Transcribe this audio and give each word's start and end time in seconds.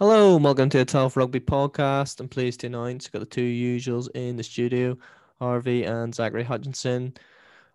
Hello, 0.00 0.34
and 0.34 0.42
welcome 0.42 0.70
to 0.70 0.78
the 0.78 0.84
Tough 0.86 1.14
Rugby 1.14 1.40
podcast. 1.40 2.20
I'm 2.20 2.28
pleased 2.28 2.60
to 2.60 2.68
announce 2.68 3.06
we've 3.06 3.12
got 3.12 3.18
the 3.18 3.26
two 3.26 3.42
usuals 3.42 4.08
in 4.14 4.34
the 4.34 4.42
studio, 4.42 4.96
Harvey 5.38 5.84
and 5.84 6.14
Zachary 6.14 6.42
Hutchinson. 6.42 7.12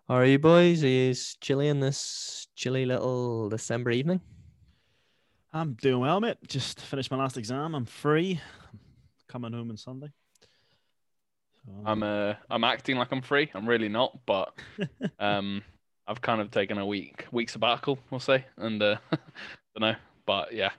How 0.08 0.16
are 0.16 0.24
you 0.24 0.40
boys? 0.40 0.82
Are 0.82 0.88
you 0.88 1.14
chilly 1.40 1.68
in 1.68 1.78
this 1.78 2.48
chilly 2.56 2.84
little 2.84 3.48
December 3.48 3.92
evening? 3.92 4.20
I'm 5.52 5.74
doing 5.74 6.00
well, 6.00 6.18
mate. 6.18 6.38
Just 6.48 6.80
finished 6.80 7.12
my 7.12 7.16
last 7.16 7.36
exam. 7.36 7.76
I'm 7.76 7.84
free. 7.84 8.40
coming 9.28 9.52
home 9.52 9.70
on 9.70 9.76
Sunday. 9.76 10.10
So, 11.64 11.72
I'm 11.84 12.02
uh 12.02 12.34
I'm 12.50 12.64
acting 12.64 12.96
like 12.96 13.12
I'm 13.12 13.22
free. 13.22 13.52
I'm 13.54 13.68
really 13.68 13.88
not, 13.88 14.18
but 14.26 14.52
um 15.20 15.62
I've 16.08 16.22
kind 16.22 16.40
of 16.40 16.50
taken 16.50 16.78
a 16.78 16.86
week 16.86 17.26
week 17.30 17.50
sabbatical, 17.50 18.00
we'll 18.10 18.18
say, 18.18 18.46
and 18.56 18.82
uh 18.82 18.96
don't 19.12 19.80
know, 19.80 19.94
but 20.26 20.52
yeah, 20.52 20.70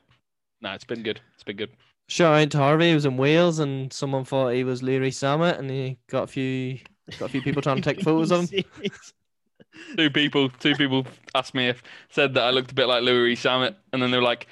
no, 0.62 0.71
it's 0.74 0.84
been 0.84 1.04
good. 1.04 1.21
It's 1.36 1.44
been 1.44 1.57
good. 1.57 1.71
Shout 2.07 2.42
out 2.42 2.52
to 2.52 2.57
Harvey. 2.57 2.89
He 2.89 2.93
was 2.93 3.06
in 3.06 3.18
Wales, 3.18 3.60
and 3.60 3.92
someone 3.92 4.24
thought 4.24 4.50
he 4.50 4.64
was 4.64 4.82
Leary 4.82 5.11
Summit, 5.11 5.60
and 5.60 5.70
he 5.70 5.98
got 6.07 6.24
a 6.24 6.28
few 6.28 6.79
got 7.20 7.25
a 7.25 7.29
few 7.29 7.42
people 7.42 7.61
trying 7.61 7.78
to 7.78 7.82
take 7.82 8.02
photos 8.02 8.32
of 8.32 8.50
him. 8.50 8.64
two 9.98 10.10
people, 10.10 10.50
two 10.50 10.75
people 10.75 11.06
asked 11.36 11.54
me 11.54 11.68
if 11.68 11.84
said 12.10 12.34
that 12.34 12.43
I 12.43 12.51
looked 12.51 12.71
a 12.71 12.75
bit 12.75 12.88
like 12.88 13.04
Leary 13.04 13.36
Summit, 13.36 13.75
and 13.92 14.01
then 14.01 14.12
they 14.12 14.18
were 14.18 14.24
like, 14.24 14.48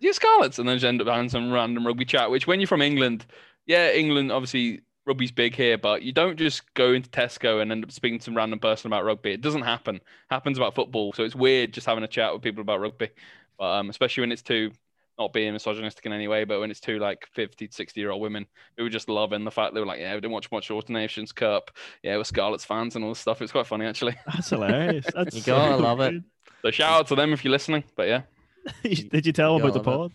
"You're 0.00 0.14
Scarlets," 0.14 0.58
and 0.58 0.68
then 0.68 0.76
just 0.76 0.86
end 0.86 1.02
up 1.02 1.08
having 1.08 1.28
some 1.28 1.52
random 1.52 1.86
rugby 1.86 2.04
chat. 2.04 2.30
Which, 2.30 2.46
when 2.46 2.60
you're 2.60 2.66
from 2.66 2.82
England, 2.82 3.26
yeah, 3.66 3.92
England 3.92 4.32
obviously 4.32 4.80
rugby's 5.06 5.32
big 5.32 5.54
here, 5.54 5.76
but 5.76 6.02
you 6.02 6.12
don't 6.12 6.38
just 6.38 6.72
go 6.74 6.92
into 6.92 7.10
Tesco 7.10 7.60
and 7.60 7.72
end 7.72 7.84
up 7.84 7.92
speaking 7.92 8.18
to 8.18 8.24
some 8.24 8.36
random 8.36 8.58
person 8.58 8.86
about 8.86 9.04
rugby. 9.04 9.32
It 9.32 9.40
doesn't 9.40 9.62
happen. 9.62 9.96
It 9.96 10.02
happens 10.30 10.56
about 10.56 10.74
football, 10.74 11.12
so 11.12 11.24
it's 11.24 11.34
weird 11.34 11.72
just 11.72 11.86
having 11.86 12.04
a 12.04 12.08
chat 12.08 12.32
with 12.32 12.42
people 12.42 12.62
about 12.62 12.80
rugby. 12.80 13.10
But 13.58 13.72
um, 13.78 13.90
especially 13.90 14.22
when 14.22 14.32
it's 14.32 14.42
two 14.42 14.70
not 15.20 15.32
being 15.34 15.52
misogynistic 15.52 16.06
in 16.06 16.12
any 16.12 16.26
way, 16.26 16.44
but 16.44 16.60
when 16.60 16.70
it's 16.70 16.80
two 16.80 16.98
like 16.98 17.28
50 17.34 17.68
60 17.70 18.00
year 18.00 18.10
old 18.10 18.22
women 18.22 18.46
who 18.76 18.84
were 18.84 18.88
just 18.88 19.08
loving 19.08 19.44
the 19.44 19.50
fact 19.50 19.74
they 19.74 19.80
were 19.80 19.86
like, 19.86 20.00
yeah, 20.00 20.14
we 20.14 20.20
didn't 20.20 20.32
watch 20.32 20.50
much 20.50 20.70
Autumn 20.70 20.94
Nations 20.94 21.30
Cup. 21.30 21.70
Yeah, 22.02 22.16
we're 22.16 22.24
Scarlets 22.24 22.64
fans 22.64 22.96
and 22.96 23.04
all 23.04 23.10
this 23.10 23.20
stuff. 23.20 23.42
It's 23.42 23.52
quite 23.52 23.66
funny, 23.66 23.84
actually. 23.84 24.16
That's 24.26 24.48
hilarious. 24.48 25.06
That's 25.14 25.36
you 25.36 25.42
gotta 25.42 25.76
so 25.76 25.82
love 25.82 25.98
good. 25.98 26.14
it. 26.14 26.22
So 26.62 26.70
shout 26.70 27.00
out 27.00 27.06
to 27.08 27.14
them 27.14 27.32
if 27.32 27.44
you're 27.44 27.52
listening. 27.52 27.84
But 27.94 28.08
yeah. 28.08 28.22
Did 28.82 29.26
you 29.26 29.32
tell 29.32 29.58
them 29.58 29.62
about 29.62 29.74
the 29.74 29.84
pod? 29.84 30.12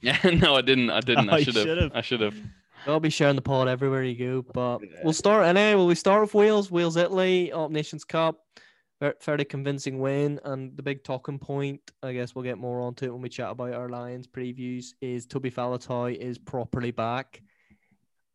Yeah, 0.00 0.18
no, 0.40 0.56
I 0.56 0.62
didn't. 0.62 0.90
I 0.90 1.00
didn't. 1.00 1.28
Oh, 1.28 1.34
I 1.34 1.42
should 1.42 1.54
have. 1.54 1.92
I 1.94 2.00
should 2.00 2.20
have. 2.20 2.34
I'll 2.86 3.00
be 3.00 3.10
sharing 3.10 3.36
the 3.36 3.42
pod 3.42 3.68
everywhere 3.68 4.04
you 4.04 4.16
go. 4.16 4.44
But 4.52 4.80
we'll 5.02 5.12
start 5.12 5.44
anyway. 5.46 5.74
Will 5.74 5.86
we 5.86 5.94
start 5.94 6.22
with 6.22 6.34
Wales? 6.34 6.70
Wales, 6.70 6.96
Italy, 6.96 7.52
Autumn 7.52 7.72
Nations 7.72 8.04
Cup 8.04 8.38
fairly 9.20 9.44
convincing 9.44 9.98
win. 9.98 10.40
And 10.44 10.76
the 10.76 10.82
big 10.82 11.04
talking 11.04 11.38
point, 11.38 11.80
I 12.02 12.12
guess 12.12 12.34
we'll 12.34 12.44
get 12.44 12.58
more 12.58 12.80
onto 12.80 13.06
it 13.06 13.12
when 13.12 13.22
we 13.22 13.28
chat 13.28 13.50
about 13.50 13.74
our 13.74 13.88
Lions 13.88 14.26
previews, 14.26 14.94
is 15.00 15.26
Toby 15.26 15.50
Faletau 15.50 16.14
is 16.14 16.38
properly 16.38 16.90
back. 16.90 17.42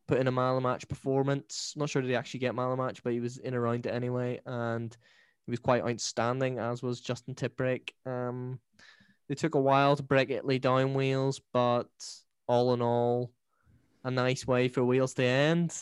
Put 0.07 0.19
in 0.19 0.27
a 0.27 0.31
mile 0.31 0.57
a 0.57 0.61
match 0.61 0.87
performance. 0.87 1.73
Not 1.75 1.89
sure 1.89 2.01
did 2.01 2.09
he 2.09 2.15
actually 2.15 2.41
get 2.41 2.55
mile 2.55 2.73
a 2.73 2.77
match, 2.77 3.03
but 3.03 3.13
he 3.13 3.19
was 3.19 3.37
in 3.37 3.53
around 3.53 3.85
it 3.85 3.93
anyway. 3.93 4.39
And 4.45 4.95
he 5.45 5.51
was 5.51 5.59
quite 5.59 5.83
outstanding, 5.83 6.59
as 6.59 6.83
was 6.83 7.01
Justin 7.01 7.33
Tipuric. 7.33 7.91
Um, 8.05 8.59
they 9.27 9.35
took 9.35 9.55
a 9.55 9.61
while 9.61 9.95
to 9.95 10.03
break 10.03 10.29
Italy 10.29 10.59
down 10.59 10.93
Wales, 10.93 11.39
but 11.53 11.89
all 12.47 12.73
in 12.73 12.81
all, 12.81 13.31
a 14.03 14.11
nice 14.11 14.45
way 14.45 14.67
for 14.67 14.83
Wales 14.83 15.13
to 15.13 15.23
end. 15.23 15.73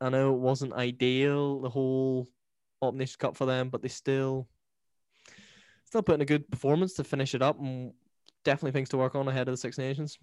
I 0.00 0.10
know 0.10 0.34
it 0.34 0.38
wasn't 0.38 0.74
ideal, 0.74 1.60
the 1.60 1.70
whole 1.70 2.28
Autumn 2.84 2.98
Nations 2.98 3.16
Cup 3.16 3.36
for 3.36 3.46
them, 3.46 3.68
but 3.68 3.82
they 3.82 3.88
still 3.88 4.46
still 5.84 6.02
putting 6.02 6.22
a 6.22 6.26
good 6.26 6.50
performance 6.50 6.94
to 6.94 7.04
finish 7.04 7.34
it 7.34 7.42
up 7.42 7.58
and 7.60 7.92
definitely 8.44 8.72
things 8.72 8.88
to 8.90 8.96
work 8.96 9.14
on 9.14 9.28
ahead 9.28 9.48
of 9.48 9.52
the 9.52 9.58
Six 9.58 9.78
Nations. 9.78 10.18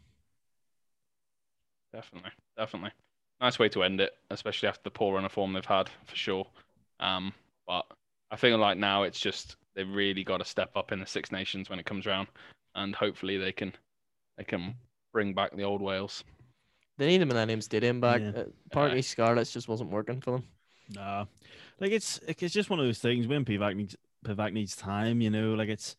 Definitely, 1.93 2.31
definitely. 2.57 2.91
Nice 3.39 3.59
way 3.59 3.69
to 3.69 3.83
end 3.83 3.99
it, 3.99 4.11
especially 4.29 4.69
after 4.69 4.83
the 4.83 4.91
poor 4.91 5.15
run 5.15 5.25
of 5.25 5.31
form 5.31 5.53
they've 5.53 5.65
had 5.65 5.89
for 6.05 6.15
sure. 6.15 6.45
Um, 6.99 7.33
but 7.67 7.85
I 8.29 8.35
think 8.35 8.59
like 8.59 8.77
now 8.77 9.03
it's 9.03 9.19
just 9.19 9.55
they've 9.75 9.89
really 9.89 10.23
got 10.23 10.37
to 10.37 10.45
step 10.45 10.71
up 10.75 10.91
in 10.91 10.99
the 10.99 11.05
Six 11.05 11.31
Nations 11.31 11.69
when 11.69 11.79
it 11.79 11.85
comes 11.85 12.05
around, 12.05 12.27
and 12.75 12.95
hopefully 12.95 13.37
they 13.37 13.51
can 13.51 13.73
they 14.37 14.43
can 14.43 14.75
bring 15.11 15.33
back 15.33 15.55
the 15.55 15.63
old 15.63 15.81
Wales. 15.81 16.23
They 16.97 17.07
need 17.07 17.21
a 17.21 17.25
Millennium 17.25 17.61
Stadium 17.61 17.99
back. 17.99 18.21
Yeah. 18.21 18.41
Uh, 18.41 18.45
Parc 18.71 18.93
y 18.93 19.01
Scarlets 19.01 19.51
just 19.51 19.67
wasn't 19.67 19.89
working 19.89 20.21
for 20.21 20.31
them. 20.31 20.43
Nah, 20.93 21.25
like 21.81 21.91
it's 21.91 22.19
it's 22.27 22.53
just 22.53 22.69
one 22.69 22.79
of 22.79 22.85
those 22.85 22.99
things. 22.99 23.27
When 23.27 23.43
Pivac 23.43 23.75
needs 23.75 23.95
Pivac 24.23 24.53
needs 24.53 24.75
time, 24.75 25.19
you 25.19 25.31
know. 25.31 25.55
Like 25.55 25.69
it's 25.69 25.95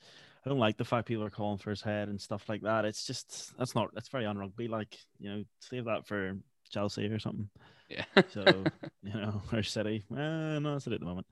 I 0.47 0.49
don't 0.49 0.61
like 0.61 0.77
the 0.77 0.85
fact 0.85 1.09
people 1.09 1.25
are 1.25 1.31
calling 1.31 1.59
for 1.59 1.71
his 1.71 1.83
head 1.83 2.09
and 2.09 2.21
stuff 2.21 2.49
like 2.49 2.63
that. 2.63 2.85
It's 2.85 3.05
just 3.05 3.53
that's 3.59 3.75
not 3.75 3.91
that's 3.93 4.09
very 4.09 4.25
unrugby. 4.25 4.69
Like 4.69 4.97
you 5.19 5.31
know, 5.31 5.45
save 5.61 5.87
that 5.87 6.07
for 6.07 6.39
Chelsea 6.71 7.07
or 7.07 7.19
something. 7.19 7.51
Yeah. 7.91 8.05
so 8.31 8.45
you 9.03 9.13
know, 9.13 9.43
or 9.53 9.65
City. 9.65 10.05
Eh, 10.11 10.59
no, 10.59 10.73
that's 10.73 10.87
it 10.87 10.93
at 10.93 11.01
the 11.01 11.07
moment. 11.07 11.27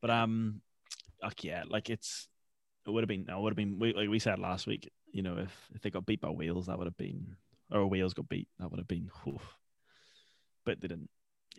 But 0.00 0.10
um, 0.10 0.60
like 1.22 1.44
yeah, 1.44 1.62
like 1.68 1.88
it's 1.88 2.28
it 2.84 2.90
would 2.90 3.04
have 3.04 3.08
been 3.08 3.26
it 3.28 3.40
would 3.40 3.52
have 3.52 3.56
been 3.56 3.78
like 3.78 4.08
we 4.08 4.18
said 4.18 4.40
last 4.40 4.66
week. 4.66 4.90
You 5.12 5.22
know, 5.22 5.38
if 5.38 5.68
if 5.74 5.80
they 5.80 5.90
got 5.90 6.06
beat 6.06 6.20
by 6.20 6.30
Wales, 6.30 6.66
that 6.66 6.76
would 6.76 6.88
have 6.88 6.96
been 6.96 7.36
or 7.70 7.86
Wales 7.86 8.14
got 8.14 8.28
beat, 8.28 8.48
that 8.58 8.68
would 8.68 8.80
have 8.80 8.88
been. 8.88 9.10
Oof. 9.28 9.56
But 10.64 10.80
they 10.80 10.88
didn't 10.88 11.08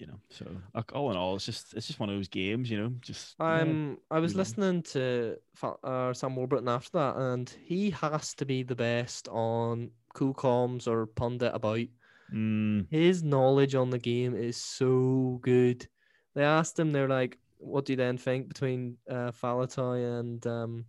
you 0.03 0.11
know. 0.11 0.19
So 0.29 0.45
like, 0.75 0.93
all 0.93 1.11
in 1.11 1.17
all, 1.17 1.35
it's 1.35 1.45
just 1.45 1.73
it's 1.73 1.87
just 1.87 1.99
one 1.99 2.09
of 2.09 2.15
those 2.15 2.27
games, 2.27 2.69
you 2.69 2.77
know. 2.77 2.93
Just 2.99 3.35
um, 3.39 3.97
yeah, 4.11 4.17
I 4.17 4.19
was 4.19 4.35
listening 4.35 4.83
to 4.83 5.37
uh, 5.83 6.13
Sam 6.13 6.35
Warburton 6.35 6.67
after 6.67 6.97
that, 6.97 7.15
and 7.15 7.53
he 7.63 7.89
has 7.91 8.33
to 8.35 8.45
be 8.45 8.63
the 8.63 8.75
best 8.75 9.29
on 9.29 9.91
cool 10.13 10.33
comms 10.33 10.87
or 10.87 11.05
pundit 11.05 11.51
about. 11.53 11.87
Mm. 12.33 12.87
His 12.89 13.23
knowledge 13.23 13.75
on 13.75 13.91
the 13.91 13.97
game 13.97 14.35
is 14.35 14.57
so 14.57 15.39
good. 15.41 15.87
They 16.35 16.43
asked 16.43 16.77
him, 16.77 16.91
they're 16.91 17.07
like, 17.07 17.37
"What 17.59 17.85
do 17.85 17.93
you 17.93 17.97
then 17.97 18.17
think 18.17 18.49
between 18.49 18.97
uh, 19.09 19.31
Faletau 19.31 20.19
and 20.19 20.45
um, 20.45 20.85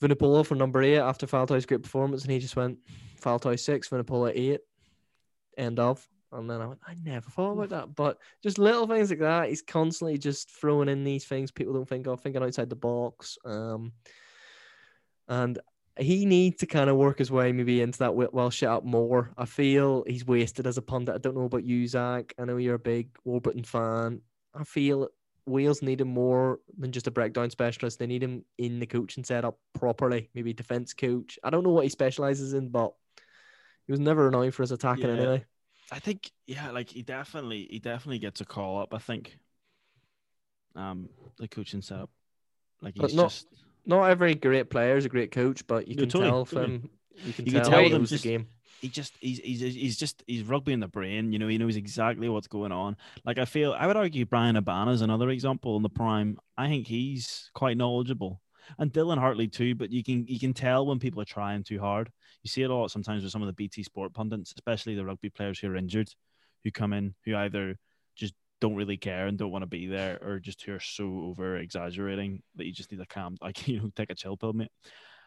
Vunipola 0.00 0.46
for 0.46 0.54
number 0.54 0.80
eight 0.82 0.98
after 0.98 1.26
Faletau's 1.26 1.66
great 1.66 1.82
performance?" 1.82 2.22
And 2.22 2.30
he 2.30 2.38
just 2.38 2.56
went, 2.56 2.78
"Faletau 3.20 3.58
six, 3.58 3.88
Vunipola 3.88 4.30
eight. 4.32 4.60
End 5.58 5.80
of. 5.80 6.06
And 6.32 6.48
then 6.48 6.60
I 6.60 6.66
went, 6.66 6.80
I 6.86 6.94
never 7.02 7.28
thought 7.30 7.52
about 7.52 7.68
that. 7.70 7.94
But 7.94 8.18
just 8.42 8.58
little 8.58 8.86
things 8.86 9.10
like 9.10 9.18
that. 9.20 9.48
He's 9.48 9.62
constantly 9.62 10.18
just 10.18 10.50
throwing 10.50 10.88
in 10.88 11.04
these 11.04 11.24
things 11.24 11.50
people 11.50 11.74
don't 11.74 11.88
think 11.88 12.06
of, 12.06 12.20
thinking 12.20 12.42
outside 12.42 12.70
the 12.70 12.76
box. 12.76 13.38
Um, 13.44 13.92
and 15.28 15.58
he 15.98 16.24
needs 16.24 16.58
to 16.58 16.66
kind 16.66 16.88
of 16.88 16.96
work 16.96 17.18
his 17.18 17.30
way 17.30 17.52
maybe 17.52 17.82
into 17.82 17.98
that 17.98 18.14
Welsh 18.14 18.60
setup 18.60 18.84
more. 18.84 19.32
I 19.36 19.44
feel 19.44 20.04
he's 20.06 20.26
wasted 20.26 20.66
as 20.66 20.78
a 20.78 20.82
pundit. 20.82 21.14
I 21.14 21.18
don't 21.18 21.36
know 21.36 21.44
about 21.44 21.64
you, 21.64 21.86
Zach. 21.86 22.32
I 22.38 22.44
know 22.44 22.56
you're 22.56 22.74
a 22.74 22.78
big 22.78 23.08
Warburton 23.24 23.64
fan. 23.64 24.20
I 24.54 24.64
feel 24.64 25.08
Wales 25.46 25.82
need 25.82 26.00
him 26.00 26.08
more 26.08 26.60
than 26.78 26.92
just 26.92 27.06
a 27.06 27.10
breakdown 27.10 27.50
specialist. 27.50 27.98
They 27.98 28.06
need 28.06 28.22
him 28.22 28.44
in 28.58 28.78
the 28.78 28.86
coaching 28.86 29.24
setup 29.24 29.58
properly, 29.74 30.30
maybe 30.34 30.52
defense 30.52 30.94
coach. 30.94 31.38
I 31.42 31.50
don't 31.50 31.64
know 31.64 31.70
what 31.70 31.84
he 31.84 31.90
specializes 31.90 32.54
in, 32.54 32.68
but 32.68 32.92
he 33.86 33.92
was 33.92 34.00
never 34.00 34.26
renowned 34.26 34.54
for 34.54 34.62
his 34.62 34.72
attacking 34.72 35.06
yeah. 35.06 35.14
anyway. 35.14 35.44
I 35.90 35.98
think 35.98 36.30
yeah, 36.46 36.70
like 36.70 36.90
he 36.90 37.02
definitely 37.02 37.66
he 37.70 37.78
definitely 37.78 38.18
gets 38.18 38.40
a 38.40 38.44
call 38.44 38.80
up. 38.80 38.94
I 38.94 38.98
think. 38.98 39.36
Um, 40.76 41.08
the 41.36 41.48
coaching 41.48 41.82
setup, 41.82 42.10
like 42.80 42.94
he's 42.96 43.12
not, 43.12 43.24
just 43.24 43.48
not 43.86 44.04
every 44.04 44.36
great 44.36 44.70
player 44.70 44.96
is 44.96 45.04
a 45.04 45.08
great 45.08 45.32
coach, 45.32 45.66
but 45.66 45.88
you 45.88 45.96
can 45.96 46.08
totally, 46.08 46.30
tell 46.30 46.44
from 46.44 46.90
you 47.24 47.32
can 47.32 47.46
you 47.46 47.52
tell, 47.52 47.62
can 47.62 47.70
tell 47.70 47.88
them 47.90 48.06
just, 48.06 48.22
the 48.22 48.28
game. 48.28 48.46
He 48.80 48.88
just 48.88 49.12
he's, 49.20 49.40
he's 49.40 49.60
he's 49.60 49.96
just 49.96 50.22
he's 50.26 50.44
rugby 50.44 50.72
in 50.72 50.80
the 50.80 50.88
brain. 50.88 51.32
You 51.32 51.38
know, 51.38 51.48
he 51.48 51.58
knows 51.58 51.76
exactly 51.76 52.28
what's 52.28 52.46
going 52.46 52.72
on. 52.72 52.96
Like 53.24 53.38
I 53.38 53.44
feel 53.44 53.72
I 53.72 53.86
would 53.86 53.96
argue 53.96 54.24
Bryan 54.24 54.54
Habana 54.54 54.92
is 54.92 55.02
another 55.02 55.28
example 55.30 55.76
in 55.76 55.82
the 55.82 55.88
prime. 55.88 56.38
I 56.56 56.68
think 56.68 56.86
he's 56.86 57.50
quite 57.52 57.76
knowledgeable 57.76 58.40
and 58.78 58.92
Dylan 58.92 59.18
Hartley 59.18 59.48
too. 59.48 59.74
But 59.74 59.90
you 59.90 60.04
can 60.04 60.26
you 60.26 60.38
can 60.38 60.54
tell 60.54 60.86
when 60.86 60.98
people 60.98 61.20
are 61.20 61.26
trying 61.26 61.64
too 61.64 61.80
hard. 61.80 62.10
You 62.42 62.48
see 62.48 62.62
it 62.62 62.70
a 62.70 62.74
lot 62.74 62.90
sometimes 62.90 63.22
with 63.22 63.32
some 63.32 63.42
of 63.42 63.46
the 63.46 63.52
BT 63.52 63.82
Sport 63.82 64.14
pundits, 64.14 64.52
especially 64.56 64.94
the 64.94 65.04
rugby 65.04 65.30
players 65.30 65.58
who 65.58 65.68
are 65.68 65.76
injured, 65.76 66.10
who 66.64 66.70
come 66.70 66.92
in 66.92 67.14
who 67.24 67.36
either 67.36 67.76
just 68.16 68.34
don't 68.60 68.76
really 68.76 68.96
care 68.96 69.26
and 69.26 69.38
don't 69.38 69.50
want 69.50 69.62
to 69.62 69.66
be 69.66 69.86
there, 69.86 70.18
or 70.22 70.38
just 70.38 70.62
who 70.62 70.72
are 70.72 70.80
so 70.80 71.04
over 71.24 71.56
exaggerating 71.56 72.42
that 72.56 72.66
you 72.66 72.72
just 72.72 72.92
need 72.92 73.00
a 73.00 73.06
calm, 73.06 73.36
like 73.42 73.66
you 73.66 73.80
know, 73.80 73.90
take 73.94 74.10
a 74.10 74.14
chill 74.14 74.36
pill, 74.36 74.52
mate. 74.52 74.70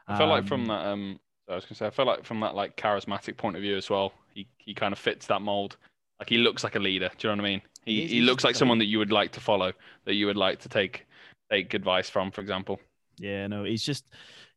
I 0.07 0.17
feel 0.17 0.25
um, 0.25 0.31
like 0.31 0.47
from 0.47 0.61
um, 0.61 0.67
that, 0.67 0.85
um, 0.85 1.19
I 1.49 1.55
was 1.55 1.65
gonna 1.65 1.75
say, 1.75 1.87
I 1.87 1.89
feel 1.89 2.05
like 2.05 2.25
from 2.25 2.39
that 2.41 2.55
like 2.55 2.77
charismatic 2.77 3.37
point 3.37 3.55
of 3.55 3.61
view 3.61 3.77
as 3.77 3.89
well, 3.89 4.13
he 4.33 4.47
he 4.57 4.73
kind 4.73 4.93
of 4.93 4.99
fits 4.99 5.27
that 5.27 5.41
mold. 5.41 5.77
Like 6.19 6.29
he 6.29 6.37
looks 6.37 6.63
like 6.63 6.75
a 6.75 6.79
leader. 6.79 7.09
Do 7.17 7.27
you 7.27 7.35
know 7.35 7.41
what 7.41 7.47
I 7.47 7.51
mean? 7.51 7.61
He 7.85 8.07
he 8.07 8.21
looks 8.21 8.43
like 8.43 8.55
someone 8.55 8.77
that 8.79 8.85
you 8.85 8.99
would 8.99 9.11
like 9.11 9.31
to 9.33 9.39
follow, 9.39 9.73
that 10.05 10.13
you 10.13 10.25
would 10.25 10.37
like 10.37 10.59
to 10.59 10.69
take 10.69 11.05
take 11.51 11.73
advice 11.73 12.09
from, 12.09 12.31
for 12.31 12.41
example. 12.41 12.79
Yeah, 13.17 13.47
no, 13.47 13.63
he's 13.63 13.83
just 13.83 14.05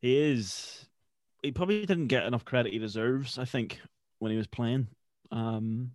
he 0.01 0.17
is. 0.17 0.86
He 1.47 1.53
probably 1.53 1.87
didn't 1.87 2.09
get 2.09 2.25
enough 2.27 2.45
credit 2.45 2.73
he 2.73 2.79
deserves. 2.79 3.39
I 3.39 3.45
think 3.45 3.81
when 4.19 4.31
he 4.33 4.37
was 4.39 4.47
playing. 4.47 4.89
Um, 5.31 5.93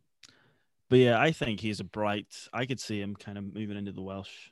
but 0.89 0.99
yeah, 0.99 1.19
I 1.19 1.31
think 1.31 1.59
he's 1.59 1.79
a 1.79 1.83
bright. 1.85 2.27
I 2.53 2.65
could 2.65 2.79
see 2.79 2.99
him 2.99 3.15
kind 3.15 3.37
of 3.37 3.53
moving 3.53 3.77
into 3.77 3.91
the 3.91 4.01
Welsh 4.01 4.49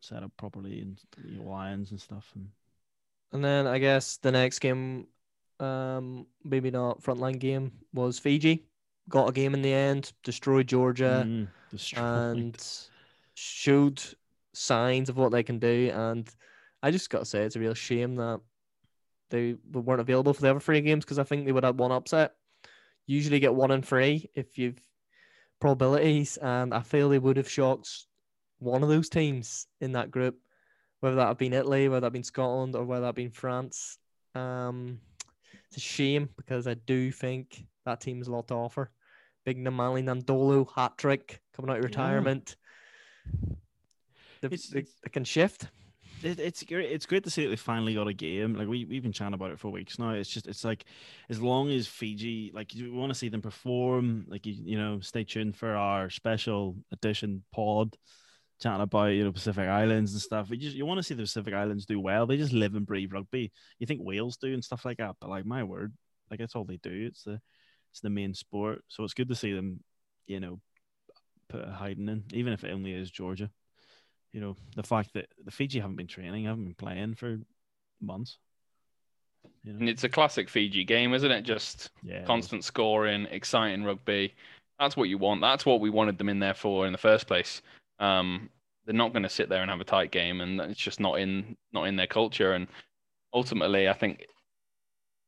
setup 0.00 0.32
properly 0.36 0.80
and 0.80 1.00
you 1.26 1.38
know, 1.38 1.48
Lions 1.50 1.90
and 1.90 2.00
stuff. 2.00 2.30
And 2.34 2.48
and 3.32 3.44
then 3.44 3.66
I 3.66 3.78
guess 3.78 4.18
the 4.18 4.30
next 4.32 4.58
game 4.58 5.06
um, 5.60 6.26
maybe 6.44 6.70
not 6.70 7.02
frontline 7.02 7.38
game 7.38 7.72
was 7.92 8.18
Fiji. 8.18 8.64
Got 9.08 9.28
a 9.28 9.32
game 9.32 9.54
in 9.54 9.62
the 9.62 9.72
end, 9.72 10.12
destroyed 10.22 10.66
Georgia, 10.66 11.24
Mm, 11.26 11.48
destroyed. 11.70 12.06
and 12.06 12.68
showed 13.34 14.02
signs 14.52 15.08
of 15.08 15.16
what 15.16 15.30
they 15.32 15.42
can 15.42 15.58
do. 15.58 15.90
And 15.92 16.28
I 16.82 16.90
just 16.90 17.10
got 17.10 17.20
to 17.20 17.24
say, 17.24 17.42
it's 17.42 17.56
a 17.56 17.60
real 17.60 17.74
shame 17.74 18.16
that 18.16 18.40
they 19.34 19.56
weren't 19.72 20.00
available 20.00 20.32
for 20.32 20.42
the 20.42 20.50
other 20.50 20.60
three 20.60 20.80
games 20.80 21.04
because 21.04 21.18
I 21.18 21.24
think 21.24 21.44
they 21.44 21.52
would 21.52 21.64
have 21.64 21.78
one 21.78 21.92
upset. 21.92 22.32
Usually 23.06 23.40
get 23.40 23.54
one 23.54 23.70
in 23.72 23.82
three 23.82 24.30
if 24.34 24.56
you've 24.56 24.80
probabilities, 25.60 26.36
and 26.36 26.72
I 26.72 26.80
feel 26.80 27.08
they 27.08 27.18
would 27.18 27.36
have 27.36 27.50
shocked 27.50 27.90
one 28.58 28.82
of 28.82 28.88
those 28.88 29.08
teams 29.08 29.66
in 29.80 29.92
that 29.92 30.10
group, 30.10 30.36
whether 31.00 31.16
that 31.16 31.26
have 31.28 31.38
been 31.38 31.52
Italy, 31.52 31.88
whether 31.88 32.00
that 32.00 32.06
have 32.06 32.12
been 32.12 32.22
Scotland, 32.22 32.76
or 32.76 32.84
whether 32.84 33.02
that 33.02 33.06
have 33.08 33.14
been 33.14 33.30
France. 33.30 33.98
Um, 34.34 35.00
it's 35.68 35.76
a 35.76 35.80
shame 35.80 36.28
because 36.36 36.66
I 36.66 36.74
do 36.74 37.10
think 37.10 37.66
that 37.84 38.00
team's 38.00 38.28
a 38.28 38.32
lot 38.32 38.48
to 38.48 38.54
offer. 38.54 38.90
Big 39.44 39.58
Nemani 39.58 40.02
Nadolo 40.02 40.66
hat 40.74 40.96
trick 40.96 41.40
coming 41.54 41.70
out 41.70 41.78
of 41.78 41.82
Yeah. 41.82 41.88
retirement. 41.88 42.56
They, 44.40 44.48
they, 44.48 44.84
they 45.02 45.10
can 45.12 45.24
shift. 45.24 45.68
It, 46.24 46.40
it's 46.40 46.62
great. 46.62 46.90
It's 46.90 47.04
great 47.04 47.22
to 47.24 47.30
see 47.30 47.44
that 47.44 47.50
they 47.50 47.56
finally 47.56 47.94
got 47.94 48.08
a 48.08 48.14
game. 48.14 48.54
Like 48.54 48.66
we 48.66 48.86
we've 48.86 49.02
been 49.02 49.12
chatting 49.12 49.34
about 49.34 49.50
it 49.50 49.60
for 49.60 49.68
weeks 49.68 49.98
now. 49.98 50.10
It's 50.10 50.30
just 50.30 50.46
it's 50.46 50.64
like 50.64 50.86
as 51.28 51.40
long 51.40 51.70
as 51.70 51.86
Fiji 51.86 52.50
like 52.54 52.74
you 52.74 52.94
want 52.94 53.10
to 53.10 53.18
see 53.18 53.28
them 53.28 53.42
perform. 53.42 54.24
Like 54.26 54.46
you 54.46 54.54
you 54.54 54.78
know 54.78 55.00
stay 55.00 55.24
tuned 55.24 55.54
for 55.54 55.76
our 55.76 56.08
special 56.08 56.76
edition 56.92 57.44
pod 57.52 57.94
chatting 58.62 58.80
about 58.80 59.08
you 59.08 59.24
know 59.24 59.32
Pacific 59.32 59.68
Islands 59.68 60.12
and 60.12 60.22
stuff. 60.22 60.48
You 60.50 60.56
just 60.56 60.74
you 60.74 60.86
want 60.86 60.96
to 60.98 61.02
see 61.02 61.14
the 61.14 61.24
Pacific 61.24 61.52
Islands 61.52 61.84
do 61.84 62.00
well. 62.00 62.26
They 62.26 62.38
just 62.38 62.54
live 62.54 62.74
and 62.74 62.86
breathe 62.86 63.12
rugby. 63.12 63.52
You 63.78 63.86
think 63.86 64.00
Wales 64.02 64.38
do 64.38 64.54
and 64.54 64.64
stuff 64.64 64.86
like 64.86 64.96
that, 64.98 65.16
but 65.20 65.28
like 65.28 65.44
my 65.44 65.62
word, 65.62 65.92
like 66.30 66.40
that's 66.40 66.54
all 66.54 66.64
they 66.64 66.78
do. 66.78 67.06
It's 67.06 67.24
the 67.24 67.38
it's 67.92 68.00
the 68.00 68.08
main 68.08 68.32
sport. 68.32 68.82
So 68.88 69.04
it's 69.04 69.14
good 69.14 69.28
to 69.28 69.34
see 69.34 69.52
them, 69.52 69.80
you 70.26 70.40
know, 70.40 70.58
put 71.50 71.68
a 71.68 71.70
hiding 71.70 72.08
in, 72.08 72.24
even 72.32 72.54
if 72.54 72.64
it 72.64 72.72
only 72.72 72.94
is 72.94 73.10
Georgia 73.10 73.50
you 74.34 74.40
know, 74.40 74.56
the 74.74 74.82
fact 74.82 75.14
that 75.14 75.28
the 75.44 75.52
Fiji 75.52 75.78
haven't 75.78 75.94
been 75.94 76.08
training, 76.08 76.44
haven't 76.44 76.64
been 76.64 76.74
playing 76.74 77.14
for 77.14 77.38
months. 78.00 78.38
You 79.62 79.72
And 79.72 79.88
it's 79.88 80.02
a 80.02 80.08
classic 80.08 80.50
Fiji 80.50 80.82
game, 80.82 81.14
isn't 81.14 81.30
it? 81.30 81.42
Just 81.42 81.90
Yeah. 82.02 82.24
constant 82.24 82.64
scoring, 82.64 83.26
exciting 83.30 83.84
rugby. 83.84 84.34
That's 84.80 84.96
what 84.96 85.08
you 85.08 85.18
want. 85.18 85.40
That's 85.40 85.64
what 85.64 85.80
we 85.80 85.88
wanted 85.88 86.18
them 86.18 86.28
in 86.28 86.40
there 86.40 86.52
for 86.52 86.84
in 86.84 86.90
the 86.90 86.98
first 86.98 87.28
place. 87.28 87.62
Um, 88.00 88.50
they're 88.84 88.94
not 88.94 89.12
going 89.12 89.22
to 89.22 89.28
sit 89.28 89.48
there 89.48 89.62
and 89.62 89.70
have 89.70 89.80
a 89.80 89.84
tight 89.84 90.10
game, 90.10 90.40
and 90.40 90.60
it's 90.60 90.80
just 90.80 90.98
not 90.98 91.20
in 91.20 91.56
not 91.72 91.84
in 91.84 91.94
their 91.94 92.08
culture. 92.08 92.54
And 92.54 92.66
ultimately, 93.32 93.88
I 93.88 93.92
think 93.92 94.26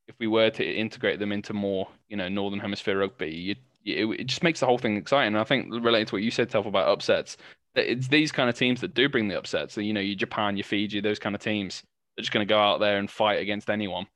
if 0.08 0.18
we 0.18 0.26
were 0.26 0.50
to 0.50 0.64
integrate 0.64 1.20
them 1.20 1.30
into 1.30 1.54
more, 1.54 1.88
you 2.08 2.16
know, 2.16 2.28
Northern 2.28 2.60
Hemisphere 2.60 2.98
rugby, 2.98 3.30
you, 3.30 3.54
you, 3.84 4.12
it 4.12 4.24
just 4.24 4.42
makes 4.42 4.60
the 4.60 4.66
whole 4.66 4.78
thing 4.78 4.96
exciting. 4.96 5.28
And 5.28 5.38
I 5.38 5.44
think 5.44 5.72
related 5.72 6.08
to 6.08 6.16
what 6.16 6.22
you 6.22 6.32
said, 6.32 6.50
Telf, 6.50 6.66
about 6.66 6.88
upsets, 6.88 7.36
it's 7.78 8.08
these 8.08 8.32
kind 8.32 8.48
of 8.48 8.56
teams 8.56 8.80
that 8.80 8.94
do 8.94 9.08
bring 9.08 9.28
the 9.28 9.38
upsets. 9.38 9.74
So, 9.74 9.80
you 9.80 9.92
know, 9.92 10.00
your 10.00 10.16
Japan, 10.16 10.56
your 10.56 10.64
Fiji, 10.64 11.00
those 11.00 11.18
kind 11.18 11.34
of 11.34 11.40
teams. 11.40 11.82
They're 12.16 12.22
just 12.22 12.32
going 12.32 12.46
to 12.46 12.52
go 12.52 12.58
out 12.58 12.80
there 12.80 12.98
and 12.98 13.10
fight 13.10 13.40
against 13.40 13.68
anyone. 13.68 14.06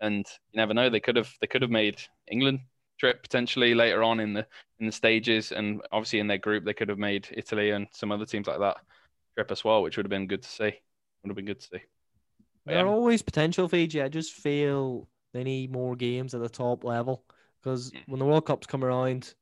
And 0.00 0.24
you 0.52 0.56
never 0.56 0.72
know. 0.74 0.88
They 0.88 1.00
could 1.00 1.16
have 1.16 1.30
they 1.40 1.46
could 1.46 1.62
have 1.62 1.70
made 1.70 2.00
England 2.30 2.60
trip 2.98 3.22
potentially 3.22 3.74
later 3.74 4.02
on 4.02 4.20
in 4.20 4.32
the 4.32 4.46
in 4.80 4.86
the 4.86 4.92
stages, 4.92 5.52
and 5.52 5.82
obviously 5.92 6.20
in 6.20 6.26
their 6.28 6.38
group 6.38 6.64
they 6.64 6.72
could 6.72 6.88
have 6.88 6.98
made 6.98 7.28
Italy 7.32 7.70
and 7.70 7.86
some 7.92 8.12
other 8.12 8.24
teams 8.24 8.46
like 8.46 8.60
that 8.60 8.76
trip 9.36 9.50
as 9.50 9.64
well, 9.64 9.82
which 9.82 9.96
would 9.96 10.06
have 10.06 10.10
been 10.10 10.26
good 10.26 10.42
to 10.42 10.48
see. 10.48 10.72
Would 11.22 11.30
have 11.30 11.36
been 11.36 11.44
good 11.46 11.60
to 11.60 11.66
see. 11.66 11.82
But 12.64 12.72
There 12.72 12.84
are 12.84 12.86
yeah. 12.86 12.92
always 12.92 13.22
potential 13.22 13.68
Fiji. 13.68 14.00
I 14.02 14.08
just 14.08 14.32
feel 14.32 15.08
they 15.32 15.44
need 15.44 15.72
more 15.72 15.96
games 15.96 16.34
at 16.34 16.40
the 16.40 16.48
top 16.48 16.84
level 16.84 17.24
because 17.60 17.90
Mm. 17.90 18.02
when 18.06 18.18
the 18.20 18.24
World 18.24 18.46
Cups 18.46 18.66
come 18.66 18.84
around, 18.84 19.34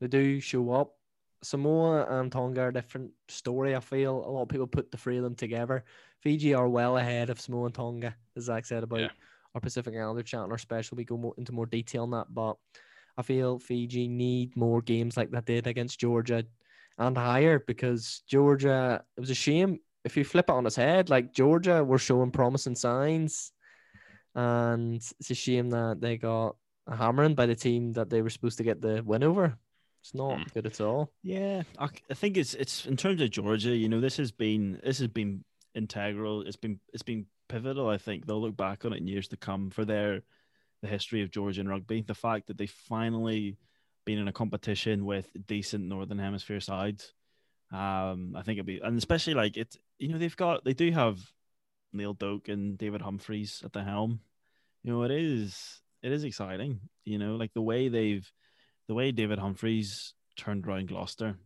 they 0.00 0.08
do 0.08 0.40
show 0.40 0.70
up. 0.72 0.94
Samoa 1.42 2.06
and 2.20 2.32
Tonga 2.32 2.62
are 2.62 2.68
a 2.68 2.72
different 2.72 3.12
story. 3.28 3.76
I 3.76 3.80
feel 3.80 4.16
a 4.16 4.30
lot 4.30 4.42
of 4.42 4.48
people 4.48 4.66
put 4.66 4.90
the 4.90 4.98
three 4.98 5.18
of 5.18 5.22
them 5.22 5.34
together. 5.34 5.84
Fiji 6.20 6.54
are 6.54 6.68
well 6.68 6.96
ahead 6.96 7.30
of 7.30 7.40
Samoa 7.40 7.66
and 7.66 7.74
Tonga, 7.74 8.14
as 8.36 8.44
Zach 8.44 8.66
said 8.66 8.82
about 8.82 9.00
Yeah. 9.00 9.08
our 9.54 9.60
Pacific 9.60 9.94
Islander 9.94 10.22
chat 10.22 10.42
and 10.42 10.52
our 10.52 10.58
special. 10.58 10.96
We 10.96 11.04
go 11.04 11.16
more, 11.16 11.34
into 11.38 11.52
more 11.52 11.66
detail 11.66 12.02
on 12.02 12.10
that, 12.10 12.26
but 12.34 12.56
I 13.16 13.22
feel 13.22 13.58
Fiji 13.58 14.08
need 14.08 14.56
more 14.56 14.82
games 14.82 15.16
like 15.16 15.30
that 15.30 15.44
did 15.44 15.66
against 15.66 16.00
Georgia 16.00 16.44
and 16.98 17.16
higher 17.16 17.60
because 17.60 18.22
Georgia. 18.26 19.04
It 19.16 19.20
was 19.20 19.30
a 19.30 19.34
shame 19.34 19.78
if 20.04 20.16
you 20.16 20.24
flip 20.24 20.46
it 20.48 20.52
on 20.52 20.66
its 20.66 20.76
head. 20.76 21.08
Like 21.08 21.34
Georgia 21.34 21.84
were 21.84 21.98
showing 21.98 22.30
promising 22.32 22.74
signs, 22.74 23.52
and 24.34 24.96
it's 24.96 25.30
a 25.30 25.34
shame 25.34 25.70
that 25.70 26.00
they 26.00 26.16
got 26.16 26.56
a 26.86 26.96
hammering 26.96 27.34
by 27.34 27.46
the 27.46 27.54
team 27.54 27.92
that 27.92 28.10
they 28.10 28.22
were 28.22 28.30
supposed 28.30 28.58
to 28.58 28.64
get 28.64 28.80
the 28.80 29.02
win 29.04 29.22
over. 29.22 29.56
It's 30.08 30.14
not 30.14 30.38
Mm. 30.38 30.54
good 30.54 30.64
at 30.66 30.80
all. 30.80 31.12
Yeah, 31.22 31.64
I, 31.78 31.90
I 32.10 32.14
think 32.14 32.38
it's 32.38 32.54
it's 32.54 32.86
in 32.86 32.96
terms 32.96 33.20
of 33.20 33.30
Georgia. 33.30 33.76
You 33.76 33.90
know, 33.90 34.00
this 34.00 34.16
has 34.16 34.32
been 34.32 34.80
this 34.82 35.00
has 35.00 35.08
been 35.08 35.44
integral. 35.74 36.40
It's 36.46 36.56
been 36.56 36.80
it's 36.94 37.02
been 37.02 37.26
pivotal. 37.46 37.90
I 37.90 37.98
think 37.98 38.24
they'll 38.24 38.40
look 38.40 38.56
back 38.56 38.86
on 38.86 38.94
it 38.94 39.00
in 39.00 39.06
years 39.06 39.28
to 39.28 39.36
come 39.36 39.68
for 39.68 39.84
their 39.84 40.22
the 40.80 40.88
history 40.88 41.20
of 41.20 41.30
Georgian 41.30 41.68
rugby. 41.68 42.00
The 42.00 42.14
fact 42.14 42.46
that 42.46 42.56
they 42.56 42.66
finally 42.66 43.58
been 44.06 44.16
in 44.18 44.28
a 44.28 44.32
competition 44.32 45.04
with 45.04 45.28
decent 45.46 45.84
Northern 45.84 46.18
Hemisphere 46.18 46.60
sides. 46.60 47.12
Um, 47.70 48.34
I 48.34 48.40
think 48.40 48.56
it'd 48.56 48.64
be 48.64 48.80
and 48.80 48.96
especially 48.96 49.34
like 49.34 49.58
it. 49.58 49.76
You 49.98 50.08
know, 50.08 50.16
they've 50.16 50.34
got 50.34 50.64
they 50.64 50.72
do 50.72 50.90
have 50.90 51.20
Neil 51.92 52.14
Doak 52.14 52.48
and 52.48 52.78
David 52.78 53.02
Humphreys 53.02 53.60
at 53.62 53.74
the 53.74 53.84
helm. 53.84 54.20
You 54.82 54.92
know, 54.92 55.02
it 55.02 55.10
is 55.10 55.82
it 56.02 56.12
is 56.12 56.24
exciting. 56.24 56.80
You 57.04 57.18
know, 57.18 57.36
like 57.36 57.52
the 57.52 57.60
way 57.60 57.88
they've 57.88 58.26
the 58.88 58.94
way 58.94 59.12
David 59.12 59.38
Humphreys 59.38 60.14
turned 60.36 60.66
around 60.66 60.88
Gloucester, 60.88 61.36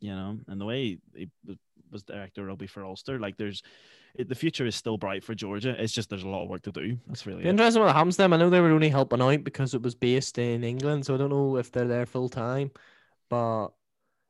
you 0.00 0.10
know, 0.14 0.38
and 0.48 0.60
the 0.60 0.64
way 0.64 0.98
he 1.14 1.30
was- 1.46 1.56
was 1.90 2.02
director 2.02 2.40
of 2.42 2.46
rugby 2.48 2.66
for 2.66 2.82
Ulster, 2.84 3.18
like 3.18 3.36
there's 3.36 3.62
it, 4.14 4.28
the 4.28 4.34
future 4.34 4.66
is 4.66 4.74
still 4.76 4.98
bright 4.98 5.22
for 5.24 5.34
Georgia. 5.34 5.74
It's 5.82 5.92
just 5.92 6.08
there's 6.10 6.22
a 6.22 6.28
lot 6.28 6.42
of 6.42 6.48
work 6.50 6.62
to 6.62 6.72
do. 6.72 6.98
That's 7.06 7.26
really 7.26 7.44
it. 7.44 7.46
interesting 7.48 7.82
what 7.82 7.94
happens 7.94 8.16
to 8.16 8.22
them. 8.22 8.32
I 8.34 8.36
know 8.38 8.50
they 8.50 8.60
were 8.60 8.70
only 8.70 8.88
helping 8.90 9.22
out 9.22 9.42
because 9.44 9.72
it 9.74 9.80
was 9.82 9.94
based 9.94 10.36
in 10.38 10.64
England, 10.64 11.06
so 11.06 11.14
I 11.14 11.18
don't 11.18 11.30
know 11.30 11.56
if 11.56 11.70
they're 11.72 11.86
there 11.88 12.04
full 12.06 12.28
time, 12.28 12.70
but 13.30 13.68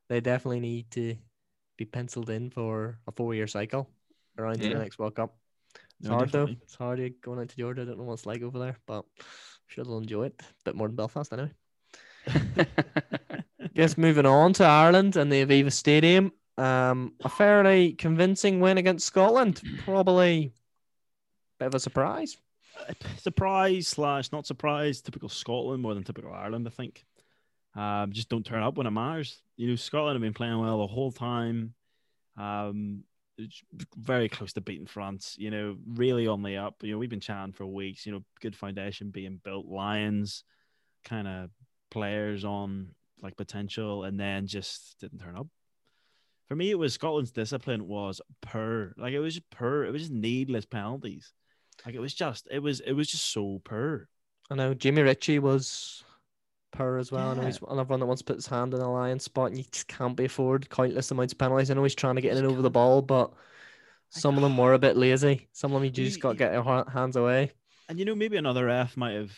they 0.08 0.20
definitely 0.20 0.60
need 0.60 0.90
to 0.92 1.16
be 1.76 1.84
penciled 1.84 2.30
in 2.30 2.50
for 2.50 2.98
a 3.06 3.12
four 3.12 3.34
year 3.34 3.46
cycle 3.48 3.88
around 4.38 4.60
Yeah. 4.60 4.74
the 4.74 4.78
next 4.80 4.98
World 4.98 5.14
Cup. 5.16 5.36
It's 6.00 6.08
No, 6.08 6.14
hard 6.16 6.28
definitely. 6.30 6.54
though. 6.54 6.60
It's 6.62 6.74
hard 6.74 7.20
going 7.20 7.40
out 7.40 7.48
to 7.48 7.56
Georgia. 7.56 7.82
I 7.82 7.84
don't 7.86 7.98
know 7.98 8.04
what 8.04 8.14
it's 8.14 8.26
like 8.26 8.42
over 8.42 8.58
there, 8.58 8.76
but 8.86 9.04
I'm 9.18 9.24
sure 9.68 9.84
they'll 9.84 9.98
enjoy 9.98 10.26
it. 10.26 10.40
A 10.40 10.44
bit 10.64 10.74
more 10.76 10.88
than 10.88 10.96
Belfast 10.96 11.32
anyway. 11.32 11.52
Guess 13.74 13.96
moving 13.96 14.26
on 14.26 14.52
to 14.54 14.64
Ireland 14.64 15.16
and 15.16 15.32
the 15.32 15.44
Aviva 15.44 15.72
Stadium. 15.72 16.32
Um, 16.58 17.14
a 17.24 17.28
fairly 17.28 17.94
convincing 17.94 18.60
win 18.60 18.78
against 18.78 19.06
Scotland. 19.06 19.62
Probably 19.84 20.52
bit 21.58 21.66
of 21.66 21.74
a 21.74 21.80
surprise. 21.80 22.36
surprise 23.18 23.88
slash 23.88 24.32
not 24.32 24.46
surprise. 24.46 25.00
Typical 25.00 25.28
Scotland 25.28 25.82
more 25.82 25.94
than 25.94 26.04
typical 26.04 26.32
Ireland, 26.32 26.66
I 26.66 26.70
think. 26.70 27.04
Um, 27.74 28.12
just 28.12 28.28
don't 28.28 28.44
turn 28.44 28.62
up 28.62 28.76
when 28.76 28.86
it 28.86 28.90
matters. 28.90 29.40
You 29.56 29.68
know, 29.68 29.76
Scotland 29.76 30.16
have 30.16 30.22
been 30.22 30.34
playing 30.34 30.58
well 30.58 30.78
the 30.78 30.86
whole 30.86 31.12
time. 31.12 31.74
Um, 32.36 33.04
very 33.96 34.28
close 34.28 34.52
to 34.54 34.60
beating 34.60 34.86
France. 34.86 35.36
You 35.38 35.50
know, 35.50 35.76
really 35.86 36.26
on 36.26 36.42
the 36.42 36.56
up. 36.56 36.76
You 36.82 36.92
know, 36.92 36.98
we've 36.98 37.08
been 37.08 37.20
chatting 37.20 37.52
for 37.52 37.66
weeks. 37.66 38.04
You 38.04 38.12
know, 38.12 38.24
good 38.40 38.56
foundation 38.56 39.10
being 39.10 39.40
built. 39.42 39.66
Lions, 39.66 40.44
kind 41.04 41.26
of 41.26 41.50
players 41.92 42.44
on 42.44 42.94
like 43.22 43.36
potential, 43.36 44.04
and 44.04 44.18
then 44.18 44.46
just 44.46 44.96
didn't 45.00 45.20
turn 45.20 45.36
up. 45.36 45.46
For 46.48 46.56
me, 46.56 46.70
it 46.70 46.78
was 46.78 46.94
Scotland's 46.94 47.30
discipline 47.30 47.86
was 47.86 48.20
per 48.40 48.94
like 48.98 49.12
it 49.12 49.20
was 49.20 49.34
just 49.34 49.50
per. 49.50 49.84
It 49.84 49.92
was 49.92 50.02
just 50.02 50.12
needless 50.12 50.66
penalties. 50.66 51.32
Like 51.86 51.94
it 51.94 52.00
was 52.00 52.14
just 52.14 52.48
it 52.50 52.58
was 52.58 52.80
it 52.80 52.92
was 52.92 53.08
just 53.08 53.32
so 53.32 53.60
per. 53.64 54.08
I 54.50 54.54
know 54.54 54.74
Jimmy 54.74 55.02
Ritchie 55.02 55.38
was 55.38 56.04
per 56.72 56.98
as 56.98 57.12
well. 57.12 57.30
I 57.30 57.34
know 57.34 57.46
he's 57.46 57.60
another 57.68 57.84
one 57.84 58.00
that 58.00 58.06
wants 58.06 58.22
to 58.22 58.26
put 58.26 58.36
his 58.36 58.46
hand 58.46 58.74
in 58.74 58.80
a 58.80 58.92
lion 58.92 59.18
spot, 59.20 59.48
and 59.48 59.58
you 59.58 59.64
just 59.70 59.88
can't 59.88 60.16
be 60.16 60.24
afford 60.24 60.68
countless 60.68 61.10
amounts 61.10 61.32
of 61.32 61.38
penalties. 61.38 61.70
I 61.70 61.74
know 61.74 61.84
he's 61.84 61.94
trying 61.94 62.16
to 62.16 62.20
get 62.20 62.32
in 62.32 62.38
and 62.38 62.46
over 62.46 62.62
the 62.62 62.70
ball, 62.70 63.02
but 63.02 63.32
some 64.10 64.36
of 64.36 64.42
them 64.42 64.56
were 64.56 64.74
a 64.74 64.78
bit 64.78 64.96
lazy. 64.96 65.48
Some 65.52 65.72
of 65.72 65.80
them 65.80 65.84
you 65.84 65.90
just 65.90 66.20
got 66.20 66.32
to 66.32 66.38
get 66.38 66.52
your 66.52 66.84
hands 66.90 67.16
away. 67.16 67.52
And 67.88 67.98
you 67.98 68.04
know, 68.04 68.14
maybe 68.14 68.36
another 68.36 68.66
ref 68.66 68.96
might 68.96 69.12
have, 69.12 69.32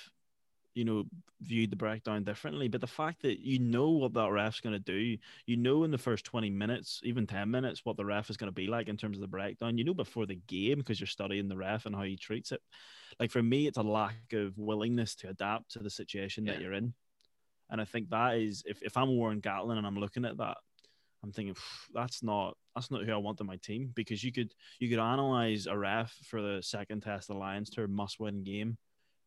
you 0.74 0.84
know, 0.84 1.04
viewed 1.40 1.70
the 1.70 1.76
breakdown 1.76 2.24
differently. 2.24 2.68
But 2.68 2.80
the 2.80 2.86
fact 2.86 3.22
that 3.22 3.40
you 3.40 3.58
know 3.58 3.90
what 3.90 4.14
that 4.14 4.30
ref's 4.30 4.60
going 4.60 4.72
to 4.72 4.78
do, 4.78 5.16
you 5.46 5.56
know, 5.56 5.84
in 5.84 5.90
the 5.90 5.98
first 5.98 6.24
20 6.24 6.50
minutes, 6.50 7.00
even 7.04 7.26
10 7.26 7.50
minutes, 7.50 7.84
what 7.84 7.96
the 7.96 8.04
ref 8.04 8.28
is 8.28 8.36
going 8.36 8.48
to 8.48 8.54
be 8.54 8.66
like 8.66 8.88
in 8.88 8.96
terms 8.96 9.16
of 9.16 9.20
the 9.20 9.28
breakdown, 9.28 9.78
you 9.78 9.84
know, 9.84 9.94
before 9.94 10.26
the 10.26 10.40
game 10.46 10.78
because 10.78 11.00
you're 11.00 11.06
studying 11.06 11.48
the 11.48 11.56
ref 11.56 11.86
and 11.86 11.94
how 11.94 12.02
he 12.02 12.16
treats 12.16 12.52
it. 12.52 12.60
Like 13.20 13.30
for 13.30 13.42
me, 13.42 13.66
it's 13.66 13.78
a 13.78 13.82
lack 13.82 14.32
of 14.32 14.58
willingness 14.58 15.14
to 15.16 15.28
adapt 15.28 15.72
to 15.72 15.78
the 15.78 15.90
situation 15.90 16.44
that 16.46 16.60
you're 16.60 16.72
in. 16.72 16.94
And 17.70 17.80
I 17.80 17.84
think 17.84 18.10
that 18.10 18.36
is, 18.36 18.62
if, 18.66 18.82
if 18.82 18.96
I'm 18.96 19.08
Warren 19.08 19.40
Gatland 19.40 19.78
and 19.78 19.86
I'm 19.86 19.98
looking 19.98 20.24
at 20.24 20.36
that, 20.38 20.56
I'm 21.22 21.32
thinking 21.32 21.56
that's 21.94 22.22
not 22.22 22.54
that's 22.74 22.90
not 22.90 23.04
who 23.04 23.12
I 23.12 23.16
want 23.16 23.40
on 23.40 23.46
my 23.46 23.56
team 23.56 23.90
because 23.94 24.22
you 24.22 24.30
could 24.30 24.54
you 24.78 24.90
could 24.90 24.98
analyze 24.98 25.66
a 25.66 25.76
ref 25.76 26.14
for 26.26 26.42
the 26.42 26.62
second 26.62 27.00
test 27.00 27.30
alliance 27.30 27.30
the 27.30 27.34
Lions 27.34 27.70
tour 27.70 27.88
must 27.88 28.20
win 28.20 28.44
game 28.44 28.76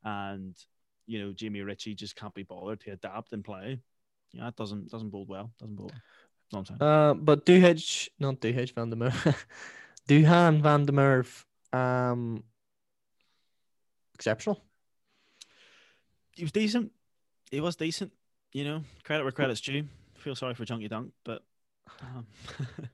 and 0.04 0.56
you 1.08 1.20
know 1.24 1.32
Jamie 1.34 1.62
Ritchie 1.62 1.96
just 1.96 2.16
can't 2.16 2.34
be 2.34 2.44
bothered 2.44 2.82
to 2.82 2.92
adapt 2.92 3.34
and 3.34 3.44
play. 3.44 3.80
Yeah, 4.34 4.46
that 4.46 4.56
doesn't 4.56 4.90
doesn't 4.92 5.10
bode 5.10 5.28
well. 5.28 5.52
Doesn't 5.60 5.76
bode 5.76 5.92
well. 5.92 6.02
That's 6.52 6.72
what 6.72 6.82
Uh, 6.82 7.14
but 7.14 7.46
Duhage, 7.46 8.10
not 8.20 8.40
Duhage 8.40 8.74
Van 8.74 8.90
der 8.90 8.96
Merwe, 8.98 9.36
Duhan 10.08 10.62
Van 10.62 10.86
der 10.86 10.94
Merwe, 10.94 11.44
um, 11.74 12.44
exceptional. 14.14 14.62
he 16.36 16.44
was 16.44 16.52
decent. 16.52 16.92
He 17.52 17.60
was 17.60 17.76
decent. 17.76 18.12
You 18.54 18.64
know, 18.64 18.84
credit 19.04 19.24
where 19.24 19.32
credit's 19.32 19.62
due. 19.62 19.88
Feel 20.16 20.36
sorry 20.36 20.54
for 20.54 20.66
Chunky 20.66 20.88
Dunk, 20.88 21.12
but 21.24 21.44
um, 22.02 22.26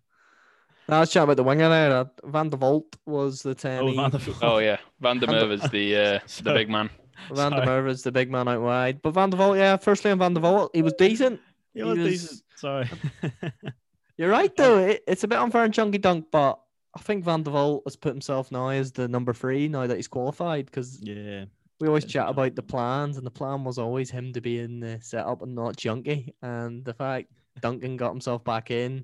Now, 0.90 1.00
let's 1.00 1.14
chat 1.14 1.24
about 1.24 1.38
the 1.38 1.44
winger 1.44 1.70
there. 1.70 1.92
Uh, 1.92 2.06
Van 2.26 2.50
der 2.50 2.58
Walt 2.58 2.98
was 3.06 3.42
the 3.42 3.56
10. 3.56 3.80
oh, 3.80 3.88
he- 3.88 3.96
Van 3.96 4.12
der 4.12 4.20
Oh 4.42 4.58
yeah, 4.58 4.78
Van 5.00 5.20
der 5.20 5.28
Van 5.28 5.36
Merwe 5.36 5.54
is 5.64 5.70
the 5.72 5.96
uh, 6.16 6.20
the 6.44 6.54
big 6.54 6.70
man. 6.70 6.90
Van 7.32 7.52
der 7.52 7.58
Sorry. 7.66 7.68
Merwe 7.68 7.90
is 7.90 8.04
the 8.04 8.12
big 8.12 8.30
man 8.32 8.48
out 8.48 8.62
wide. 8.62 9.02
But 9.02 9.12
Van 9.12 9.30
der 9.30 9.38
Walt, 9.38 9.58
yeah, 9.58 9.78
firstly 9.78 10.12
on 10.12 10.20
Van 10.20 10.34
der 10.34 10.42
Walt, 10.42 10.72
he 10.74 10.82
was 10.82 10.94
decent. 10.94 11.40
he 11.74 11.80
he 11.80 11.84
was 11.84 11.98
was- 11.98 12.08
decent. 12.08 12.42
Sorry. 12.56 12.90
You're 14.18 14.30
right, 14.30 14.56
though. 14.56 14.78
It, 14.78 15.04
it's 15.08 15.24
a 15.24 15.28
bit 15.28 15.40
unfair 15.40 15.64
on 15.64 15.72
Chunky 15.72 15.98
Dunk, 15.98 16.28
but 16.32 16.60
I 16.96 17.00
think 17.02 17.24
Van 17.26 17.42
der 17.44 17.52
Walt 17.52 17.84
has 17.86 17.96
put 17.96 18.14
himself 18.14 18.52
now 18.52 18.70
as 18.70 18.92
the 18.92 19.08
number 19.08 19.34
three 19.34 19.68
now 19.68 19.88
that 19.88 19.96
he's 19.98 20.08
qualified 20.08 20.68
because 20.68 21.00
yeah, 21.02 21.46
we 21.80 21.88
always 21.88 22.06
chat 22.06 22.30
about 22.30 22.56
the 22.56 22.62
plans, 22.62 23.18
and 23.18 23.26
the 23.26 23.32
plan 23.32 23.64
was 23.64 23.80
always 23.80 24.12
him 24.12 24.32
to 24.34 24.42
be 24.42 24.60
in 24.60 24.80
the 24.80 25.00
setup 25.02 25.42
and 25.42 25.56
not 25.56 25.78
Chunky. 25.78 26.36
And 26.44 26.86
the 26.86 26.94
fact 26.94 27.30
Duncan 27.60 27.98
got 27.98 28.12
himself 28.12 28.44
back 28.44 28.70
in 28.70 29.04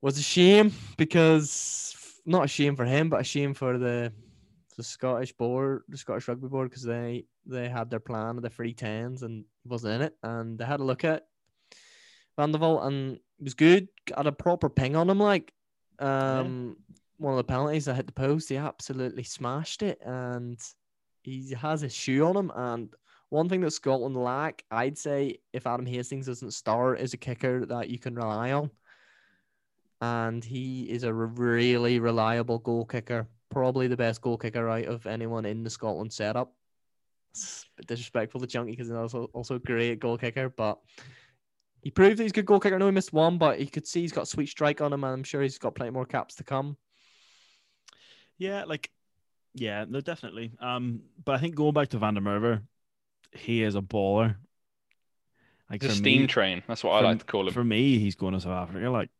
was 0.00 0.18
a 0.18 0.22
shame 0.22 0.72
because 0.96 1.94
not 2.24 2.44
a 2.46 2.48
shame 2.48 2.74
for 2.74 2.86
him, 2.86 3.10
but 3.10 3.20
a 3.20 3.24
shame 3.24 3.52
for 3.52 3.76
the 3.78 4.12
the 4.80 4.84
Scottish 4.84 5.32
board, 5.32 5.82
the 5.88 5.98
Scottish 5.98 6.26
rugby 6.28 6.48
board, 6.48 6.70
because 6.70 6.82
they 6.82 7.26
they 7.46 7.68
had 7.68 7.90
their 7.90 8.00
plan 8.00 8.36
of 8.36 8.42
the 8.42 8.50
free 8.50 8.74
tens 8.74 9.22
and 9.22 9.44
he 9.62 9.68
wasn't 9.68 9.94
in 9.94 10.02
it, 10.02 10.14
and 10.22 10.58
they 10.58 10.64
had 10.64 10.80
a 10.80 10.84
look 10.84 11.04
at 11.04 11.26
Van 12.36 12.52
der 12.52 12.58
Walt 12.58 12.84
and 12.84 13.16
it 13.16 13.44
was 13.44 13.54
good. 13.54 13.88
Got 14.06 14.26
a 14.26 14.32
proper 14.32 14.70
ping 14.70 14.96
on 14.96 15.10
him, 15.10 15.20
like 15.20 15.52
um 15.98 16.76
one 17.18 17.34
of 17.34 17.36
the 17.36 17.44
penalties 17.44 17.84
that 17.84 17.96
hit 17.96 18.06
the 18.06 18.12
post. 18.12 18.48
He 18.48 18.56
absolutely 18.56 19.24
smashed 19.24 19.82
it, 19.82 20.00
and 20.04 20.58
he 21.22 21.52
has 21.52 21.82
a 21.82 21.88
shoe 21.88 22.24
on 22.26 22.36
him. 22.36 22.50
And 22.54 22.94
one 23.28 23.48
thing 23.48 23.60
that 23.60 23.72
Scotland 23.72 24.16
lack, 24.16 24.64
I'd 24.70 24.96
say, 24.96 25.38
if 25.52 25.66
Adam 25.66 25.86
Hastings 25.86 26.26
doesn't 26.26 26.52
start, 26.52 27.00
is 27.00 27.12
a 27.12 27.18
kicker 27.18 27.66
that 27.66 27.90
you 27.90 27.98
can 27.98 28.14
rely 28.14 28.52
on. 28.52 28.70
And 30.00 30.42
he 30.42 30.90
is 30.90 31.04
a 31.04 31.12
really 31.12 32.00
reliable 32.00 32.58
goal 32.58 32.86
kicker, 32.86 33.28
probably 33.50 33.88
the 33.88 33.96
best 33.96 34.20
goal 34.20 34.38
kicker 34.38 34.68
out 34.68 34.84
of 34.84 35.06
anyone 35.06 35.44
in 35.44 35.62
the 35.62 35.70
Scotland 35.70 36.12
setup. 36.12 36.52
It's 37.32 37.64
a 37.64 37.76
bit 37.76 37.86
disrespectful 37.86 38.40
to 38.40 38.46
Chunky 38.46 38.72
because 38.72 38.88
he's 38.88 38.96
also 38.96 39.30
also 39.32 39.56
a 39.56 39.60
great 39.60 40.00
goal 40.00 40.18
kicker, 40.18 40.48
but 40.48 40.78
he 41.82 41.90
proved 41.90 42.18
that 42.18 42.22
he's 42.24 42.32
a 42.32 42.34
good 42.34 42.46
goal 42.46 42.60
kicker. 42.60 42.74
I 42.74 42.78
know 42.78 42.86
he 42.86 42.92
missed 42.92 43.12
one, 43.12 43.38
but 43.38 43.60
you 43.60 43.66
could 43.66 43.86
see 43.86 44.00
he's 44.00 44.12
got 44.12 44.22
a 44.22 44.26
sweet 44.26 44.48
strike 44.48 44.80
on 44.80 44.92
him, 44.92 45.04
and 45.04 45.12
I'm 45.12 45.24
sure 45.24 45.42
he's 45.42 45.58
got 45.58 45.74
plenty 45.74 45.92
more 45.92 46.06
caps 46.06 46.36
to 46.36 46.44
come. 46.44 46.76
yeah, 48.38 48.64
like 48.64 48.90
yeah, 49.54 49.84
no, 49.88 50.00
definitely. 50.00 50.52
Um, 50.60 51.02
but 51.24 51.34
I 51.34 51.38
think 51.38 51.54
going 51.54 51.74
back 51.74 51.88
to 51.88 51.98
Van 51.98 52.14
der 52.14 52.20
Merwe, 52.20 52.62
he 53.32 53.62
is 53.62 53.74
a 53.74 53.80
baller. 53.80 54.36
Like 55.70 55.82
He's 55.82 55.92
a 55.92 55.94
steam 55.94 56.22
me, 56.22 56.26
train. 56.26 56.62
That's 56.66 56.82
what 56.82 56.92
I 56.92 57.00
like 57.00 57.20
to 57.20 57.24
call 57.24 57.46
him. 57.46 57.54
For 57.54 57.62
me, 57.62 57.98
he's 57.98 58.16
going 58.16 58.34
to 58.34 58.40
South 58.40 58.52
Africa. 58.52 58.80
You're 58.80 58.90
like 58.90 59.10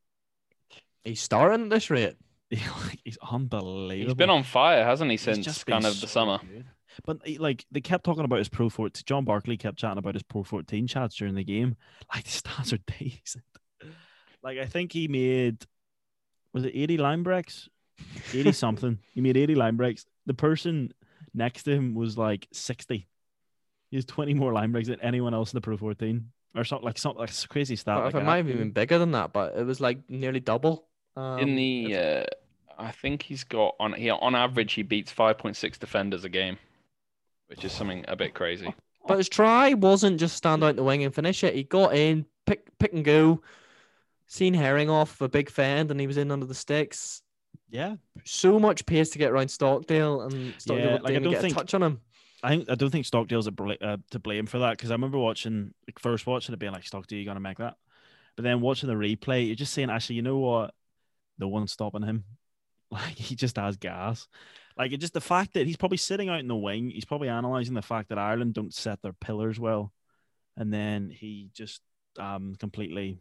He's 1.04 1.20
starting 1.22 1.64
at 1.64 1.70
this 1.70 1.90
rate. 1.90 2.16
he's 3.04 3.18
unbelievable. 3.22 3.90
He's 3.90 4.14
been 4.14 4.30
on 4.30 4.42
fire, 4.42 4.84
hasn't 4.84 5.10
he, 5.10 5.16
since 5.16 5.44
just 5.44 5.66
kind 5.66 5.82
been 5.82 5.90
of 5.90 6.00
the 6.00 6.06
so 6.06 6.12
summer? 6.12 6.38
good. 6.38 6.66
But 7.06 7.18
he- 7.24 7.38
like 7.38 7.64
they 7.70 7.80
kept 7.80 8.04
talking 8.04 8.24
about 8.24 8.38
his 8.40 8.48
pro 8.48 8.68
14. 8.68 9.02
John 9.06 9.24
Barclay 9.24 9.56
kept 9.56 9.78
chatting 9.78 9.98
about 9.98 10.14
his 10.14 10.22
pro 10.24 10.42
14 10.42 10.86
chats 10.88 11.14
during 11.16 11.34
the 11.34 11.44
game. 11.44 11.76
Like 12.12 12.24
the 12.24 12.30
stats 12.30 12.72
are 12.72 12.78
decent. 12.98 13.44
Like 14.42 14.58
I 14.58 14.66
think 14.66 14.92
he 14.92 15.06
made 15.08 15.64
was 16.52 16.64
it 16.64 16.72
80 16.74 16.96
line 16.98 17.22
breaks? 17.22 17.68
80 18.34 18.52
something. 18.52 18.98
He 19.14 19.20
made 19.20 19.36
80 19.36 19.54
line 19.54 19.76
breaks. 19.76 20.04
The 20.26 20.34
person 20.34 20.92
next 21.32 21.62
to 21.64 21.72
him 21.72 21.94
was 21.94 22.18
like 22.18 22.48
60. 22.52 23.06
He 23.90 23.96
has 23.96 24.04
20 24.06 24.34
more 24.34 24.52
line 24.52 24.72
breaks 24.72 24.88
than 24.88 25.00
anyone 25.00 25.34
else 25.34 25.52
in 25.52 25.56
the 25.56 25.60
pro 25.60 25.76
14. 25.76 26.30
Or 26.56 26.64
something 26.64 26.84
like 26.84 26.98
something 26.98 27.20
like 27.20 27.30
crazy 27.48 27.76
stat. 27.76 27.96
But 27.96 28.04
like 28.06 28.14
it 28.14 28.18
that. 28.18 28.24
might 28.24 28.36
have 28.38 28.48
even 28.48 28.58
been 28.62 28.70
bigger 28.72 28.98
than 28.98 29.12
that, 29.12 29.32
but 29.32 29.56
it 29.56 29.64
was 29.64 29.80
like 29.80 29.98
nearly 30.08 30.40
double. 30.40 30.88
Um, 31.16 31.38
In 31.38 31.54
the, 31.54 31.96
uh, 31.96 32.24
I 32.80 32.90
think 32.90 33.22
he's 33.22 33.44
got 33.44 33.74
on 33.78 33.92
he 33.92 34.10
on 34.10 34.34
average 34.34 34.72
he 34.72 34.82
beats 34.82 35.12
5.6 35.12 35.78
defenders 35.78 36.24
a 36.24 36.28
game, 36.28 36.58
which 37.48 37.64
is 37.64 37.72
something 37.72 38.04
a 38.08 38.16
bit 38.16 38.34
crazy. 38.34 38.74
but 39.06 39.18
his 39.18 39.28
try 39.28 39.74
wasn't 39.74 40.18
just 40.18 40.36
stand 40.36 40.64
out 40.64 40.76
the 40.76 40.82
wing 40.82 41.04
and 41.04 41.14
finish 41.14 41.44
it. 41.44 41.54
He 41.54 41.62
got 41.64 41.94
in, 41.94 42.24
pick 42.46 42.76
pick 42.78 42.92
and 42.92 43.04
go. 43.04 43.42
Seen 44.26 44.54
Herring 44.54 44.88
off 44.88 45.20
a 45.20 45.28
big 45.28 45.50
fend, 45.50 45.90
and 45.90 46.00
he 46.00 46.06
was 46.06 46.16
in 46.16 46.30
under 46.30 46.46
the 46.46 46.54
sticks. 46.54 47.22
Yeah. 47.68 47.96
So 48.24 48.58
much 48.60 48.86
pace 48.86 49.10
to 49.10 49.18
get 49.18 49.32
around 49.32 49.48
Stockdale, 49.50 50.22
and 50.22 50.54
Stockdale 50.58 50.84
Yeah, 50.84 50.90
didn't 50.92 51.04
like, 51.04 51.14
I 51.16 51.18
don't 51.18 51.32
get 51.32 51.40
think- 51.42 51.52
a 51.54 51.58
touch 51.58 51.74
on 51.74 51.82
him. 51.82 52.00
I 52.42 52.48
think 52.48 52.70
I 52.70 52.74
don't 52.74 52.90
think 52.90 53.04
Stockdale's 53.04 53.46
a 53.48 53.50
bla- 53.50 53.76
uh, 53.82 53.98
to 54.12 54.18
blame 54.18 54.46
for 54.46 54.60
that 54.60 54.70
because 54.78 54.90
I 54.90 54.94
remember 54.94 55.18
watching 55.18 55.74
like 55.86 55.98
first 55.98 56.26
watching 56.26 56.54
it 56.54 56.58
being 56.58 56.72
like 56.72 56.86
Stockdale, 56.86 57.18
you're 57.18 57.26
gonna 57.26 57.38
make 57.40 57.58
that, 57.58 57.76
but 58.36 58.44
then 58.44 58.62
watching 58.62 58.88
the 58.88 58.94
replay, 58.94 59.46
you're 59.46 59.56
just 59.56 59.74
saying 59.74 59.90
actually, 59.90 60.16
you 60.16 60.22
know 60.22 60.38
what, 60.38 60.72
no 61.38 61.48
one's 61.48 61.72
stopping 61.72 62.02
him. 62.02 62.24
Like 62.92 63.16
he 63.16 63.36
just 63.36 63.56
has 63.56 63.76
gas. 63.76 64.26
Like 64.76 64.92
it 64.92 64.98
just 64.98 65.12
the 65.12 65.20
fact 65.20 65.54
that 65.54 65.66
he's 65.66 65.76
probably 65.76 65.98
sitting 65.98 66.28
out 66.28 66.40
in 66.40 66.48
the 66.48 66.56
wing, 66.56 66.90
he's 66.90 67.04
probably 67.04 67.28
analyzing 67.28 67.74
the 67.74 67.82
fact 67.82 68.08
that 68.08 68.18
Ireland 68.18 68.54
don't 68.54 68.74
set 68.74 69.00
their 69.00 69.12
pillars 69.12 69.60
well, 69.60 69.92
and 70.56 70.72
then 70.72 71.08
he 71.10 71.50
just 71.54 71.82
um 72.18 72.56
completely 72.58 73.20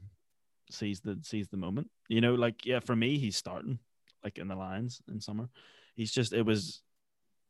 sees 0.72 1.02
the 1.02 1.20
sees 1.22 1.50
the 1.50 1.58
moment. 1.58 1.90
You 2.08 2.22
know, 2.22 2.36
like 2.36 2.66
yeah, 2.66 2.80
for 2.80 2.96
me, 2.96 3.20
he's 3.20 3.36
starting 3.36 3.80
like 4.24 4.38
in 4.38 4.48
the 4.48 4.56
lines 4.56 5.02
in 5.08 5.20
summer. 5.20 5.50
He's 5.96 6.12
just 6.12 6.34
it 6.34 6.46
was 6.46 6.82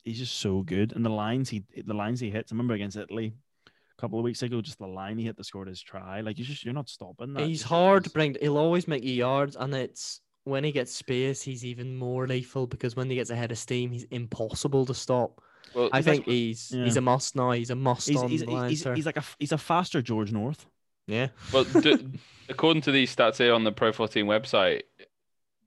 he's 0.03 0.19
just 0.19 0.39
so 0.39 0.61
good. 0.61 0.93
And 0.95 1.05
the 1.05 1.09
lines 1.09 1.49
he 1.49 1.63
the 1.85 1.93
lines 1.93 2.19
he 2.19 2.31
hits. 2.31 2.51
I 2.51 2.55
remember 2.55 2.73
against 2.73 2.97
Italy 2.97 3.33
a 3.67 4.01
couple 4.01 4.19
of 4.19 4.25
weeks 4.25 4.41
ago, 4.41 4.61
just 4.61 4.79
the 4.79 4.87
line 4.87 5.17
he 5.17 5.25
hit 5.25 5.37
that 5.37 5.45
scored 5.45 5.67
his 5.67 5.81
try. 5.81 6.21
Like 6.21 6.37
you 6.37 6.45
just 6.45 6.63
you're 6.63 6.73
not 6.73 6.89
stopping 6.89 7.33
that. 7.33 7.47
He's 7.47 7.63
hard 7.63 8.05
to 8.05 8.09
bring. 8.09 8.35
He'll 8.41 8.57
always 8.57 8.87
make 8.87 9.03
you 9.03 9.13
yards, 9.13 9.55
and 9.55 9.73
it's 9.73 10.21
when 10.49 10.63
he 10.63 10.71
gets 10.71 10.93
space, 10.93 11.41
he's 11.41 11.63
even 11.63 11.95
more 11.97 12.27
lethal 12.27 12.67
because 12.67 12.95
when 12.95 13.09
he 13.09 13.15
gets 13.15 13.29
ahead 13.29 13.51
of 13.51 13.57
steam, 13.57 13.91
he's 13.91 14.03
impossible 14.05 14.85
to 14.87 14.93
stop. 14.93 15.41
Well, 15.75 15.89
I 15.93 16.01
think 16.01 16.25
he's 16.25 16.71
Yeah. 16.71 16.83
he's 16.85 16.97
a 16.97 17.01
must 17.01 17.35
now. 17.35 17.51
He's 17.51 17.69
a 17.69 17.75
must 17.75 18.07
He's, 18.07 18.17
on 18.17 18.29
he's, 18.29 18.41
the 18.41 18.47
he's, 18.47 18.85
line, 18.85 18.95
he's, 18.95 19.05
like 19.05 19.17
a 19.17 19.23
he's 19.37 19.51
a 19.51 19.57
faster 19.57 20.01
George 20.01 20.31
North. 20.31 20.65
yeah. 21.07 21.27
well, 21.53 21.63
d- 21.63 22.07
according 22.49 22.81
to 22.83 22.91
these 22.91 23.15
stats 23.15 23.37
here 23.37 23.53
on 23.53 23.63
the 23.63 23.71
Pro 23.71 23.91
14 23.91 24.25
website, 24.25 24.81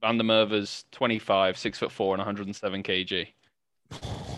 Van 0.01 0.17
der 0.17 0.23
Merwe's 0.25 0.83
25, 0.91 1.57
six 1.57 1.79
foot 1.79 1.91
four, 1.91 2.13
and 2.13 2.19
107 2.19 2.83
kg. 2.83 3.27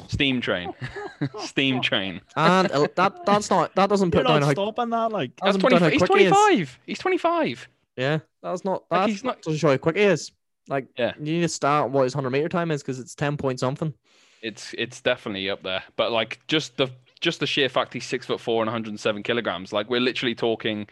Steam 0.07 0.39
train, 0.39 0.71
steam 1.39 1.81
train. 1.81 2.21
And 2.35 2.69
that 2.95 3.25
that's 3.25 3.49
not 3.49 3.73
that 3.75 3.89
doesn't 3.89 4.13
You're 4.13 4.21
put 4.23 4.27
down 4.27 4.41
not 4.41 4.45
how 4.47 4.51
stopping 4.51 4.89
that. 4.91 5.11
Like 5.11 5.31
That's 5.37 5.47
Hasn't 5.55 5.63
put 5.63 5.71
down 5.71 5.79
25. 5.79 5.93
He's 5.93 6.01
he 6.01 6.29
25. 6.29 6.79
He's 6.85 6.99
25. 6.99 7.69
Yeah, 7.97 8.19
that's 8.43 8.63
not 8.65 8.83
Like, 8.91 9.01
that's 9.01 9.11
he's 9.11 9.23
not 9.23 9.37
not- 9.37 9.41
doesn't 9.41 9.57
show 9.59 9.69
how 9.69 9.77
quick 9.77 9.95
he 9.95 10.03
is. 10.03 10.31
Like 10.67 10.87
Yeah. 10.97 11.13
you 11.19 11.33
need 11.33 11.41
to 11.41 11.49
start 11.49 11.91
what 11.91 12.03
his 12.03 12.13
hundred 12.13 12.31
meter 12.31 12.49
time 12.49 12.71
is 12.71 12.81
because 12.81 12.99
it's 12.99 13.15
ten 13.15 13.37
point 13.37 13.59
something. 13.59 13.93
It's 14.41 14.73
it's 14.77 15.01
definitely 15.01 15.49
up 15.49 15.63
there. 15.63 15.83
But 15.95 16.11
like 16.11 16.39
just 16.47 16.77
the 16.77 16.89
just 17.21 17.39
the 17.39 17.47
sheer 17.47 17.69
fact 17.69 17.93
he's 17.93 18.05
six 18.05 18.25
foot 18.25 18.39
four 18.39 18.61
and 18.61 18.67
107 18.67 19.23
kilograms. 19.23 19.71
Like 19.73 19.89
we're 19.89 19.99
literally 20.01 20.35
talking 20.35 20.87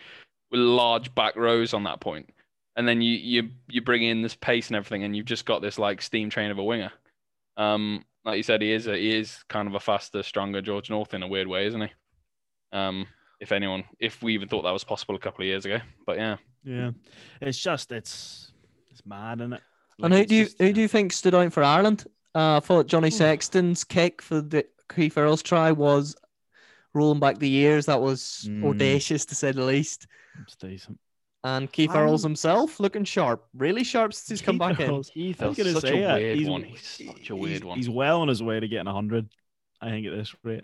with 0.51 0.59
large 0.59 1.13
back 1.15 1.35
rows 1.35 1.73
on 1.73 1.83
that 1.83 1.99
point. 1.99 2.29
And 2.75 2.87
then 2.87 3.01
you 3.01 3.15
you 3.15 3.49
you 3.67 3.81
bring 3.81 4.03
in 4.03 4.21
this 4.21 4.35
pace 4.35 4.67
and 4.67 4.75
everything, 4.75 5.03
and 5.03 5.15
you've 5.15 5.25
just 5.25 5.45
got 5.45 5.61
this 5.61 5.77
like 5.77 6.01
steam 6.01 6.29
train 6.29 6.49
of 6.49 6.57
a 6.57 6.63
winger. 6.63 6.91
Um, 7.57 8.03
like 8.25 8.37
you 8.37 8.43
said, 8.43 8.61
he 8.61 8.71
is 8.71 8.87
a, 8.87 8.95
he 8.97 9.15
is 9.15 9.43
kind 9.49 9.67
of 9.67 9.75
a 9.75 9.79
faster, 9.79 10.23
stronger 10.23 10.61
George 10.61 10.89
North 10.89 11.13
in 11.13 11.21
a 11.21 11.27
weird 11.27 11.47
way, 11.47 11.67
isn't 11.67 11.81
he? 11.81 11.91
Um, 12.71 13.05
if 13.39 13.51
anyone, 13.51 13.83
if 13.99 14.23
we 14.23 14.33
even 14.33 14.47
thought 14.47 14.63
that 14.63 14.71
was 14.71 14.83
possible 14.83 15.15
a 15.15 15.19
couple 15.19 15.43
of 15.43 15.47
years 15.47 15.65
ago, 15.65 15.79
but 16.07 16.17
yeah, 16.17 16.37
yeah, 16.63 16.91
it's 17.41 17.59
just 17.59 17.91
it's 17.91 18.52
it's 18.93 19.05
mad, 19.05 19.41
isn't 19.41 19.53
it? 19.53 19.62
and 20.01 20.13
who 20.13 20.25
do 20.25 20.35
you 20.35 20.43
just, 20.45 20.57
who 20.59 20.65
yeah. 20.67 20.71
do 20.71 20.81
you 20.81 20.88
think 20.88 21.13
stood 21.13 21.35
out 21.35 21.51
for 21.53 21.63
Ireland? 21.63 22.05
Uh, 22.35 22.57
I 22.57 22.59
thought 22.62 22.88
Johnny 22.88 23.09
Sexton's 23.12 23.83
kick 23.83 24.21
for 24.21 24.41
the 24.41 24.65
Keith 24.93 25.17
Earls 25.17 25.43
try 25.43 25.71
was 25.71 26.15
rolling 26.93 27.19
back 27.19 27.38
the 27.39 27.50
years. 27.50 27.85
That 27.85 28.01
was 28.01 28.47
Mm. 28.50 28.65
audacious 28.65 29.25
to 29.25 29.35
say 29.35 29.51
the 29.51 29.63
least. 29.63 30.07
It's 30.43 30.55
decent. 30.55 31.00
And 31.43 31.71
Keith 31.71 31.91
Um, 31.91 31.97
Earls 31.97 32.23
himself 32.23 32.79
looking 32.79 33.03
sharp, 33.03 33.45
really 33.53 33.83
sharp 33.83 34.13
since 34.13 34.29
he's 34.39 34.41
come 34.45 34.55
Keith 34.55 34.77
back 34.77 34.79
in. 34.79 35.03
Keith 35.03 35.41
I 35.41 35.47
was 35.47 35.57
gonna 35.57 35.71
such 35.73 35.81
say 35.83 36.01
a 36.03 36.15
it, 36.15 36.21
weird 36.23 36.38
he's- 36.38 36.50
one. 36.50 36.63
He's 36.63 36.81
such 37.07 37.29
a 37.29 37.35
weird 37.35 37.51
he's, 37.53 37.63
one. 37.63 37.77
He's 37.77 37.89
well 37.89 38.21
on 38.21 38.27
his 38.29 38.41
way 38.41 38.59
to 38.59 38.67
getting 38.67 38.88
hundred. 38.91 39.29
I 39.81 39.89
think 39.89 40.07
at 40.07 40.15
this 40.15 40.33
rate. 40.43 40.63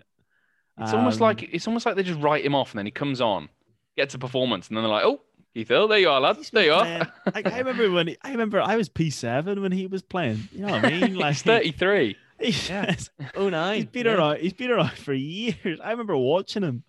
It's 0.78 0.92
almost 0.94 1.20
Um, 1.20 1.26
like 1.26 1.42
it's 1.42 1.66
almost 1.68 1.84
like 1.84 1.96
they 1.96 2.02
just 2.02 2.20
write 2.20 2.44
him 2.44 2.54
off, 2.54 2.72
and 2.72 2.78
then 2.78 2.86
he 2.86 2.92
comes 2.92 3.20
on, 3.20 3.48
gets 3.96 4.14
a 4.14 4.18
performance, 4.18 4.68
and 4.68 4.76
then 4.76 4.82
they're 4.84 4.90
like, 4.90 5.04
"Oh, 5.04 5.20
Keith 5.54 5.70
Earl, 5.70 5.88
there 5.88 5.98
you 5.98 6.08
are, 6.10 6.20
lads. 6.20 6.38
he's 6.38 6.50
There 6.50 6.64
you 6.64 6.72
are." 6.74 6.84
playing- 6.84 7.46
I, 7.46 7.50
I 7.54 7.58
remember 7.58 7.90
when 7.90 8.08
he, 8.08 8.16
I 8.22 8.30
remember 8.30 8.60
I 8.60 8.76
was 8.76 8.88
P 8.88 9.10
seven 9.10 9.60
when 9.62 9.72
he 9.72 9.86
was 9.86 10.02
playing. 10.02 10.48
You 10.52 10.66
know 10.66 10.72
what 10.72 10.84
I 10.84 10.90
mean? 11.00 11.14
Like 11.18 11.34
He's 11.34 11.42
33. 11.42 12.16
He's, 12.40 12.68
Yeah. 12.70 12.94
Oh 13.34 13.48
nine. 13.48 13.76
he's 13.76 13.86
been 13.86 14.06
around. 14.06 14.38
He's 14.38 14.52
been 14.52 14.70
around 14.70 14.92
for 14.96 15.12
years. 15.12 15.80
I 15.82 15.90
remember 15.90 16.16
watching 16.16 16.62
him. 16.62 16.84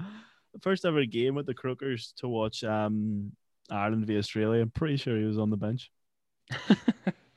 The 0.54 0.60
first 0.60 0.86
ever 0.86 1.04
game 1.06 1.36
with 1.36 1.46
the 1.46 1.54
Crookers 1.56 2.14
to 2.18 2.28
watch 2.28 2.64
um, 2.64 3.32
Ireland 3.70 4.06
v 4.06 4.18
Australia. 4.18 4.62
I'm 4.62 4.70
pretty 4.70 4.98
sure 4.98 5.18
he 5.18 5.24
was 5.26 5.38
on 5.40 5.50
the 5.50 5.58
bench. 5.58 5.90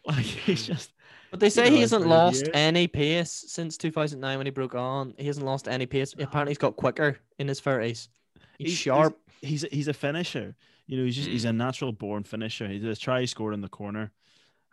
Like 0.07 0.25
he's 0.27 0.67
just 0.67 0.93
But 1.31 1.41
they 1.41 1.49
say 1.49 1.65
know, 1.71 1.77
he 1.77 1.81
hasn't 1.81 2.07
lost 2.07 2.43
years. 2.43 2.51
any 2.53 2.87
pace 2.87 3.45
since 3.49 3.79
2009 3.79 4.37
when 4.37 4.47
he 4.47 4.51
broke 4.51 4.75
on. 4.75 5.15
He 5.17 5.27
hasn't 5.27 5.47
lost 5.47 5.67
any 5.67 5.87
pace. 5.87 6.13
Apparently, 6.19 6.51
he's 6.51 6.59
got 6.59 6.77
quicker 6.77 7.19
in 7.39 7.49
his 7.49 7.59
30s. 7.61 7.87
He's, 7.87 8.09
He's- 8.59 8.69
he's- 8.69 8.79
sharp. 8.79 9.19
he's 9.41 9.65
he's 9.73 9.89
a 9.89 9.95
finisher. 9.95 10.55
You 10.87 10.99
know, 10.99 11.05
he's 11.05 11.17
just 11.17 11.29
he's 11.29 11.45
a 11.45 11.53
natural 11.53 11.93
born 11.93 12.25
finisher. 12.25 12.69
He 12.69 12.79
did 12.79 12.91
a 12.91 12.97
try 12.97 13.21
he 13.21 13.27
scored 13.27 13.55
in 13.55 13.61
the 13.61 13.69
corner. 13.69 14.13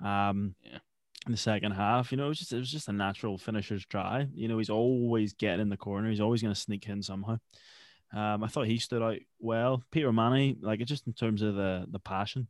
Um 0.03 0.55
Yeah. 0.63 0.79
in 1.25 1.31
the 1.31 1.37
second 1.37 1.71
half. 1.73 2.11
You 2.11 2.17
know, 2.17 2.25
it 2.25 2.29
was 2.29 2.39
just 2.39 2.53
it 2.53 2.57
was 2.57 2.71
just 2.71 2.87
a 2.89 2.93
natural 2.93 3.37
finisher's 3.37 3.85
try. 3.85 4.27
You 4.33 4.47
know, 4.47 4.57
he's 4.57 4.69
always 4.69 5.33
getting 5.33 5.61
in 5.61 5.69
the 5.69 5.77
corner. 5.77 6.09
He's 6.09 6.19
always 6.21 6.41
gonna 6.41 6.55
sneak 6.55 6.87
in 6.89 7.01
somehow. 7.01 7.37
Um, 8.13 8.43
I 8.43 8.47
thought 8.47 8.67
he 8.67 8.77
stood 8.77 9.01
out 9.01 9.19
well. 9.39 9.83
Peter 9.89 10.11
Manny, 10.11 10.57
like 10.61 10.83
just 10.85 11.07
in 11.07 11.13
terms 11.13 11.41
of 11.41 11.55
the 11.55 11.85
the 11.89 11.99
passion. 11.99 12.47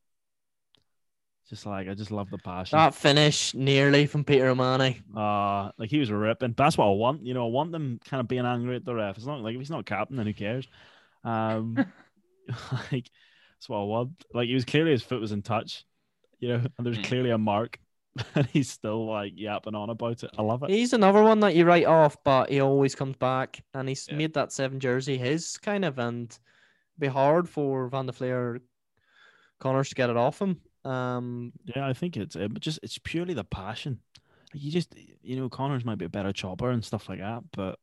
Just 1.49 1.65
like 1.65 1.89
I 1.89 1.93
just 1.95 2.11
love 2.11 2.29
the 2.29 2.37
passion. 2.37 2.77
that 2.77 2.95
finish 2.95 3.53
nearly 3.53 4.05
from 4.05 4.23
Peter 4.23 4.47
O'Mahony. 4.47 5.01
Uh 5.15 5.71
like 5.77 5.89
he 5.89 5.99
was 5.99 6.09
ripping. 6.09 6.51
But 6.53 6.63
that's 6.63 6.77
what 6.77 6.85
I 6.87 6.91
want. 6.91 7.25
You 7.25 7.33
know, 7.33 7.45
I 7.45 7.49
want 7.49 7.71
them 7.73 7.99
kind 8.05 8.21
of 8.21 8.27
being 8.29 8.45
angry 8.45 8.77
at 8.77 8.85
the 8.85 8.95
ref. 8.95 9.17
It's 9.17 9.25
not 9.25 9.41
like 9.41 9.53
if 9.53 9.59
he's 9.59 9.69
not 9.69 9.85
captain, 9.85 10.15
then 10.15 10.27
who 10.27 10.33
cares? 10.33 10.67
Um 11.25 11.75
like 12.91 13.09
that's 13.61 13.69
what 13.69 13.77
I 13.77 13.83
want. 13.83 14.25
Like 14.33 14.47
he 14.47 14.55
was 14.55 14.65
clearly 14.65 14.89
his 14.89 15.03
foot 15.03 15.21
was 15.21 15.31
in 15.31 15.43
touch, 15.43 15.85
you 16.39 16.49
know, 16.49 16.65
and 16.77 16.85
there's 16.87 16.97
Mm. 16.97 17.03
clearly 17.03 17.29
a 17.29 17.37
mark, 17.37 17.79
and 18.35 18.47
he's 18.47 18.71
still 18.71 19.05
like 19.05 19.33
yapping 19.35 19.75
on 19.75 19.91
about 19.91 20.23
it. 20.23 20.31
I 20.35 20.41
love 20.41 20.63
it. 20.63 20.71
He's 20.71 20.93
another 20.93 21.21
one 21.21 21.41
that 21.41 21.55
you 21.55 21.63
write 21.63 21.85
off, 21.85 22.23
but 22.23 22.49
he 22.49 22.59
always 22.59 22.95
comes 22.95 23.17
back, 23.17 23.63
and 23.75 23.87
he's 23.87 24.07
Yeah. 24.09 24.15
made 24.17 24.33
that 24.33 24.51
seven 24.51 24.79
jersey 24.79 25.15
his 25.15 25.57
kind 25.59 25.85
of, 25.85 25.99
and 25.99 26.35
be 26.97 27.05
hard 27.05 27.47
for 27.47 27.87
Van 27.87 28.07
der 28.07 28.13
Flier 28.13 28.61
Connors 29.59 29.89
to 29.89 29.95
get 29.95 30.09
it 30.09 30.17
off 30.17 30.41
him. 30.41 30.59
Um, 30.83 31.53
Yeah, 31.65 31.85
I 31.85 31.93
think 31.93 32.17
it's 32.17 32.35
it, 32.35 32.59
just 32.59 32.79
it's 32.81 32.97
purely 32.97 33.35
the 33.35 33.43
passion. 33.43 33.99
Like 34.51 34.63
you 34.63 34.71
just 34.71 34.95
you 35.21 35.35
know, 35.35 35.49
Connors 35.49 35.85
might 35.85 35.99
be 35.99 36.05
a 36.05 36.09
better 36.09 36.33
chopper 36.33 36.71
and 36.71 36.83
stuff 36.83 37.07
like 37.07 37.19
that, 37.19 37.43
but 37.51 37.77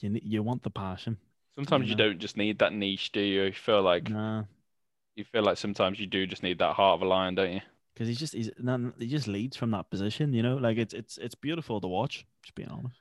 you 0.00 0.18
you 0.22 0.42
want 0.42 0.62
the 0.62 0.70
passion. 0.70 1.18
Sometimes 1.54 1.90
you 1.90 1.96
know. 1.96 2.04
don't 2.08 2.18
just 2.18 2.38
need 2.38 2.60
that 2.60 2.72
niche, 2.72 3.12
do 3.12 3.20
you? 3.20 3.42
You 3.42 3.52
feel 3.52 3.82
like 3.82 4.08
Nah, 4.08 4.44
you 5.16 5.24
feel 5.24 5.42
like 5.42 5.58
sometimes 5.58 6.00
you 6.00 6.06
do 6.06 6.26
just 6.26 6.42
need 6.42 6.58
that 6.58 6.74
heart 6.74 6.96
of 6.96 7.02
a 7.02 7.08
lion, 7.08 7.34
don't 7.34 7.52
you? 7.52 7.60
because 8.00 8.08
he's 8.08 8.18
just 8.18 8.32
he's 8.32 8.50
no, 8.58 8.92
he 8.98 9.08
just 9.08 9.28
leads 9.28 9.58
from 9.58 9.72
that 9.72 9.90
position. 9.90 10.32
You 10.32 10.42
know, 10.42 10.56
like 10.56 10.78
it's 10.78 10.94
it's 10.94 11.18
it's 11.18 11.34
beautiful 11.34 11.82
to 11.82 11.86
watch. 11.86 12.24
Just 12.42 12.54
being 12.54 12.70
honest. 12.70 12.98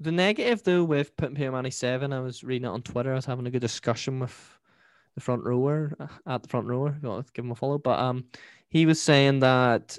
The 0.00 0.10
negative 0.10 0.64
though 0.64 0.82
with 0.82 1.16
putting 1.16 1.36
Peter 1.36 1.52
Manny 1.52 1.70
seven, 1.70 2.12
I 2.12 2.18
was 2.18 2.42
reading 2.42 2.66
it 2.66 2.72
on 2.72 2.82
Twitter. 2.82 3.12
I 3.12 3.14
was 3.14 3.24
having 3.24 3.46
a 3.46 3.52
good 3.52 3.60
discussion 3.60 4.18
with 4.18 4.58
the 5.14 5.20
front 5.20 5.44
rower 5.44 5.92
uh, 6.00 6.08
at 6.26 6.42
the 6.42 6.48
front 6.48 6.66
rower. 6.66 6.88
If 6.88 7.04
you 7.04 7.08
want 7.08 7.24
to 7.24 7.32
give 7.32 7.44
him 7.44 7.52
a 7.52 7.54
follow, 7.54 7.78
but 7.78 8.00
um, 8.00 8.24
he 8.68 8.84
was 8.84 9.00
saying 9.00 9.38
that 9.40 9.96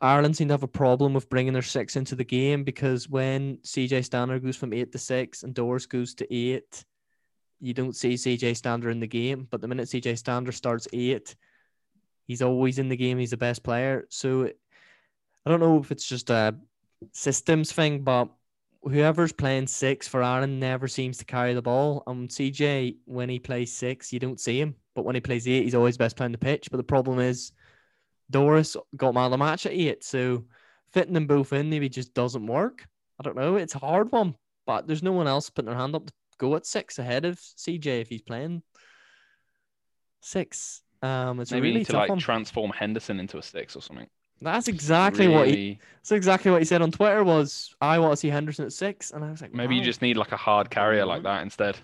Ireland 0.00 0.36
seem 0.36 0.46
to 0.46 0.54
have 0.54 0.62
a 0.62 0.68
problem 0.68 1.12
with 1.12 1.28
bringing 1.28 1.52
their 1.52 1.60
six 1.60 1.96
into 1.96 2.14
the 2.14 2.24
game 2.24 2.62
because 2.62 3.08
when 3.08 3.56
CJ 3.58 4.04
Stander 4.04 4.38
goes 4.38 4.56
from 4.56 4.72
eight 4.72 4.92
to 4.92 4.98
six 4.98 5.42
and 5.42 5.54
Doris 5.54 5.86
goes 5.86 6.14
to 6.14 6.32
eight, 6.32 6.84
you 7.62 7.72
don't 7.72 7.94
see 7.94 8.14
CJ 8.14 8.56
Stander 8.56 8.90
in 8.90 8.98
the 8.98 9.06
game. 9.06 9.46
But 9.48 9.60
the 9.60 9.68
minute 9.68 9.88
CJ 9.88 10.18
Stander 10.18 10.50
starts 10.50 10.88
eight, 10.92 11.36
he's 12.26 12.42
always 12.42 12.80
in 12.80 12.88
the 12.88 12.96
game. 12.96 13.18
He's 13.18 13.30
the 13.30 13.36
best 13.36 13.62
player. 13.62 14.06
So 14.10 14.46
I 15.46 15.50
don't 15.50 15.60
know 15.60 15.78
if 15.78 15.92
it's 15.92 16.06
just 16.06 16.28
a 16.28 16.56
systems 17.12 17.70
thing, 17.70 18.02
but 18.02 18.28
whoever's 18.82 19.32
playing 19.32 19.68
six 19.68 20.08
for 20.08 20.24
Ireland 20.24 20.58
never 20.58 20.88
seems 20.88 21.18
to 21.18 21.24
carry 21.24 21.54
the 21.54 21.62
ball. 21.62 22.02
Um, 22.08 22.26
CJ, 22.26 22.96
when 23.04 23.28
he 23.28 23.38
plays 23.38 23.72
six, 23.72 24.12
you 24.12 24.18
don't 24.18 24.40
see 24.40 24.60
him, 24.60 24.74
but 24.96 25.04
when 25.04 25.14
he 25.14 25.20
plays 25.20 25.46
eight, 25.46 25.62
he's 25.62 25.76
always 25.76 25.96
best 25.96 26.16
playing 26.16 26.32
the 26.32 26.38
pitch. 26.38 26.68
But 26.68 26.78
the 26.78 26.82
problem 26.82 27.20
is, 27.20 27.52
Doris 28.28 28.76
got 28.96 29.14
man 29.14 29.30
the 29.30 29.38
match 29.38 29.66
at 29.66 29.72
eight, 29.72 30.02
so 30.02 30.44
fitting 30.92 31.14
them 31.14 31.26
both 31.26 31.52
in 31.52 31.70
maybe 31.70 31.88
just 31.88 32.12
doesn't 32.12 32.46
work. 32.46 32.86
I 33.20 33.22
don't 33.22 33.36
know. 33.36 33.56
It's 33.56 33.76
a 33.76 33.78
hard 33.78 34.10
one, 34.10 34.34
but 34.66 34.88
there's 34.88 35.02
no 35.02 35.12
one 35.12 35.28
else 35.28 35.48
putting 35.48 35.70
their 35.70 35.78
hand 35.78 35.94
up 35.94 36.06
to 36.06 36.12
go 36.42 36.56
at 36.56 36.66
six 36.66 36.98
ahead 36.98 37.24
of 37.24 37.38
CJ 37.38 38.00
if 38.02 38.08
he's 38.08 38.20
playing 38.20 38.62
six. 40.20 40.82
Um, 41.00 41.40
it's 41.40 41.52
Maybe 41.52 41.68
a 41.68 41.70
you 41.70 41.74
really 41.74 41.78
need 41.80 41.86
to 41.86 41.92
tough 41.92 42.00
like 42.00 42.08
one. 42.10 42.18
transform 42.18 42.72
Henderson 42.72 43.20
into 43.20 43.38
a 43.38 43.42
six 43.42 43.76
or 43.76 43.82
something. 43.82 44.08
That's 44.40 44.66
exactly 44.66 45.28
what 45.28 45.46
he. 45.46 45.78
That's 45.98 46.10
exactly 46.12 46.50
what 46.50 46.60
he 46.60 46.64
said 46.64 46.82
on 46.82 46.90
Twitter. 46.90 47.22
Was 47.22 47.74
I 47.80 48.00
want 48.00 48.12
to 48.12 48.16
see 48.16 48.28
Henderson 48.28 48.64
at 48.64 48.72
six, 48.72 49.12
and 49.12 49.24
I 49.24 49.30
was 49.30 49.40
like, 49.40 49.54
Maybe 49.54 49.76
you 49.76 49.84
just 49.84 50.02
need 50.02 50.16
like 50.16 50.32
a 50.32 50.36
hard 50.36 50.68
carrier 50.68 51.06
like 51.06 51.22
that 51.22 51.42
instead. 51.42 51.76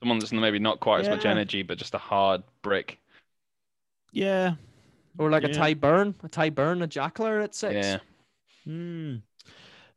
Someone 0.00 0.20
that's 0.20 0.32
maybe 0.32 0.60
not 0.60 0.78
quite 0.78 1.00
as 1.00 1.08
much 1.08 1.24
energy, 1.24 1.62
but 1.62 1.76
just 1.76 1.94
a 1.94 1.98
hard 1.98 2.44
brick. 2.62 3.00
Yeah. 4.12 4.54
or 5.18 5.28
like 5.28 5.42
a 5.42 5.48
yeah. 5.48 5.54
Tadhg 5.54 5.80
Beirne, 5.80 6.14
a 6.22 6.28
Tadhg 6.28 6.52
Beirne, 6.52 6.84
a 6.84 6.86
Jackler 6.86 7.42
at 7.42 7.54
six. 7.54 7.74
Yeah. 7.74 7.98
Hmm. 8.64 9.16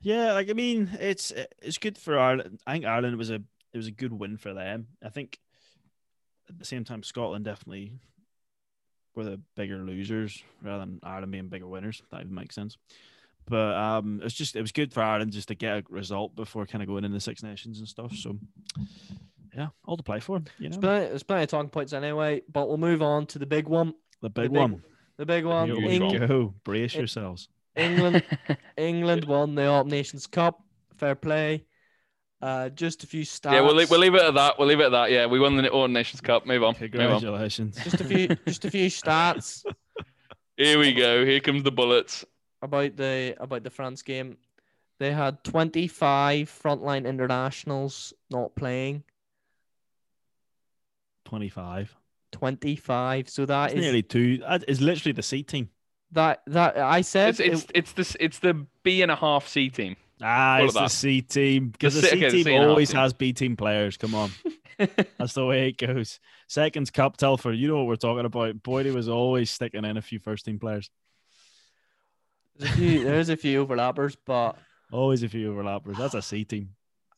Yeah, 0.02 0.34
like 0.34 0.50
I 0.50 0.54
mean, 0.54 0.90
it's 1.00 1.32
it's 1.62 1.78
good 1.78 1.98
for 1.98 2.18
Ireland. 2.18 2.60
I 2.66 2.74
think 2.74 2.86
Ireland 2.86 3.18
was 3.18 3.30
a 3.30 3.42
it 3.78 3.86
was 3.86 3.88
a 3.88 3.92
good 3.92 4.12
win 4.12 4.38
for 4.38 4.56
them. 4.56 4.88
I 5.04 5.10
think 5.10 5.38
at 6.50 6.58
the 6.58 6.66
same 6.66 6.84
time, 6.84 7.04
Scotland 7.04 7.46
definitely 7.46 7.94
were 9.16 9.24
the 9.24 9.40
bigger 9.56 9.78
losers 9.78 10.44
rather 10.64 10.80
than 10.80 11.00
Ireland 11.04 11.32
being 11.32 11.48
bigger 11.48 11.68
winners. 11.68 12.02
That 12.12 12.22
even 12.22 12.34
makes 12.34 12.56
sense. 12.56 12.76
But 13.46 13.76
um, 13.76 14.22
it's 14.24 14.34
just 14.34 14.56
it 14.56 14.62
was 14.62 14.72
good 14.72 14.92
for 14.92 15.04
Ireland 15.04 15.32
just 15.32 15.50
to 15.50 15.56
get 15.56 15.78
a 15.78 15.84
result 15.90 16.36
before 16.36 16.66
kind 16.66 16.82
of 16.82 16.88
going 16.88 17.06
into 17.06 17.16
the 17.16 17.22
Six 17.22 17.44
Nations 17.44 17.78
and 17.78 17.88
stuff. 17.88 18.14
So 18.16 18.38
yeah, 19.56 19.68
all 19.86 19.96
to 19.96 20.04
play 20.04 20.20
for. 20.20 20.40
You 20.58 20.70
There's 20.70 20.78
plenty, 20.78 21.08
there's 21.08 21.24
plenty 21.24 21.44
of 21.44 21.50
talking 21.50 21.70
points 21.70 21.94
anyway, 21.94 22.42
but 22.52 22.68
we'll 22.68 22.78
move 22.78 23.04
on 23.04 23.28
to 23.28 23.40
the 23.40 23.46
big 23.46 23.68
one. 23.68 23.94
the 24.22 24.30
big, 24.30 24.52
big 24.52 24.60
one. 24.60 24.84
The 25.18 25.26
big 25.26 25.46
one. 25.46 25.68
Here 25.68 25.88
we 25.88 26.00
one. 26.00 26.28
go. 26.28 26.54
Brace 26.64 26.96
Eng- 26.96 27.02
yourselves. 27.02 27.50
England, 27.76 28.24
England 28.78 29.26
won 29.26 29.54
the 29.54 29.68
All 29.68 29.86
Nations 29.86 30.26
Cup. 30.26 30.64
Fair 30.98 31.16
play. 31.16 31.64
Uh, 32.42 32.70
just 32.70 33.04
a 33.04 33.08
few 33.08 33.24
stats. 33.24 33.52
yeah, 33.52 33.62
we'll 33.62 33.74
leave, 33.74 33.90
we'll 33.90 34.00
leave 34.00 34.14
it 34.14 34.22
at 34.22 34.36
that. 34.36 34.60
We'll 34.60 34.68
leave 34.68 34.80
it 34.80 34.86
at 34.86 34.92
that. 34.92 35.12
Yeah, 35.12 35.26
we 35.26 35.40
won 35.40 35.58
the 35.58 35.70
All 35.70 35.88
Nations 35.88 36.22
Cup. 36.22 36.46
Move 36.46 36.64
on. 36.64 36.76
Move 36.80 36.82
on. 36.84 36.90
Congratulations. 36.92 37.78
Just 37.84 38.00
a 38.02 38.04
few, 38.04 38.28
just 38.46 38.64
a 38.66 38.70
few 38.72 38.88
stats 38.90 39.64
Here 40.58 40.78
we 40.80 40.94
go. 40.94 41.26
Here 41.26 41.40
comes 41.40 41.64
the 41.64 41.72
bullets. 41.72 42.26
about 42.62 42.96
the 42.96 43.36
about 43.40 43.64
the 43.64 43.70
France 43.72 44.02
game. 44.04 44.38
They 45.00 45.12
had 45.12 45.44
25 45.44 46.48
frontline 46.50 47.06
internationals 47.08 48.14
not 48.32 48.56
playing. 48.56 49.04
Twenty-five. 51.26 51.96
25. 52.32 53.30
So 53.30 53.46
that 53.46 53.62
That's 53.70 53.74
is 53.76 53.82
nearly 53.82 54.02
two. 54.04 54.38
That 54.40 54.64
is 54.68 54.82
literally 54.82 55.14
the 55.14 55.24
C 55.24 55.44
team. 55.44 55.70
that 56.12 56.42
that 56.48 56.78
I 56.78 57.02
said 57.02 57.30
It's 57.30 57.40
it's 57.40 57.64
it- 57.64 57.72
it's 57.76 57.92
this 57.94 58.18
it's 58.20 58.40
the 58.40 58.66
B 58.84 59.02
and 59.02 59.12
a 59.12 59.16
half 59.16 59.48
C 59.48 59.70
team. 59.70 59.96
Ah, 60.22 60.60
All 60.60 60.66
it's 60.66 60.80
the. 60.80 60.88
C 60.88 61.22
team 61.22 61.70
because 61.70 61.94
the 61.94 62.02
C- 62.02 62.08
C 62.08 62.16
okay, 62.16 62.30
the 62.30 62.32
team 62.32 62.44
C 62.44 62.56
and 62.56 62.66
always 62.66 62.90
team. 62.90 62.96
has 62.96 63.14
B 63.14 63.34
team 63.34 63.56
players. 63.56 63.98
Come 63.98 64.16
on, 64.16 64.32
that's 65.20 65.34
the 65.34 65.46
way 65.46 65.70
it 65.70 65.78
goes. 65.78 66.20
Seconds 66.48 66.90
Cup 66.92 67.18
Telfer, 67.18 67.52
you 67.54 67.68
know 67.68 67.78
what 67.78 67.88
we're 67.88 67.96
talking 67.98 68.26
about. 68.26 68.56
Boydie 68.64 68.94
was 68.94 69.10
always 69.10 69.52
sticking 69.52 69.86
in 69.86 69.98
a 69.98 70.02
few 70.02 70.20
first 70.20 70.46
team 70.46 70.60
players. 70.60 70.90
there's 72.58 72.72
a 72.72 72.76
few 72.78 73.04
there's 73.04 73.30
a 73.30 73.38
few 73.38 73.66
overlappers, 73.66 74.16
but 74.26 74.58
Always 74.92 75.22
a 75.24 75.30
few 75.30 75.52
overlappers. 75.54 75.98
That's 75.98 76.14
a 76.14 76.22
C 76.22 76.46
team. 76.46 76.70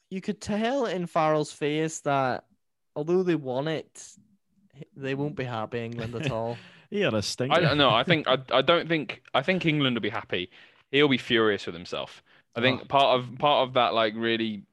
you 0.10 0.22
could 0.22 0.42
tell 0.42 0.86
in 0.88 1.06
Farrell's 1.06 1.52
face 1.52 2.00
that 2.02 2.46
although 2.96 3.24
they 3.24 3.36
won 3.36 3.68
it, 3.68 4.08
they 4.96 5.14
won't 5.16 5.36
be 5.36 5.44
happy 5.44 5.80
England 5.86 6.16
at 6.16 6.32
all. 6.32 6.58
He 6.92 7.02
had 7.02 7.14
a 7.14 7.22
stinker. 7.22 7.54
I 7.56 7.60
don't 7.60 7.78
know. 7.78 7.92
I 7.92 8.04
think 8.04 8.28
I, 8.28 8.40
I 8.52 8.64
don't 8.64 8.88
think 8.90 9.22
I 9.36 9.44
think 9.44 9.64
England 9.68 9.96
will 9.96 10.02
be 10.02 10.10
happy. 10.10 10.50
He'll 10.90 11.08
be 11.08 11.20
furious 11.20 11.68
with 11.68 11.76
himself. 11.76 12.24
I 12.60 12.62
think 12.62 12.82
Oh. 12.82 12.86
part 12.86 13.19
of 13.19 13.39
part 13.39 13.67
of 13.67 13.74
that 13.76 13.93
like 13.93 14.13
really 14.15 14.63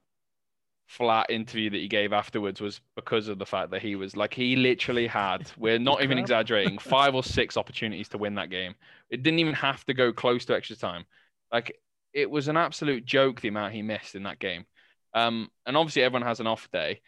flat 0.87 1.31
interview 1.31 1.69
that 1.71 1.79
he 1.79 1.89
gave 1.89 2.13
afterwards 2.13 2.61
was 2.61 2.81
because 2.95 3.27
of 3.27 3.39
the 3.39 3.47
fact 3.47 3.71
that 3.73 3.83
he 3.83 3.97
was 3.97 4.17
like 4.17 4.33
he 4.33 4.55
literally 4.55 5.07
had 5.09 5.51
we're 5.59 5.79
not 5.81 6.03
even 6.03 6.17
exaggerating 6.17 6.79
five 6.79 7.15
or 7.15 7.25
six 7.25 7.57
opportunities 7.57 8.09
to 8.11 8.19
win 8.19 8.37
that 8.37 8.51
game. 8.51 8.75
It 9.11 9.23
didn't 9.23 9.41
even 9.41 9.55
have 9.55 9.85
to 9.87 9.95
go 9.95 10.13
close 10.13 10.45
to 10.47 10.55
extra 10.55 10.77
time. 10.77 11.05
Like 11.53 11.81
it 12.13 12.31
was 12.31 12.49
an 12.49 12.57
absolute 12.57 13.05
joke 13.05 13.41
the 13.41 13.49
amount 13.49 13.75
he 13.75 13.83
missed 13.83 14.15
in 14.15 14.23
that 14.25 14.39
game. 14.39 14.65
Um, 15.13 15.51
and 15.67 15.77
obviously 15.77 16.03
everyone 16.03 16.27
has 16.27 16.41
an 16.41 16.47
off 16.47 16.71
day. 16.71 17.01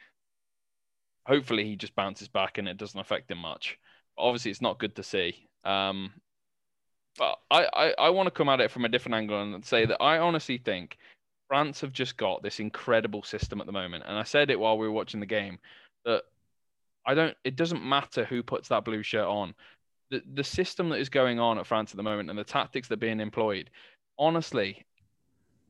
Hopefully 1.26 1.64
he 1.64 1.76
just 1.76 1.94
bounces 1.94 2.28
back 2.28 2.58
and 2.58 2.66
it 2.68 2.78
doesn't 2.78 2.98
affect 2.98 3.30
him 3.30 3.38
much. 3.38 3.78
Obviously 4.16 4.50
it's 4.50 4.62
not 4.62 4.78
good 4.78 4.96
to 4.96 5.02
see. 5.02 5.46
Um, 5.64 6.12
but 7.18 7.38
I, 7.50 7.66
I, 7.74 7.94
I 8.06 8.10
want 8.10 8.28
to 8.28 8.30
come 8.30 8.48
at 8.48 8.60
it 8.60 8.70
from 8.70 8.84
a 8.84 8.88
different 8.88 9.16
angle 9.16 9.42
and 9.42 9.64
say 9.64 9.84
that 9.84 10.00
I 10.00 10.18
honestly 10.18 10.56
think 10.56 10.96
France 11.48 11.80
have 11.80 11.92
just 11.92 12.16
got 12.16 12.42
this 12.42 12.60
incredible 12.60 13.22
system 13.22 13.60
at 13.60 13.66
the 13.66 13.72
moment. 13.72 14.04
And 14.06 14.16
I 14.16 14.22
said 14.22 14.50
it 14.50 14.60
while 14.60 14.78
we 14.78 14.86
were 14.86 14.92
watching 14.92 15.20
the 15.20 15.26
game 15.26 15.58
that 16.04 16.22
I 17.06 17.14
don't 17.14 17.36
it 17.44 17.56
doesn't 17.56 17.84
matter 17.84 18.24
who 18.24 18.42
puts 18.42 18.68
that 18.68 18.84
blue 18.84 19.02
shirt 19.02 19.26
on. 19.26 19.54
The 20.10 20.22
the 20.34 20.44
system 20.44 20.88
that 20.90 21.00
is 21.00 21.08
going 21.08 21.38
on 21.40 21.58
at 21.58 21.66
France 21.66 21.90
at 21.90 21.96
the 21.96 22.02
moment 22.02 22.30
and 22.30 22.38
the 22.38 22.44
tactics 22.44 22.88
that 22.88 22.94
are 22.94 22.98
being 22.98 23.20
employed, 23.20 23.70
honestly, 24.18 24.84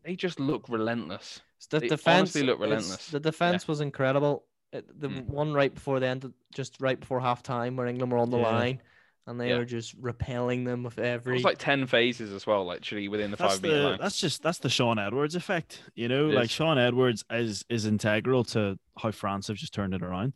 they 0.05 0.17
just 0.17 0.39
look 0.39 0.69
relentless. 0.69 1.41
The 1.71 1.81
They 1.81 1.89
defense 1.89 2.19
honestly 2.19 2.43
look 2.43 2.61
relentless. 2.61 3.07
The 3.07 3.21
defense 3.21 3.67
was 3.67 3.81
incredible. 3.81 4.45
It, 4.73 5.01
the 5.01 5.09
Mm. 5.09 5.27
one 5.27 5.55
right 5.55 5.75
before 5.75 5.99
the 5.99 6.07
end, 6.07 6.33
just 6.53 6.81
right 6.81 7.01
before 7.01 7.21
half 7.21 7.43
time, 7.43 7.77
where 7.77 7.87
England 7.87 8.13
were 8.13 8.19
on 8.19 8.31
the 8.31 8.37
Yeah. 8.37 8.43
line, 8.45 8.83
and 9.29 9.39
they 9.41 9.51
Yeah. 9.51 9.59
were 9.59 9.65
just 9.65 9.95
repelling 10.01 10.65
them 10.65 10.83
with 10.83 10.99
It 10.99 11.05
every. 11.05 11.35
was 11.35 11.45
like 11.45 11.59
ten 11.59 11.87
phases 11.87 12.33
as 12.33 12.47
well, 12.47 12.67
literally 12.67 13.07
within 13.09 13.31
the 13.31 13.37
That's 13.37 13.55
five 13.55 13.63
meter 13.63 13.77
the 13.83 13.89
line. 13.91 13.99
that's 14.01 14.19
just 14.19 14.43
that's 14.43 14.59
the 14.59 14.69
Shaun 14.71 14.99
Edwards 14.99 15.35
effect. 15.37 15.83
You 15.95 16.09
know, 16.09 16.31
It 16.31 16.35
like 16.35 16.45
is. 16.47 16.51
Shaun 16.51 16.79
Edwards 16.79 17.25
is 17.31 17.65
is 17.69 17.87
integral 17.87 18.43
to 18.45 18.79
how 18.99 19.11
France 19.13 19.47
have 19.49 19.57
just 19.57 19.73
turned 19.75 19.95
it 19.95 20.03
around. 20.03 20.33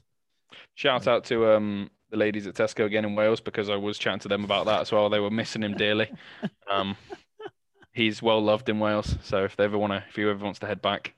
Shout 0.75 1.07
out 1.09 1.25
to 1.25 1.51
um 1.53 1.91
the 2.11 2.17
ladies 2.19 2.47
at 2.47 2.55
Tesco 2.55 2.85
again 2.85 3.05
in 3.07 3.15
Wales 3.15 3.41
because 3.41 3.71
I 3.71 3.77
was 3.77 3.97
chatting 3.99 4.21
to 4.21 4.29
them 4.29 4.45
about 4.45 4.67
that 4.67 4.83
as 4.83 4.93
well. 4.93 5.09
They 5.09 5.19
were 5.21 5.31
missing 5.31 5.63
him 5.63 5.75
dearly. 5.75 6.11
Um, 6.71 6.97
he's 7.93 8.23
well 8.23 8.41
loved 8.43 8.69
in 8.69 8.79
Wales, 8.79 9.17
so 9.23 9.45
if 9.45 9.57
they 9.57 9.65
ever 9.65 9.77
want 9.79 9.93
to, 9.93 10.05
if 10.09 10.17
he 10.17 10.23
ever 10.23 10.43
wants 10.45 10.59
to 10.61 10.67
head 10.67 10.81
back, 10.81 11.15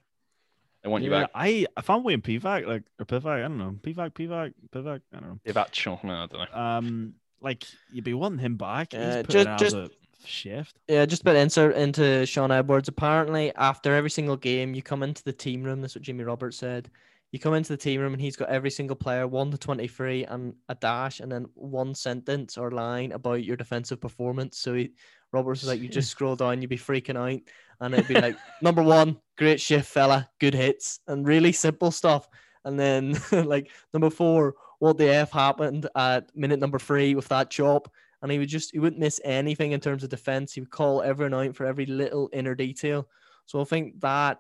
they 0.83 0.89
want 0.91 1.05
you 1.05 1.11
back. 1.11 1.31
I 1.35 1.67
if 1.79 1.89
I'm 1.91 2.03
waiting 2.03 2.23
PVAC 2.23 2.67
like 2.67 2.83
or 2.99 3.07
PVAC, 3.07 3.27
I 3.27 3.41
don't 3.43 3.59
know 3.59 3.77
PVAC 3.83 4.11
PVAC 4.13 4.53
PVAC, 4.75 5.01
I 5.13 5.19
don't 5.21 5.23
know. 5.29 5.39
Ivacho, 5.47 6.03
no, 6.05 6.13
I 6.15 6.27
don't 6.27 6.33
know. 6.53 6.59
Um, 6.61 7.15
like 7.45 7.65
you'd 7.93 8.05
be 8.05 8.15
wanting 8.15 8.39
him 8.41 8.57
back. 8.57 8.93
Just- 9.29 9.59
just- 9.59 9.77
a 9.77 9.91
shift. 10.27 10.75
Yeah, 10.89 11.05
just 11.07 11.23
a 11.23 11.25
bit 11.27 11.37
insert 11.37 11.77
into 11.77 12.25
Shaun 12.27 12.51
Edwards. 12.51 12.89
Apparently, 12.89 13.55
after 13.55 13.95
every 13.95 14.11
single 14.11 14.37
game, 14.37 14.75
you 14.75 14.83
come 14.83 15.03
into 15.03 15.23
the 15.23 15.33
team 15.33 15.63
room. 15.63 15.81
That's 15.83 15.95
what 15.95 16.03
Jimmy 16.03 16.25
Roberts 16.25 16.57
said. 16.57 16.91
You 17.31 17.39
come 17.41 17.55
into 17.55 17.73
the 17.73 17.77
team 17.77 18.01
room 18.01 18.13
and 18.15 18.23
he's 18.23 18.37
got 18.37 18.49
every 18.49 18.71
single 18.71 18.97
player 18.97 19.27
one 19.27 19.51
to 19.51 19.59
twenty 19.59 19.89
three 19.89 20.25
and 20.25 20.55
a 20.69 20.75
dash 20.77 21.19
and 21.21 21.31
then 21.31 21.47
one 21.55 21.95
sentence 21.95 22.57
or 22.57 22.71
line 22.71 23.13
about 23.13 23.45
your 23.45 23.57
defensive 23.57 24.01
performance. 24.01 24.57
So 24.59 24.75
he, 24.75 24.93
Roberts 25.33 25.63
was 25.63 25.69
like, 25.69 25.81
you 25.81 25.89
just 25.89 26.11
scroll 26.13 26.37
down, 26.37 26.63
you'd 26.63 26.71
be 26.71 26.79
freaking 26.79 27.17
out, 27.17 27.41
and 27.81 27.93
it'd 27.93 28.07
be 28.09 28.15
like 28.15 28.37
number 28.63 28.83
one, 28.85 29.19
great 29.37 29.61
shift, 29.61 29.89
fella, 29.91 30.31
good 30.39 30.55
hits, 30.55 31.01
and 31.09 31.27
really 31.27 31.53
simple 31.53 31.91
stuff. 31.91 32.29
And 32.65 32.79
then 32.79 33.19
like 33.33 33.69
number 33.93 34.11
four, 34.11 34.55
what 34.79 34.99
the 34.99 35.09
f 35.09 35.31
happened 35.33 35.89
at 35.97 36.35
minute 36.37 36.61
number 36.61 36.79
three 36.79 37.15
with 37.15 37.29
that 37.29 37.51
chop 37.51 37.91
and 38.23 38.33
he 38.33 38.39
would 38.39 38.49
just 38.49 38.73
he 38.73 38.79
wouldn't 38.79 39.01
miss 39.01 39.21
anything 39.25 39.73
in 39.73 39.81
terms 39.81 40.03
of 40.03 40.11
defense. 40.11 40.53
He 40.55 40.61
would 40.61 40.71
call 40.71 41.03
everyone 41.03 41.35
out 41.35 41.55
for 41.57 41.67
every 41.67 41.87
little 41.87 42.31
inner 42.33 42.55
detail. 42.55 43.07
So 43.47 43.61
I 43.61 43.65
think 43.65 44.01
that 44.01 44.39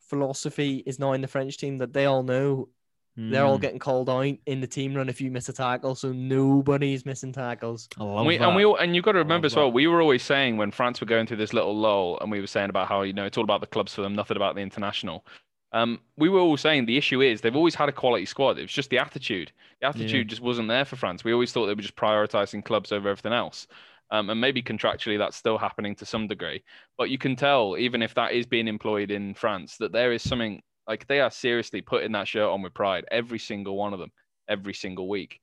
philosophy 0.00 0.82
is 0.86 0.98
now 0.98 1.12
in 1.12 1.20
the 1.20 1.28
French 1.28 1.56
team 1.58 1.78
that 1.78 1.92
they 1.92 2.06
all 2.06 2.22
know 2.22 2.68
they're 3.16 3.44
all 3.44 3.58
Mm, 3.58 3.60
getting 3.60 3.78
called 3.78 4.08
out 4.08 4.34
in 4.46 4.60
the 4.60 4.66
team 4.66 4.94
run 4.94 5.08
if 5.08 5.20
you 5.20 5.30
miss 5.30 5.48
a 5.48 5.52
tackle. 5.52 5.94
So 5.94 6.10
nobody's 6.12 7.04
missing 7.04 7.32
tackles. 7.32 7.88
I 7.98 8.02
love 8.04 8.18
And 8.18 8.26
we 8.26 8.38
that. 8.38 8.46
and 8.46 8.56
we 8.56 8.64
all, 8.64 8.76
and 8.76 8.94
you've 8.94 9.04
got 9.04 9.12
to 9.12 9.18
remember 9.18 9.46
as 9.46 9.54
well. 9.54 9.66
that. 9.66 9.74
We 9.74 9.86
were 9.88 10.00
always 10.00 10.22
saying 10.22 10.56
when 10.56 10.70
France 10.70 11.00
were 11.00 11.06
going 11.06 11.26
through 11.26 11.36
this 11.36 11.52
little 11.52 11.76
lull, 11.76 12.18
and 12.20 12.30
we 12.30 12.40
were 12.40 12.46
saying 12.46 12.70
about 12.70 12.88
how 12.88 13.02
you 13.02 13.12
know 13.12 13.26
it's 13.26 13.36
all 13.36 13.44
about 13.44 13.60
the 13.60 13.66
clubs 13.66 13.94
for 13.94 14.02
them, 14.02 14.14
nothing 14.14 14.36
about 14.36 14.54
the 14.54 14.62
international. 14.62 15.26
Um, 15.72 16.00
we 16.16 16.28
were 16.28 16.40
all 16.40 16.56
saying 16.56 16.86
the 16.86 16.96
issue 16.96 17.20
is 17.20 17.40
they've 17.40 17.54
always 17.56 17.74
had 17.74 17.88
a 17.88 17.92
quality 17.92 18.26
squad. 18.26 18.58
It 18.58 18.62
was 18.62 18.72
just 18.72 18.90
the 18.90 18.98
attitude. 18.98 19.52
The 19.80 19.88
attitude 19.88 20.28
just 20.28 20.42
wasn't 20.42 20.68
there 20.68 20.84
for 20.84 20.96
France. 20.96 21.22
We 21.22 21.32
always 21.32 21.52
thought 21.52 21.66
they 21.66 21.74
were 21.74 21.82
just 21.82 21.96
prioritizing 21.96 22.64
clubs 22.64 22.92
over 22.92 23.08
everything 23.08 23.32
else. 23.32 23.66
Um, 24.10 24.28
and 24.30 24.40
maybe 24.40 24.62
contractually 24.62 25.18
that's 25.18 25.36
still 25.36 25.56
happening 25.56 25.94
to 25.96 26.04
some 26.06 26.26
degree. 26.26 26.64
But 26.98 27.10
you 27.10 27.18
can 27.18 27.36
tell, 27.36 27.76
even 27.78 28.02
if 28.02 28.14
that 28.14 28.32
is 28.32 28.46
being 28.46 28.66
employed 28.66 29.12
in 29.12 29.34
France, 29.34 29.76
that 29.76 29.92
there 29.92 30.12
is 30.12 30.22
something 30.22 30.60
like 30.88 31.06
they 31.06 31.20
are 31.20 31.30
seriously 31.30 31.80
putting 31.80 32.12
that 32.12 32.26
shirt 32.26 32.50
on 32.50 32.62
with 32.62 32.74
pride. 32.74 33.04
Every 33.12 33.38
single 33.38 33.76
one 33.76 33.92
of 33.92 34.00
them, 34.00 34.10
every 34.48 34.74
single 34.74 35.08
week. 35.08 35.40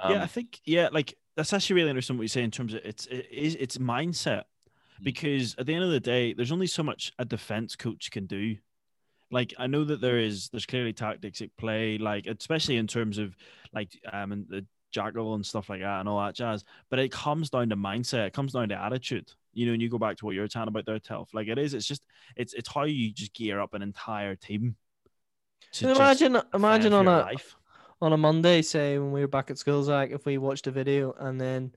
Um, 0.00 0.12
yeah, 0.12 0.22
I 0.24 0.26
think 0.26 0.60
yeah, 0.64 0.88
like 0.90 1.14
that's 1.36 1.52
actually 1.52 1.76
really 1.76 1.90
interesting 1.90 2.16
what 2.16 2.22
you 2.24 2.28
say 2.28 2.42
in 2.42 2.50
terms 2.50 2.74
of 2.74 2.80
it's 2.84 3.06
it 3.06 3.28
is 3.30 3.54
it's 3.54 3.78
mindset 3.78 4.44
Mm. 5.00 5.04
because 5.04 5.54
at 5.58 5.66
the 5.66 5.74
end 5.74 5.84
of 5.84 5.90
the 5.90 6.00
day, 6.00 6.32
there's 6.32 6.52
only 6.52 6.66
so 6.66 6.82
much 6.82 7.12
a 7.18 7.24
defense 7.24 7.76
coach 7.76 8.10
can 8.10 8.26
do. 8.26 8.56
Like 9.30 9.54
I 9.58 9.66
know 9.66 9.84
that 9.84 10.00
there 10.00 10.18
is 10.18 10.48
there's 10.50 10.66
clearly 10.66 10.92
tactics 10.92 11.42
at 11.42 11.56
play, 11.56 11.98
like 11.98 12.26
especially 12.26 12.76
in 12.76 12.86
terms 12.86 13.18
of 13.18 13.36
like 13.72 13.90
um 14.12 14.32
and 14.32 14.46
the 14.48 14.64
jackal 14.90 15.34
and 15.34 15.44
stuff 15.44 15.68
like 15.68 15.80
that 15.80 16.00
and 16.00 16.08
all 16.08 16.24
that 16.24 16.34
jazz. 16.34 16.64
But 16.90 16.98
it 16.98 17.12
comes 17.12 17.50
down 17.50 17.68
to 17.70 17.76
mindset. 17.76 18.28
It 18.28 18.32
comes 18.32 18.52
down 18.52 18.70
to 18.70 18.80
attitude. 18.80 19.30
You 19.52 19.66
know, 19.66 19.72
and 19.72 19.82
you 19.82 19.90
go 19.90 19.98
back 19.98 20.16
to 20.18 20.24
what 20.24 20.34
you're 20.34 20.48
chatting 20.48 20.68
about 20.68 20.86
there, 20.86 20.98
Telf. 20.98 21.28
Like 21.34 21.48
it 21.48 21.58
is. 21.58 21.74
It's 21.74 21.86
just 21.86 22.04
it's 22.36 22.54
it's 22.54 22.72
how 22.72 22.84
you 22.84 23.12
just 23.12 23.34
gear 23.34 23.60
up 23.60 23.74
an 23.74 23.82
entire 23.82 24.34
team. 24.36 24.76
imagine 25.82 26.40
imagine 26.54 26.92
on 26.92 27.06
a 27.08 27.18
life. 27.18 27.56
on 28.00 28.12
a 28.12 28.16
Monday, 28.16 28.62
say 28.62 28.98
when 28.98 29.12
we 29.12 29.20
were 29.20 29.28
back 29.28 29.50
at 29.50 29.58
school, 29.58 29.82
Zach, 29.82 30.10
if 30.10 30.24
we 30.24 30.38
watched 30.38 30.66
a 30.66 30.70
video 30.70 31.12
and 31.18 31.40
then 31.40 31.72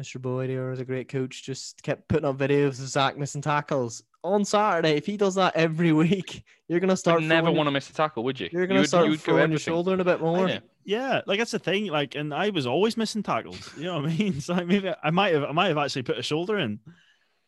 Mr. 0.00 0.20
Boyd 0.20 0.50
here 0.50 0.70
as 0.70 0.80
a 0.80 0.84
great 0.84 1.08
coach 1.08 1.44
just 1.44 1.82
kept 1.82 2.08
putting 2.08 2.24
up 2.24 2.36
videos 2.36 2.80
of 2.80 2.88
Zach 2.88 3.16
missing 3.16 3.42
tackles. 3.42 4.02
On 4.24 4.44
Saturday, 4.44 4.96
if 4.96 5.06
he 5.06 5.16
does 5.16 5.34
that 5.36 5.54
every 5.54 5.92
week, 6.04 6.42
you're 6.66 6.80
gonna 6.80 6.96
start 6.96 7.20
You'd 7.20 7.28
never 7.28 7.52
want 7.52 7.66
to 7.66 7.70
miss 7.70 7.88
a 7.90 7.92
tackle, 7.92 8.24
would 8.24 8.40
you? 8.40 8.48
You're 8.50 8.66
gonna 8.66 8.80
would- 8.80 8.88
start 8.88 9.04
you 9.04 9.10
would 9.12 9.20
go 9.22 9.34
throwing 9.34 9.50
your 9.50 9.58
shoulder 9.60 9.92
in 9.92 10.00
a 10.00 10.04
bit 10.04 10.20
more. 10.20 10.48
Yeah. 10.48 10.58
Yeah, 10.86 11.22
like 11.26 11.38
that's 11.38 11.50
the 11.52 11.58
thing. 11.58 11.86
Like, 11.86 12.14
and 12.14 12.34
I 12.34 12.50
was 12.50 12.66
always 12.66 12.96
missing 12.98 13.22
tackles. 13.22 13.70
You 13.76 13.84
know 13.84 14.00
what 14.02 14.10
I 14.10 14.16
mean? 14.16 14.40
So 14.40 14.52
I 14.54 14.64
maybe 14.64 14.92
I 15.02 15.10
might 15.10 15.32
have 15.32 15.44
I 15.44 15.52
might 15.52 15.68
have 15.68 15.78
actually 15.78 16.02
put 16.02 16.18
a 16.18 16.22
shoulder 16.22 16.58
in. 16.58 16.78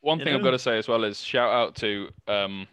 One 0.01 0.19
You 0.19 0.25
thing 0.25 0.35
I've 0.35 0.43
got 0.43 0.53
to 0.53 0.59
say 0.59 0.79
as 0.79 0.87
well 0.89 1.05
is 1.05 1.21
shout 1.21 1.53
out 1.53 1.75
to 1.77 2.09
um, 2.29 2.67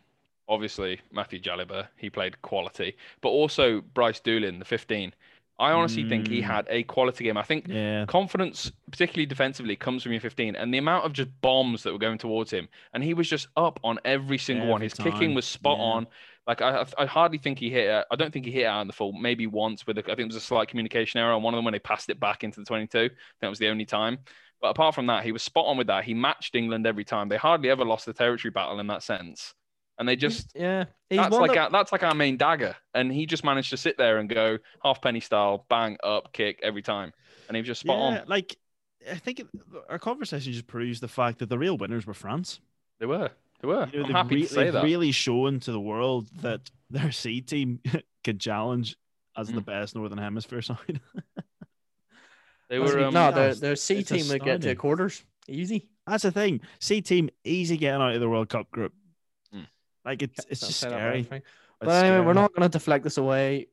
obviously 0.48 1.02
Matthieu 1.12 1.40
Jalibert. 1.42 1.88
He 1.98 2.10
played 2.10 2.42
quality, 2.42 2.96
but 3.22 3.30
also 3.30 3.82
Brice 3.82 4.20
Dulin, 4.22 4.60
the 4.60 4.66
15. 4.66 5.14
I 5.60 5.72
honestly 5.72 6.08
think 6.10 6.28
he 6.28 6.40
Mm. 6.42 6.44
had 6.46 6.68
a 6.70 6.84
quality 6.84 7.26
game. 7.26 7.38
I 7.38 7.44
think 7.44 7.68
Yeah, 7.68 8.06
confidence, 8.08 8.72
particularly 8.92 9.26
defensively, 9.28 9.76
comes 9.76 10.02
from 10.04 10.12
your 10.12 10.22
15, 10.22 10.56
and 10.56 10.74
the 10.74 10.80
amount 10.80 11.06
of 11.06 11.14
just 11.14 11.30
bombs 11.42 11.84
that 11.84 11.94
were 11.94 12.00
going 12.00 12.18
towards 12.18 12.52
him, 12.52 12.68
and 12.94 13.04
he 13.04 13.14
was 13.14 13.30
just 13.30 13.48
up 13.56 13.80
on 13.84 14.00
every 14.04 14.38
single 14.40 14.68
one. 14.68 14.80
Every 14.82 14.86
His 14.86 14.94
kicking 14.96 15.34
was 15.36 15.46
spot 15.46 15.78
yeah. 15.78 15.84
on. 15.84 16.08
Like 16.48 16.62
I, 16.62 16.86
I- 16.98 17.06
hardly 17.06 17.38
think 17.38 17.60
he 17.60 17.70
hit. 17.70 17.88
it- 17.88 18.06
I 18.12 18.16
don't 18.16 18.34
think 18.34 18.46
he 18.46 18.52
hit 18.52 18.64
it 18.64 18.66
out 18.66 18.82
in 18.82 18.88
the 18.88 18.94
full. 18.94 19.14
Maybe 19.14 19.48
once 19.48 19.88
with, 19.88 19.98
a, 19.98 20.02
I 20.02 20.16
think 20.16 20.20
it 20.20 20.26
was 20.28 20.36
a 20.36 20.42
slight 20.42 20.68
communication 20.68 21.20
error 21.20 21.32
on 21.34 21.42
one 21.44 21.54
of 21.54 21.58
them 21.58 21.66
when 21.66 21.72
they 21.74 21.80
passed 21.80 22.10
it 22.10 22.20
back 22.20 22.44
into 22.44 22.60
the 22.60 22.66
22. 22.66 22.98
I 22.98 23.02
think 23.08 23.14
that 23.42 23.50
was 23.50 23.60
the 23.60 23.70
only 23.70 23.86
time. 23.86 24.20
But 24.60 24.70
apart 24.70 24.96
from 24.96 25.06
that, 25.08 25.24
he 25.24 25.32
was 25.32 25.44
spot 25.44 25.66
on 25.68 25.78
with 25.78 25.88
that. 25.88 26.04
He 26.04 26.14
matched 26.14 26.56
England 26.56 26.88
every 26.88 27.04
time. 27.06 27.30
They 27.30 27.38
hardly 27.38 27.70
ever 27.70 27.86
lost 27.86 28.06
the 28.06 28.14
territory 28.14 28.52
battle 28.52 28.80
in 28.80 28.88
that 28.88 29.04
sense, 29.04 29.54
and 29.98 30.08
they 30.08 30.16
just 30.16 30.52
yeah, 30.56 30.86
he's 31.10 31.20
that's 31.20 31.36
like 31.36 31.52
that- 31.54 31.58
our, 31.58 31.70
that's 31.70 31.92
like 31.92 32.04
our 32.04 32.14
main 32.16 32.38
dagger, 32.38 32.76
and 32.94 33.12
he 33.12 33.26
just 33.26 33.44
managed 33.44 33.70
to 33.72 33.78
sit 33.78 33.98
there 33.98 34.18
and 34.18 34.30
go 34.30 34.58
Halfpenny 34.84 35.20
style, 35.20 35.66
bang 35.70 35.98
up, 36.04 36.34
kick 36.34 36.60
every 36.64 36.82
time, 36.82 37.12
and 37.48 37.56
he 37.56 37.62
was 37.62 37.68
just 37.68 37.82
spot 37.82 37.98
yeah. 38.14 38.20
on. 38.22 38.28
Like 38.28 38.58
I 39.10 39.16
think 39.16 39.40
it, 39.42 39.48
our 39.90 40.00
conversation 40.00 40.54
just 40.54 40.68
proves 40.68 41.00
the 41.00 41.08
fact 41.08 41.40
that 41.40 41.50
the 41.50 41.58
real 41.58 41.78
winners 41.78 42.06
were 42.08 42.14
France. 42.14 42.60
They 43.00 43.06
were, 43.06 43.30
they 43.62 43.68
were. 43.68 43.90
You 43.92 44.00
know, 44.00 44.06
I'm 44.06 44.08
they've, 44.08 44.16
happy 44.16 44.36
re- 44.36 44.42
to 44.44 44.48
say 44.48 44.64
they've 44.66 44.74
that. 44.74 44.84
really 44.84 45.12
shown 45.12 45.60
to 45.62 45.72
the 45.72 45.80
world 45.80 46.28
that 46.42 46.70
their 46.90 47.12
C 47.12 47.42
team 47.42 47.80
can 48.24 48.40
challenge 48.40 48.96
as 49.36 49.48
the 49.50 49.62
Mm. 49.62 49.66
best 49.66 49.96
Northern 49.96 50.18
Hemisphere 50.20 50.62
side. 50.62 51.00
They 52.70 52.80
were. 52.80 53.04
Um, 53.04 53.14
no, 53.14 53.30
no, 53.30 53.36
their 53.36 53.56
their 53.56 53.76
C 53.76 54.04
team 54.04 54.28
would 54.30 54.44
get 54.44 54.62
to 54.62 54.74
quarters 54.76 55.24
easy. 55.48 55.90
That's 56.08 56.24
the 56.24 56.32
thing. 56.32 56.62
C 56.80 57.02
team 57.02 57.30
easy 57.44 57.78
getting 57.78 58.02
out 58.02 58.14
of 58.16 58.20
the 58.20 58.30
World 58.30 58.50
Cup 58.50 58.72
group. 58.72 58.94
Like 60.06 60.22
it's 60.22 60.46
it's 60.50 60.60
just 60.62 60.80
say 60.80 60.88
scary. 60.90 61.02
everything. 61.02 61.38
It's 61.40 61.46
But 61.82 62.06
anyway, 62.06 62.26
we're 62.26 62.34
not 62.34 62.54
going 62.54 62.70
to 62.70 62.70
deflect 62.78 63.04
this 63.04 63.18
away 63.18 63.68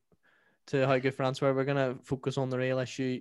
to 0.68 0.86
how 0.86 0.98
good 0.98 1.14
France 1.14 1.40
were. 1.40 1.52
We're 1.54 1.64
going 1.64 1.76
to 1.96 2.02
focus 2.04 2.38
on 2.38 2.50
the 2.50 2.58
real 2.58 2.78
issue. 2.78 3.20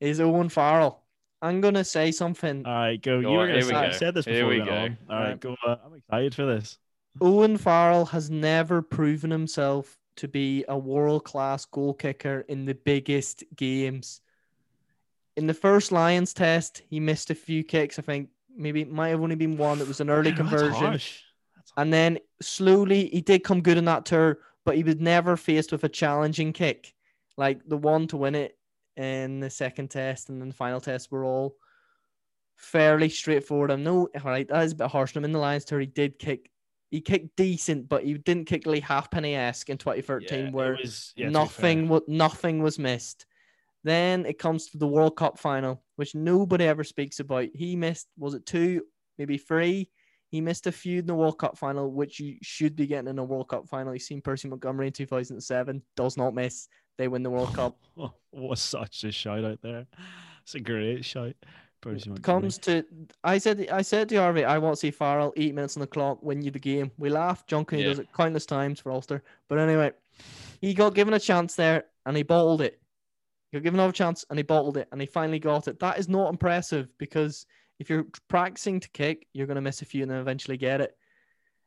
Is 0.00 0.20
Owen 0.20 0.48
Farrell? 0.48 1.02
I'm 1.42 1.60
going 1.60 1.74
to 1.74 1.84
say 1.84 2.10
something. 2.12 2.64
All 2.66 2.72
right, 2.72 3.00
go. 3.00 3.20
Go 3.20 3.30
you 3.32 3.36
were 3.38 3.46
gonna 3.46 3.62
say, 3.62 3.70
go. 3.72 3.82
you 3.84 3.92
said 3.92 4.14
this 4.14 4.24
Here 4.24 4.36
before 4.36 4.48
we 4.48 4.60
we 4.60 4.66
go. 4.66 4.72
on. 4.74 4.98
All 5.10 5.16
right, 5.16 5.28
Right. 5.28 5.40
go. 5.40 5.56
Uh, 5.66 5.76
I'm 5.84 5.94
excited 5.94 6.34
for 6.34 6.46
this. 6.46 6.78
Owen 7.20 7.56
Farrell 7.58 8.06
has 8.06 8.30
never 8.30 8.82
proven 8.82 9.30
himself 9.30 9.98
to 10.16 10.28
be 10.28 10.64
a 10.68 10.76
world 10.78 11.24
class 11.24 11.64
goal 11.66 11.92
kicker 11.94 12.40
in 12.48 12.64
the 12.64 12.74
biggest 12.74 13.44
games. 13.54 14.20
In 15.36 15.46
the 15.46 15.54
first 15.54 15.92
Lions 15.92 16.32
test, 16.32 16.82
he 16.88 17.00
missed 17.00 17.30
a 17.30 17.34
few 17.34 17.62
kicks. 17.64 17.98
I 17.98 18.02
think 18.02 18.30
maybe 18.56 18.80
it 18.80 18.90
might 18.90 19.08
have 19.10 19.20
only 19.22 19.34
been 19.36 19.58
one. 19.58 19.78
that 19.78 19.88
was 19.88 20.00
an 20.00 20.08
early 20.10 20.30
Wow, 20.30 20.36
that's 20.38 20.48
conversion. 20.50 20.72
harsh. 20.86 21.20
That's 21.54 21.72
And 21.76 21.92
then 21.92 22.18
slowly 22.40 23.08
he 23.08 23.20
did 23.20 23.44
come 23.44 23.60
good 23.62 23.78
in 23.78 23.84
that 23.86 24.04
tour, 24.04 24.38
but 24.64 24.76
he 24.76 24.82
was 24.82 24.96
never 24.96 25.36
faced 25.36 25.72
with 25.72 25.84
a 25.84 25.88
challenging 25.88 26.52
kick. 26.52 26.94
Like 27.36 27.60
the 27.66 27.76
one 27.76 28.06
to 28.08 28.16
win 28.16 28.34
it 28.34 28.58
in 28.96 29.40
the 29.40 29.50
second 29.50 29.88
test 29.90 30.28
and 30.30 30.40
then 30.40 30.48
the 30.48 30.54
final 30.54 30.80
test 30.80 31.12
were 31.12 31.24
all 31.24 31.56
fairly 32.56 33.08
straightforward. 33.08 33.70
I 33.70 33.76
know, 33.76 34.08
all 34.14 34.22
right, 34.30 34.48
that 34.48 34.64
is 34.64 34.72
a 34.72 34.76
bit 34.76 34.88
harsh 34.90 35.14
on 35.16 35.20
him. 35.20 35.26
In 35.26 35.32
the 35.32 35.38
Lions 35.38 35.64
tour, 35.64 35.80
he 35.80 35.86
did 35.86 36.18
kick, 36.18 36.50
he 36.90 37.00
kicked 37.00 37.36
decent, 37.36 37.88
but 37.88 38.04
he 38.04 38.14
didn't 38.14 38.46
kick 38.46 38.66
Leigh 38.66 38.80
Halfpenny 38.80 39.34
esque 39.34 39.68
in 39.68 39.76
2013, 39.78 40.46
Yeah, 40.46 40.50
where 40.50 40.72
was- 40.76 41.12
yeah, 41.16 41.26
to 41.26 41.30
be 41.30 41.34
fair. 41.34 41.42
nothing, 41.42 41.88
wa- 41.88 42.00
nothing 42.08 42.62
was 42.62 42.78
missed. 42.78 43.26
Then 43.84 44.24
it 44.26 44.38
comes 44.38 44.68
to 44.70 44.78
the 44.78 44.86
World 44.86 45.16
Cup 45.16 45.38
final, 45.38 45.84
which 45.96 46.14
nobody 46.14 46.64
ever 46.64 46.82
speaks 46.82 47.20
about. 47.20 47.48
He 47.54 47.76
missed, 47.76 48.08
was 48.16 48.34
it 48.34 48.46
two, 48.46 48.82
maybe 49.18 49.36
three? 49.38 49.90
He 50.28 50.40
missed 50.40 50.66
a 50.66 50.72
few 50.72 50.98
in 50.98 51.06
the 51.06 51.14
World 51.14 51.38
Cup 51.38 51.56
final, 51.56 51.90
which 51.90 52.18
you 52.18 52.36
should 52.42 52.74
be 52.74 52.86
getting 52.86 53.08
in 53.08 53.18
a 53.18 53.24
World 53.24 53.48
Cup 53.48 53.68
final. 53.68 53.92
You've 53.92 54.02
seen 54.02 54.20
Percy 54.20 54.48
Montgomery 54.48 54.88
in 54.88 54.92
2007, 54.92 55.82
does 55.96 56.16
not 56.16 56.34
miss. 56.34 56.68
They 56.98 57.08
win 57.08 57.22
the 57.22 57.30
World 57.30 57.54
Cup. 57.54 57.76
what 58.30 58.58
such 58.58 59.04
a 59.04 59.12
shout 59.12 59.44
out 59.44 59.62
there. 59.62 59.86
It's 60.42 60.54
a 60.54 60.60
great 60.60 61.04
shout. 61.04 61.34
You 61.84 62.10
want 62.10 62.22
comes 62.22 62.58
to 62.58 62.84
I 63.22 63.38
said 63.38 63.68
I 63.70 63.82
said 63.82 64.08
to 64.08 64.16
Harvey, 64.16 64.44
I 64.44 64.58
won't 64.58 64.78
see 64.78 64.90
Farrell 64.90 65.32
eight 65.36 65.54
minutes 65.54 65.76
on 65.76 65.82
the 65.82 65.86
clock, 65.86 66.20
win 66.22 66.42
you 66.42 66.50
the 66.50 66.58
game. 66.58 66.90
We 66.98 67.10
laughed, 67.10 67.48
John 67.48 67.64
Cooney 67.64 67.82
Yeah. 67.82 67.88
does 67.90 67.98
it 68.00 68.12
countless 68.12 68.46
times 68.46 68.80
for 68.80 68.90
Ulster. 68.90 69.22
But 69.48 69.58
anyway, 69.58 69.92
he 70.60 70.74
got 70.74 70.94
given 70.94 71.14
a 71.14 71.20
chance 71.20 71.54
there 71.54 71.84
and 72.04 72.16
he 72.16 72.24
bottled 72.24 72.60
it. 72.60 72.80
He 73.50 73.58
got 73.58 73.62
given 73.62 73.78
another 73.78 73.92
chance 73.92 74.24
and 74.28 74.38
he 74.38 74.42
bottled 74.42 74.76
it 74.78 74.88
and 74.90 75.00
he 75.00 75.06
finally 75.06 75.38
got 75.38 75.68
it. 75.68 75.78
That 75.78 75.98
is 75.98 76.08
not 76.08 76.30
impressive 76.30 76.88
because 76.98 77.46
if 77.78 77.90
you're 77.90 78.06
practicing 78.28 78.80
to 78.80 78.88
kick, 78.90 79.26
you're 79.32 79.46
gonna 79.46 79.60
miss 79.60 79.82
a 79.82 79.84
few 79.84 80.02
and 80.02 80.10
then 80.10 80.18
eventually 80.18 80.56
get 80.56 80.80
it. 80.80 80.96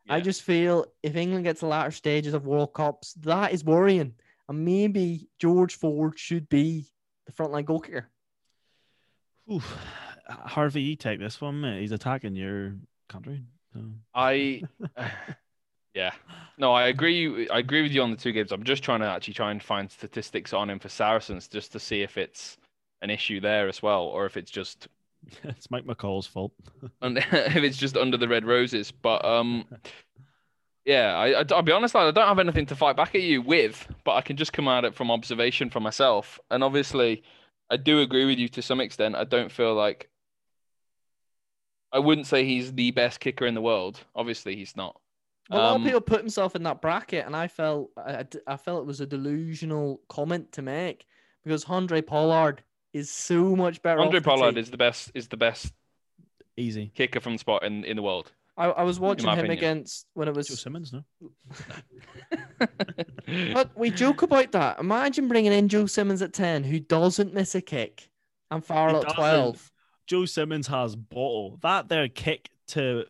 I 0.09 0.21
just 0.21 0.41
feel 0.41 0.85
if 1.03 1.15
England 1.15 1.43
gets 1.43 1.59
the 1.59 1.67
latter 1.67 1.91
stages 1.91 2.33
of 2.33 2.47
World 2.47 2.73
Cups, 2.73 3.13
that 3.21 3.53
is 3.53 3.63
worrying. 3.63 4.15
And 4.47 4.65
maybe 4.65 5.27
George 5.37 5.75
Ford 5.75 6.17
should 6.17 6.49
be 6.49 6.87
the 7.27 7.31
frontline 7.31 7.65
goal 7.65 7.79
kicker. 7.79 8.09
Oof. 9.51 9.77
Harvey, 10.27 10.81
you 10.81 10.95
take 10.95 11.19
this 11.19 11.39
one, 11.39 11.61
mate. 11.61 11.81
He's 11.81 11.91
attacking 11.91 12.35
your 12.35 12.75
country. 13.07 13.43
So. 13.73 13.81
I, 14.15 14.63
yeah, 15.93 16.11
no, 16.57 16.73
I 16.73 16.87
agree. 16.87 17.47
I 17.49 17.59
agree 17.59 17.83
with 17.83 17.91
you 17.91 18.01
on 18.01 18.11
the 18.11 18.17
two 18.17 18.31
games. 18.31 18.51
I'm 18.51 18.63
just 18.63 18.83
trying 18.83 19.01
to 19.01 19.07
actually 19.07 19.35
try 19.35 19.51
and 19.51 19.61
find 19.61 19.89
statistics 19.89 20.53
on 20.53 20.69
him 20.69 20.79
for 20.79 20.89
Saracens 20.89 21.47
just 21.47 21.71
to 21.73 21.79
see 21.79 22.01
if 22.01 22.17
it's 22.17 22.57
an 23.01 23.09
issue 23.09 23.39
there 23.39 23.67
as 23.67 23.81
well, 23.81 24.03
or 24.03 24.25
if 24.25 24.37
it's 24.37 24.51
just 24.51 24.87
it's 25.43 25.69
Mike 25.71 25.85
McCall's 25.85 26.27
fault. 26.27 26.53
and 27.01 27.17
if 27.31 27.57
it's 27.57 27.77
just 27.77 27.97
under 27.97 28.17
the 28.17 28.27
red 28.27 28.45
roses. 28.45 28.91
But 28.91 29.23
um, 29.25 29.65
yeah, 30.85 31.13
I, 31.15 31.41
I 31.41 31.43
will 31.43 31.61
be 31.61 31.71
honest, 31.71 31.95
I 31.95 32.09
don't 32.11 32.27
have 32.27 32.39
anything 32.39 32.65
to 32.67 32.75
fight 32.75 32.95
back 32.95 33.13
at 33.15 33.21
you 33.21 33.41
with, 33.41 33.87
but 34.03 34.13
I 34.13 34.21
can 34.21 34.37
just 34.37 34.53
come 34.53 34.67
at 34.67 34.85
it 34.85 34.95
from 34.95 35.11
observation 35.11 35.69
for 35.69 35.79
myself. 35.79 36.39
And 36.49 36.63
obviously, 36.63 37.23
I 37.69 37.77
do 37.77 38.01
agree 38.01 38.25
with 38.25 38.39
you 38.39 38.49
to 38.49 38.61
some 38.61 38.79
extent. 38.81 39.15
I 39.15 39.23
don't 39.25 39.51
feel 39.51 39.75
like 39.75 40.09
I 41.91 41.99
wouldn't 41.99 42.27
say 42.27 42.45
he's 42.45 42.73
the 42.73 42.91
best 42.91 43.19
kicker 43.19 43.45
in 43.45 43.55
the 43.55 43.61
world. 43.61 44.03
Obviously, 44.15 44.55
he's 44.55 44.75
not. 44.75 44.99
A 45.51 45.57
lot 45.57 45.75
Um, 45.75 45.81
of 45.81 45.85
people 45.85 46.01
put 46.01 46.19
himself 46.19 46.55
in 46.55 46.63
that 46.63 46.81
bracket, 46.81 47.25
and 47.25 47.35
I 47.35 47.47
felt 47.47 47.91
I, 47.97 48.25
I 48.45 48.57
felt 48.57 48.81
it 48.81 48.87
was 48.87 49.01
a 49.01 49.05
delusional 49.07 50.01
comment 50.07 50.51
to 50.53 50.61
make 50.61 51.05
because 51.43 51.65
Andre 51.65 52.01
Pollard 52.01 52.63
is 52.93 53.09
so 53.09 53.55
much 53.55 53.81
better. 53.81 53.99
Andre 53.99 54.17
off 54.17 54.23
the 54.23 54.29
Pollard 54.29 54.53
tee. 54.55 54.61
is 54.61 54.71
the 54.71 54.77
best 54.77 55.11
is 55.13 55.27
the 55.27 55.37
best 55.37 55.73
Easy. 56.57 56.91
kicker 56.95 57.19
from 57.19 57.33
the 57.33 57.39
spot 57.39 57.63
in, 57.63 57.83
in 57.83 57.95
the 57.95 58.01
world. 58.01 58.31
I, 58.57 58.65
I 58.65 58.83
was 58.83 58.99
watching 58.99 59.27
him 59.29 59.39
opinion. 59.39 59.57
against 59.57 60.05
when 60.15 60.27
it 60.27 60.35
was 60.35 60.49
Joe. 60.49 60.55
Simmonds, 60.55 60.91
no? 60.91 61.03
But 63.53 63.77
we 63.77 63.89
joke 63.89 64.21
about 64.21 64.51
that. 64.51 64.79
Imagine 64.79 65.27
bringing 65.27 65.53
in 65.53 65.69
Joe 65.69 65.85
Simmonds 65.85 66.21
at 66.21 66.33
ten, 66.33 66.63
who 66.63 66.79
doesn't 66.79 67.33
miss 67.33 67.55
a 67.55 67.61
kick, 67.61 68.09
and 68.51 68.65
Farrell 68.65 68.97
at 68.97 69.03
doesn't. 69.03 69.15
twelve. 69.15 69.71
Joe 70.07 70.25
Simmonds 70.25 70.67
has 70.67 70.95
bottle. 70.95 71.57
That 71.61 71.87
there 71.87 72.07
kick 72.09 72.49
to 72.69 73.05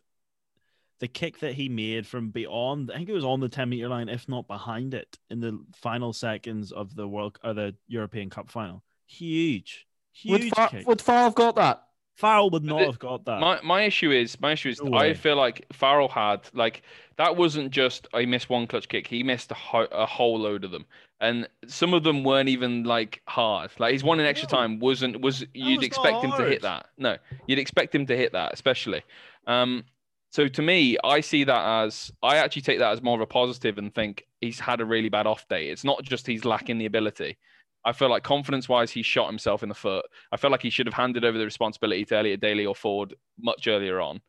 the 0.99 1.07
kick 1.07 1.39
that 1.39 1.53
he 1.53 1.69
made 1.69 2.05
from 2.05 2.29
beyond, 2.29 2.91
I 2.91 2.97
think 2.97 3.09
it 3.09 3.13
was 3.13 3.23
on 3.23 3.39
the 3.39 3.47
10 3.49 3.69
meter 3.69 3.87
line, 3.87 4.09
if 4.09 4.27
not 4.27 4.47
behind 4.47 4.93
it, 4.93 5.17
in 5.29 5.39
the 5.39 5.57
final 5.73 6.11
seconds 6.11 6.71
of 6.73 6.93
the 6.95 7.07
World 7.07 7.39
or 7.43 7.53
the 7.53 7.73
European 7.87 8.29
Cup 8.29 8.49
final. 8.49 8.83
Huge. 9.09 9.87
Would, 10.25 10.41
Huge 10.43 10.53
Far- 10.53 10.69
kick. 10.69 10.87
would 10.87 11.01
Farrell 11.01 11.23
have 11.25 11.35
got 11.35 11.55
that? 11.55 11.83
Farrell 12.15 12.49
would 12.49 12.63
not 12.63 12.81
it- 12.81 12.85
have 12.87 12.99
got 12.99 13.25
that. 13.25 13.39
My 13.39 13.59
my 13.63 13.81
issue 13.83 14.11
is 14.11 14.39
my 14.41 14.51
issue 14.51 14.69
is 14.69 14.81
No 14.83 14.97
I 14.97 15.13
feel 15.13 15.35
like 15.37 15.65
Farrell 15.71 16.09
had 16.09 16.41
like 16.53 16.83
that 17.17 17.35
wasn't 17.37 17.71
just 17.71 18.07
I 18.13 18.25
missed 18.25 18.49
one 18.49 18.67
clutch 18.67 18.87
kick. 18.89 19.07
He 19.07 19.23
missed 19.23 19.51
a, 19.51 19.55
ho- 19.55 19.87
a 19.91 20.05
whole 20.05 20.37
load 20.39 20.63
of 20.65 20.71
them, 20.71 20.85
and 21.21 21.47
some 21.67 21.93
of 21.93 22.03
them 22.03 22.23
weren't 22.25 22.49
even 22.49 22.83
like 22.83 23.21
hard. 23.27 23.71
Like 23.79 23.93
his 23.93 24.03
one 24.03 24.19
in 24.19 24.25
extra 24.25 24.47
No. 24.51 24.57
time 24.57 24.79
wasn't 24.79 25.21
was 25.21 25.45
you'd 25.53 25.77
was 25.77 25.85
expect 25.87 26.23
him 26.23 26.31
to 26.33 26.43
hit 26.45 26.61
that. 26.63 26.87
No, 26.97 27.17
you'd 27.47 27.59
expect 27.59 27.95
him 27.95 28.05
to 28.07 28.15
hit 28.17 28.33
that, 28.33 28.53
especially. 28.53 29.01
Um, 29.47 29.85
so 30.29 30.47
to 30.49 30.61
me, 30.61 30.97
I 31.03 31.21
see 31.21 31.45
that 31.45 31.83
as 31.85 32.11
I 32.21 32.35
actually 32.37 32.61
take 32.63 32.79
that 32.79 32.91
as 32.91 33.01
more 33.01 33.15
of 33.15 33.21
a 33.21 33.25
positive 33.25 33.77
and 33.77 33.95
think 33.95 34.27
he's 34.41 34.59
had 34.59 34.81
a 34.81 34.85
really 34.85 35.09
bad 35.09 35.25
off 35.25 35.47
day. 35.47 35.69
It's 35.69 35.83
not 35.85 36.03
just 36.03 36.27
he's 36.27 36.43
lacking 36.45 36.77
the 36.77 36.85
ability. 36.85 37.37
I 37.85 37.93
feel 37.93 38.09
like 38.09 38.23
confidence 38.23 38.67
wise, 38.67 38.91
he 38.91 39.03
shot 39.03 39.27
himself 39.27 39.63
in 39.63 39.69
the 39.69 39.75
foot. 39.75 40.05
I 40.31 40.37
feel 40.37 40.51
like 40.51 40.61
he 40.61 40.69
should 40.69 40.85
have 40.85 40.93
handed 40.93 41.23
over 41.23 41.37
the 41.37 41.45
responsibility 41.45 42.05
to 42.05 42.17
Elliot 42.17 42.41
Daly 42.41 42.65
or 42.65 42.75
Ford 42.75 43.15
much 43.39 43.67
earlier 43.67 44.01
on 44.01 44.21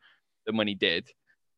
than 0.47 0.57
when 0.57 0.69
he 0.69 0.75
did. 0.75 1.09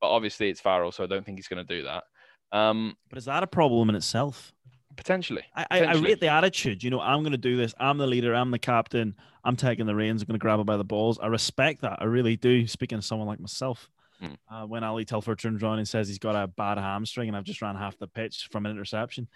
But 0.00 0.10
obviously, 0.10 0.48
it's 0.48 0.60
Farrell, 0.60 0.92
so 0.92 1.04
I 1.04 1.06
don't 1.06 1.24
think 1.24 1.38
he's 1.38 1.48
going 1.48 1.64
to 1.64 1.76
do 1.76 1.84
that. 1.84 2.04
Um, 2.50 2.96
but 3.08 3.18
is 3.18 3.26
that 3.26 3.42
a 3.42 3.46
problem 3.46 3.88
in 3.90 3.94
itself? 3.94 4.52
potentially. 4.96 5.42
I, 5.54 5.66
I, 5.70 5.80
I 5.84 5.94
rate 5.94 6.20
the 6.20 6.28
attitude. 6.28 6.82
You 6.82 6.90
know, 6.90 7.00
I'm 7.00 7.20
going 7.20 7.32
to 7.32 7.38
do 7.38 7.56
this. 7.56 7.74
I'm 7.78 7.98
the 7.98 8.06
leader. 8.06 8.34
I'm 8.34 8.50
the 8.50 8.58
captain. 8.58 9.14
I'm 9.44 9.56
taking 9.56 9.86
the 9.86 9.94
reins. 9.94 10.22
I'm 10.22 10.26
going 10.26 10.38
to 10.38 10.42
grab 10.42 10.60
it 10.60 10.66
by 10.66 10.76
the 10.76 10.84
balls. 10.84 11.18
I 11.20 11.26
respect 11.26 11.82
that. 11.82 11.98
I 12.00 12.04
really 12.04 12.36
do. 12.36 12.66
Speaking 12.66 12.98
to 12.98 13.02
someone 13.02 13.28
like 13.28 13.40
myself, 13.40 13.90
Hmm. 14.22 14.34
uh, 14.48 14.66
when 14.66 14.84
Ali 14.84 15.04
Telford 15.04 15.40
turns 15.40 15.64
around 15.64 15.78
and 15.78 15.88
says 15.88 16.06
he's 16.06 16.20
got 16.20 16.36
a 16.36 16.46
bad 16.46 16.78
hamstring 16.78 17.26
and 17.26 17.36
I've 17.36 17.42
just 17.42 17.60
ran 17.60 17.74
half 17.74 17.98
the 17.98 18.06
pitch 18.06 18.48
from 18.52 18.66
an 18.66 18.70
interception, 18.70 19.26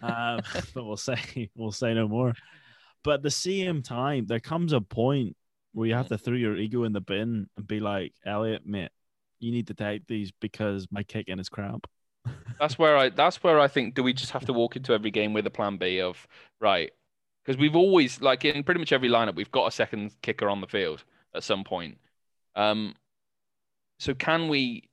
um, 0.00 0.40
but 0.74 0.84
we'll 0.84 0.96
say 0.96 1.50
we'll 1.56 1.72
say 1.72 1.92
no 1.92 2.06
more. 2.06 2.34
But 3.02 3.14
at 3.14 3.22
the 3.22 3.32
same 3.32 3.82
time, 3.82 4.26
there 4.26 4.38
comes 4.38 4.72
a 4.72 4.80
point 4.80 5.36
where 5.72 5.88
you 5.88 5.94
have 5.94 6.08
to 6.08 6.18
throw 6.18 6.34
your 6.34 6.56
ego 6.56 6.84
in 6.84 6.92
the 6.92 7.00
bin 7.00 7.48
and 7.56 7.66
be 7.66 7.80
like, 7.80 8.12
Elliot, 8.24 8.62
mate, 8.64 8.90
you 9.40 9.50
need 9.50 9.66
to 9.68 9.74
take 9.74 10.06
these 10.06 10.30
because 10.40 10.86
my 10.90 11.02
kicking 11.02 11.40
is 11.40 11.48
crap. 11.48 11.86
That's 12.60 12.78
where 12.78 12.96
I. 12.96 13.08
That's 13.08 13.42
where 13.42 13.58
I 13.58 13.66
think. 13.66 13.94
Do 13.94 14.04
we 14.04 14.12
just 14.12 14.32
have 14.32 14.44
to 14.46 14.52
walk 14.52 14.76
into 14.76 14.92
every 14.92 15.10
game 15.10 15.32
with 15.32 15.46
a 15.48 15.50
plan 15.50 15.78
B 15.78 16.00
of 16.00 16.28
right? 16.60 16.92
Because 17.44 17.58
we've 17.58 17.76
always 17.76 18.20
like 18.20 18.44
in 18.44 18.62
pretty 18.62 18.78
much 18.78 18.92
every 18.92 19.08
lineup, 19.08 19.34
we've 19.34 19.50
got 19.50 19.66
a 19.66 19.72
second 19.72 20.14
kicker 20.22 20.48
on 20.48 20.60
the 20.60 20.68
field 20.68 21.02
at 21.34 21.42
some 21.42 21.64
point. 21.64 21.98
Um, 22.54 22.94
so 23.98 24.14
can 24.14 24.48
we? 24.48 24.84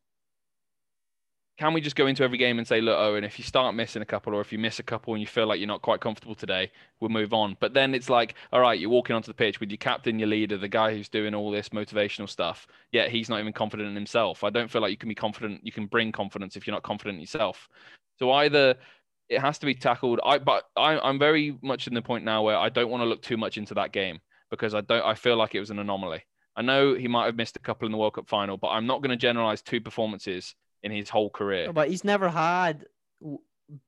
Can 1.58 1.74
we 1.74 1.80
just 1.80 1.96
go 1.96 2.06
into 2.06 2.22
every 2.22 2.38
game 2.38 2.58
and 2.58 2.68
say, 2.68 2.82
look, 2.82 2.98
Owen, 3.00 3.24
if 3.24 3.40
you 3.40 3.46
start 3.46 3.76
missing 3.76 4.02
a 4.02 4.06
couple, 4.06 4.36
or 4.36 4.42
if 4.42 4.52
you 4.52 4.60
miss 4.60 4.80
a 4.80 4.84
couple 4.84 5.14
and 5.14 5.22
you 5.22 5.28
feel 5.28 5.48
like 5.48 5.58
you're 5.58 5.68
not 5.70 5.82
quite 5.82 6.02
comfortable 6.02 6.36
today, 6.36 6.70
we'll 7.00 7.10
move 7.10 7.34
on. 7.34 7.56
But 7.62 7.74
then 7.74 7.96
it's 7.96 8.10
like, 8.10 8.36
all 8.52 8.60
right, 8.60 8.78
you're 8.78 8.90
walking 8.90 9.16
onto 9.16 9.28
the 9.28 9.34
pitch 9.34 9.62
with 9.62 9.70
your 9.70 9.78
captain, 9.78 10.20
your 10.20 10.28
leader, 10.28 10.58
the 10.58 10.68
guy 10.68 10.94
who's 10.94 11.08
doing 11.08 11.34
all 11.34 11.52
this 11.52 11.70
motivational 11.70 12.28
stuff. 12.28 12.68
Yet 12.92 13.10
he's 13.10 13.30
not 13.30 13.40
even 13.40 13.54
confident 13.54 13.88
in 13.88 13.96
himself. 13.96 14.44
I 14.44 14.50
don't 14.50 14.70
feel 14.70 14.82
like 14.82 14.92
you 14.92 14.98
can 14.98 15.08
be 15.08 15.16
confident. 15.16 15.62
You 15.64 15.72
can 15.72 15.86
bring 15.86 16.12
confidence 16.12 16.58
if 16.58 16.68
you're 16.68 16.76
not 16.76 16.84
confident 16.84 17.16
in 17.16 17.22
yourself. 17.22 17.70
So 18.20 18.34
either 18.34 18.76
it 19.30 19.40
has 19.40 19.58
to 19.60 19.66
be 19.66 19.76
tackled. 19.76 20.20
I 20.26 20.38
but 20.40 20.66
I, 20.76 21.00
I'm 21.00 21.20
very 21.20 21.58
much 21.62 21.88
in 21.88 21.94
the 21.94 22.02
point 22.02 22.26
now 22.26 22.44
where 22.44 22.58
I 22.58 22.70
don't 22.70 22.90
want 22.90 23.02
to 23.02 23.06
look 23.06 23.22
too 23.22 23.38
much 23.38 23.58
into 23.58 23.74
that 23.76 23.92
game 23.92 24.20
because 24.50 24.74
I 24.74 24.82
don't. 24.82 25.04
I 25.04 25.16
feel 25.16 25.38
like 25.38 25.56
it 25.56 25.60
was 25.60 25.70
an 25.70 25.80
anomaly. 25.80 26.24
I 26.56 26.62
know 26.62 26.94
he 26.96 27.08
might 27.08 27.26
have 27.26 27.36
missed 27.36 27.58
a 27.58 27.60
couple 27.60 27.86
in 27.86 27.92
the 27.92 27.98
World 27.98 28.14
Cup 28.14 28.28
final, 28.30 28.58
but 28.58 28.70
I'm 28.70 28.86
not 28.88 29.02
going 29.02 29.10
to 29.10 29.18
generalize 29.18 29.62
two 29.62 29.82
performances 29.82 30.56
in 30.84 30.92
his 30.92 31.10
whole 31.10 31.30
career. 31.30 31.72
But 31.74 31.90
he's 31.90 32.04
never 32.04 32.30
had. 32.30 32.86
w- 33.22 33.40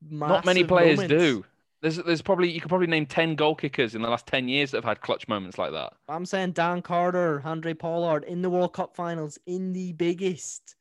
Not 0.09 0.45
many 0.45 0.63
players 0.63 0.97
moments. 0.97 1.13
do. 1.23 1.45
There's 1.81 1.97
there's 1.97 2.23
probably 2.23 2.49
you 2.49 2.59
could 2.59 2.69
probably 2.69 2.87
name 2.87 3.05
ten 3.05 3.35
goal 3.35 3.53
kickers 3.55 3.93
in 3.93 4.01
the 4.01 4.09
last 4.09 4.25
ten 4.25 4.47
years 4.49 4.71
that 4.71 4.77
have 4.77 4.83
had 4.85 5.01
clutch 5.01 5.27
moments 5.27 5.59
like 5.59 5.71
that. 5.73 5.93
I'm 6.09 6.25
saying 6.25 6.53
Dan 6.53 6.81
Carter, 6.81 7.41
Andre 7.45 7.75
Pollard 7.75 8.23
in 8.23 8.41
the 8.41 8.49
World 8.49 8.73
Cup 8.73 8.95
finals, 8.95 9.37
in 9.45 9.73
the 9.73 9.93
biggest, 9.93 10.75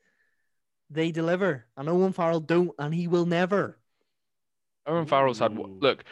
they 0.89 1.13
deliver. 1.13 1.67
And 1.77 1.89
Owen 1.91 2.15
Farrell 2.15 2.41
don't, 2.41 2.73
and 2.79 2.95
he 2.95 3.09
will 3.09 3.27
never. 3.27 3.77
Owen 4.87 5.05
Farrell's 5.07 5.39
had 5.39 5.55
look. 5.59 6.05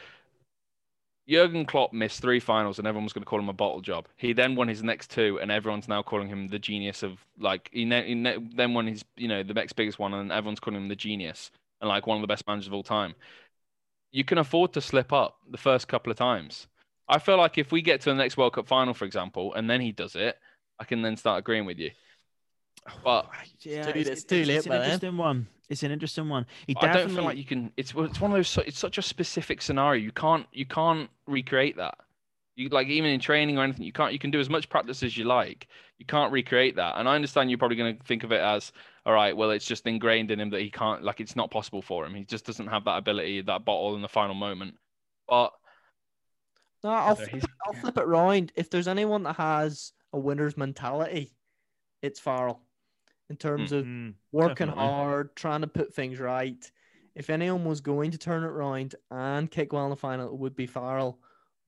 Jurgen 1.29 1.65
Klopp 1.65 1.93
missed 1.93 2.21
three 2.21 2.41
finals, 2.41 2.79
and 2.79 2.87
everyone 2.87 3.05
was 3.05 3.13
going 3.15 3.23
to 3.23 3.29
call 3.29 3.39
him 3.39 3.49
a 3.49 3.55
bottle 3.55 3.81
job. 3.81 4.07
He 4.17 4.33
then 4.35 4.57
won 4.57 4.69
his 4.69 4.83
next 4.83 5.11
two, 5.11 5.39
and 5.41 5.51
everyone's 5.51 5.89
now 5.89 6.03
calling 6.03 6.29
him 6.29 6.49
the 6.49 6.59
genius 6.59 7.03
of 7.03 7.25
like 7.39 7.71
he, 7.73 7.85
ne- 7.85 8.07
he 8.07 8.15
ne- 8.15 8.39
then 8.55 8.75
won 8.75 8.87
his 8.87 9.05
you 9.17 9.29
know 9.29 9.43
the 9.43 9.55
next 9.55 9.73
biggest 9.75 9.99
one, 9.99 10.13
and 10.13 10.31
everyone's 10.31 10.61
calling 10.61 10.81
him 10.81 10.89
the 10.89 10.97
genius 10.97 11.51
and 11.81 11.89
like 11.89 12.07
one 12.07 12.17
of 12.19 12.23
the 12.23 12.27
best 12.27 12.47
managers 12.47 12.67
of 12.67 12.75
all 12.75 12.83
time. 12.83 13.15
You 14.13 14.25
can 14.25 14.39
afford 14.39 14.73
to 14.75 14.81
slip 14.81 15.13
up 15.13 15.39
the 15.51 15.59
first 15.59 15.89
couple 15.89 16.11
of 16.11 16.19
times. 16.19 16.69
I 17.09 17.19
feel 17.19 17.37
like 17.37 17.59
if 17.59 17.73
we 17.73 17.83
get 17.83 18.01
to 18.03 18.11
the 18.11 18.15
next 18.17 18.37
World 18.37 18.55
Cup 18.55 18.67
final, 18.69 18.95
for 18.95 19.05
example, 19.05 19.53
and 19.55 19.69
then 19.69 19.81
he 19.81 19.93
does 19.93 20.17
it, 20.17 20.39
I 20.79 20.85
can 20.85 21.03
then 21.03 21.17
start 21.17 21.41
agreeing 21.41 21.67
with 21.67 21.79
you. 21.79 21.91
But 23.03 23.27
oh, 23.29 23.43
yeah, 23.61 23.91
too- 23.93 23.99
it's 23.99 24.25
too 24.25 24.45
late 24.45 24.57
It's 24.57 24.67
an 24.67 24.71
by 24.71 24.79
then. 24.79 24.83
Eh? 24.91 24.93
interesting 24.95 25.17
one. 25.17 25.47
It's 25.71 25.83
an 25.83 25.91
interesting 25.91 26.29
one. 26.29 26.47
He 26.67 26.77
I 26.81 26.93
don't 26.93 27.09
feel 27.11 27.25
like 27.25 27.39
you 27.39 27.45
can. 27.45 27.73
It's 27.77 27.95
it's 27.97 28.21
one 28.21 28.31
of 28.31 28.37
those. 28.37 28.59
It's 28.67 28.79
such 28.79 28.99
a 28.99 29.03
specific 29.03 29.63
scenario. 29.63 30.03
You 30.03 30.13
can't 30.13 30.47
you 30.53 30.67
can't 30.67 31.09
recreate 31.27 31.77
that. 31.79 31.97
You 32.57 32.69
like 32.69 32.87
even 32.89 33.11
in 33.11 33.19
training 33.21 33.59
or 33.59 33.65
anything. 33.65 33.85
You 33.87 33.93
can't. 33.93 34.13
You 34.13 34.19
can 34.19 34.31
do 34.31 34.39
as 34.41 34.51
much 34.51 34.69
practice 34.69 35.03
as 35.03 35.17
you 35.17 35.25
like. 35.25 35.67
You 35.99 36.05
can't 36.07 36.31
recreate 36.33 36.77
that. 36.77 36.99
And 36.99 37.09
I 37.09 37.15
understand 37.15 37.51
you're 37.51 37.59
probably 37.59 37.77
going 37.79 37.97
to 37.97 38.05
think 38.05 38.25
of 38.25 38.33
it 38.33 38.41
as, 38.41 38.73
all 39.07 39.13
right, 39.13 39.37
well, 39.37 39.51
it's 39.53 39.65
just 39.67 39.87
ingrained 39.87 40.31
in 40.31 40.39
him 40.41 40.51
that 40.51 40.61
he 40.61 40.71
can't. 40.71 41.03
Like 41.03 41.21
it's 41.21 41.35
not 41.37 41.51
possible 41.51 41.81
for 41.83 42.05
him. 42.05 42.15
He 42.15 42.25
just 42.25 42.45
doesn't 42.45 42.67
have 42.67 42.85
that 42.85 42.99
ability, 42.99 43.41
that 43.43 43.65
bottle 43.65 43.97
in 43.97 44.03
the 44.03 44.09
final 44.09 44.35
moment. 44.35 44.75
But 45.29 45.53
No, 46.83 46.91
I'll, 46.91 47.17
flip, 47.17 47.35
it- 47.35 47.45
I'll 47.67 47.73
flip 47.73 47.97
it 47.97 48.07
round. 48.07 48.53
If 48.55 48.69
there's 48.71 48.89
anyone 48.89 49.23
that 49.23 49.37
has 49.37 49.93
a 50.13 50.19
winner's 50.19 50.57
mentality, 50.57 51.33
it's 52.03 52.21
Farrell. 52.21 52.61
In 53.31 53.37
terms 53.37 53.73
of 53.73 53.85
Mm, 53.85 54.15
working 54.33 54.69
definitely. 54.69 54.85
hard, 54.85 55.35
trying 55.37 55.63
to 55.63 55.67
put 55.67 55.95
things 55.95 56.21
right. 56.21 56.71
If 57.15 57.31
anyone 57.31 57.65
was 57.65 57.81
going 57.81 58.11
to 58.11 58.19
turn 58.19 58.43
it 58.43 58.49
around 58.49 58.95
and 59.11 59.51
kick 59.51 59.73
well 59.73 59.85
in 59.85 59.91
the 59.91 59.97
final, 59.97 60.27
it 60.29 60.39
would 60.39 60.57
be 60.57 60.67
Farrell. 60.67 61.19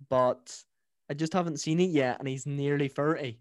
But 0.08 0.62
I 1.08 1.14
just 1.14 1.32
haven't 1.32 1.58
seen 1.60 1.80
it 1.80 1.90
yet, 1.90 2.18
and 2.18 2.28
he's 2.28 2.46
nearly 2.46 2.88
30. 2.88 3.38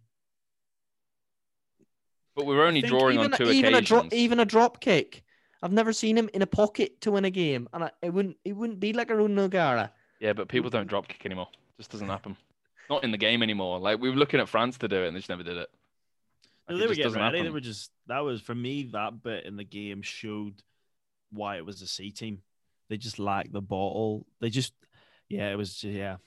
But 2.35 2.45
we 2.45 2.55
were 2.55 2.65
only 2.65 2.81
drawing 2.81 3.15
even, 3.19 3.33
on 3.33 3.37
two 3.37 3.49
even 3.49 3.73
a 3.73 3.77
occasions. 3.77 3.87
drop, 3.87 4.13
even 4.13 4.39
a 4.39 4.45
drop 4.45 4.79
kick. 4.81 5.23
I've 5.61 5.71
never 5.71 5.93
seen 5.93 6.17
him 6.17 6.29
in 6.33 6.41
a 6.41 6.47
pocket 6.47 7.01
to 7.01 7.11
win 7.11 7.25
a 7.25 7.29
game, 7.29 7.67
and 7.73 7.85
I, 7.85 7.91
it 8.01 8.13
wouldn't 8.13 8.37
it 8.45 8.53
wouldn't 8.53 8.79
be 8.79 8.93
like 8.93 9.09
a 9.09 9.13
Nogara. 9.13 9.89
Yeah, 10.19 10.33
but 10.33 10.47
people 10.47 10.69
don't 10.69 10.87
drop 10.87 11.07
kick 11.07 11.25
anymore. 11.25 11.47
Just 11.77 11.91
doesn't 11.91 12.07
happen. 12.07 12.37
Not 12.89 13.03
in 13.03 13.11
the 13.11 13.17
game 13.17 13.41
anymore. 13.41 13.79
Like 13.79 13.99
we 13.99 14.09
were 14.09 14.15
looking 14.15 14.39
at 14.39 14.49
France 14.49 14.77
to 14.79 14.87
do 14.87 15.03
it, 15.03 15.07
and 15.07 15.15
they 15.15 15.19
just 15.19 15.29
never 15.29 15.43
did 15.43 15.57
it. 15.57 15.69
No, 16.67 16.75
Like, 16.75 16.81
they 16.81 16.87
were 16.87 16.87
just 16.89 16.97
getting 16.97 17.03
doesn't 17.13 17.21
ready. 17.21 17.41
They 17.43 17.49
were 17.49 17.59
just 17.59 17.91
that 18.07 18.19
was 18.19 18.41
for 18.41 18.55
me 18.55 18.83
that 18.93 19.21
bit 19.23 19.45
in 19.45 19.55
the 19.55 19.63
game 19.63 20.01
showed 20.01 20.61
why 21.31 21.57
it 21.57 21.65
was 21.65 21.81
a 21.81 21.87
C 21.87 22.11
team. 22.11 22.41
They 22.89 22.97
just 22.97 23.19
lacked 23.19 23.51
the 23.51 23.61
bottle. 23.61 24.25
They 24.41 24.49
just 24.49 24.73
yeah, 25.29 25.51
it 25.51 25.55
was 25.57 25.83
yeah. 25.83 26.17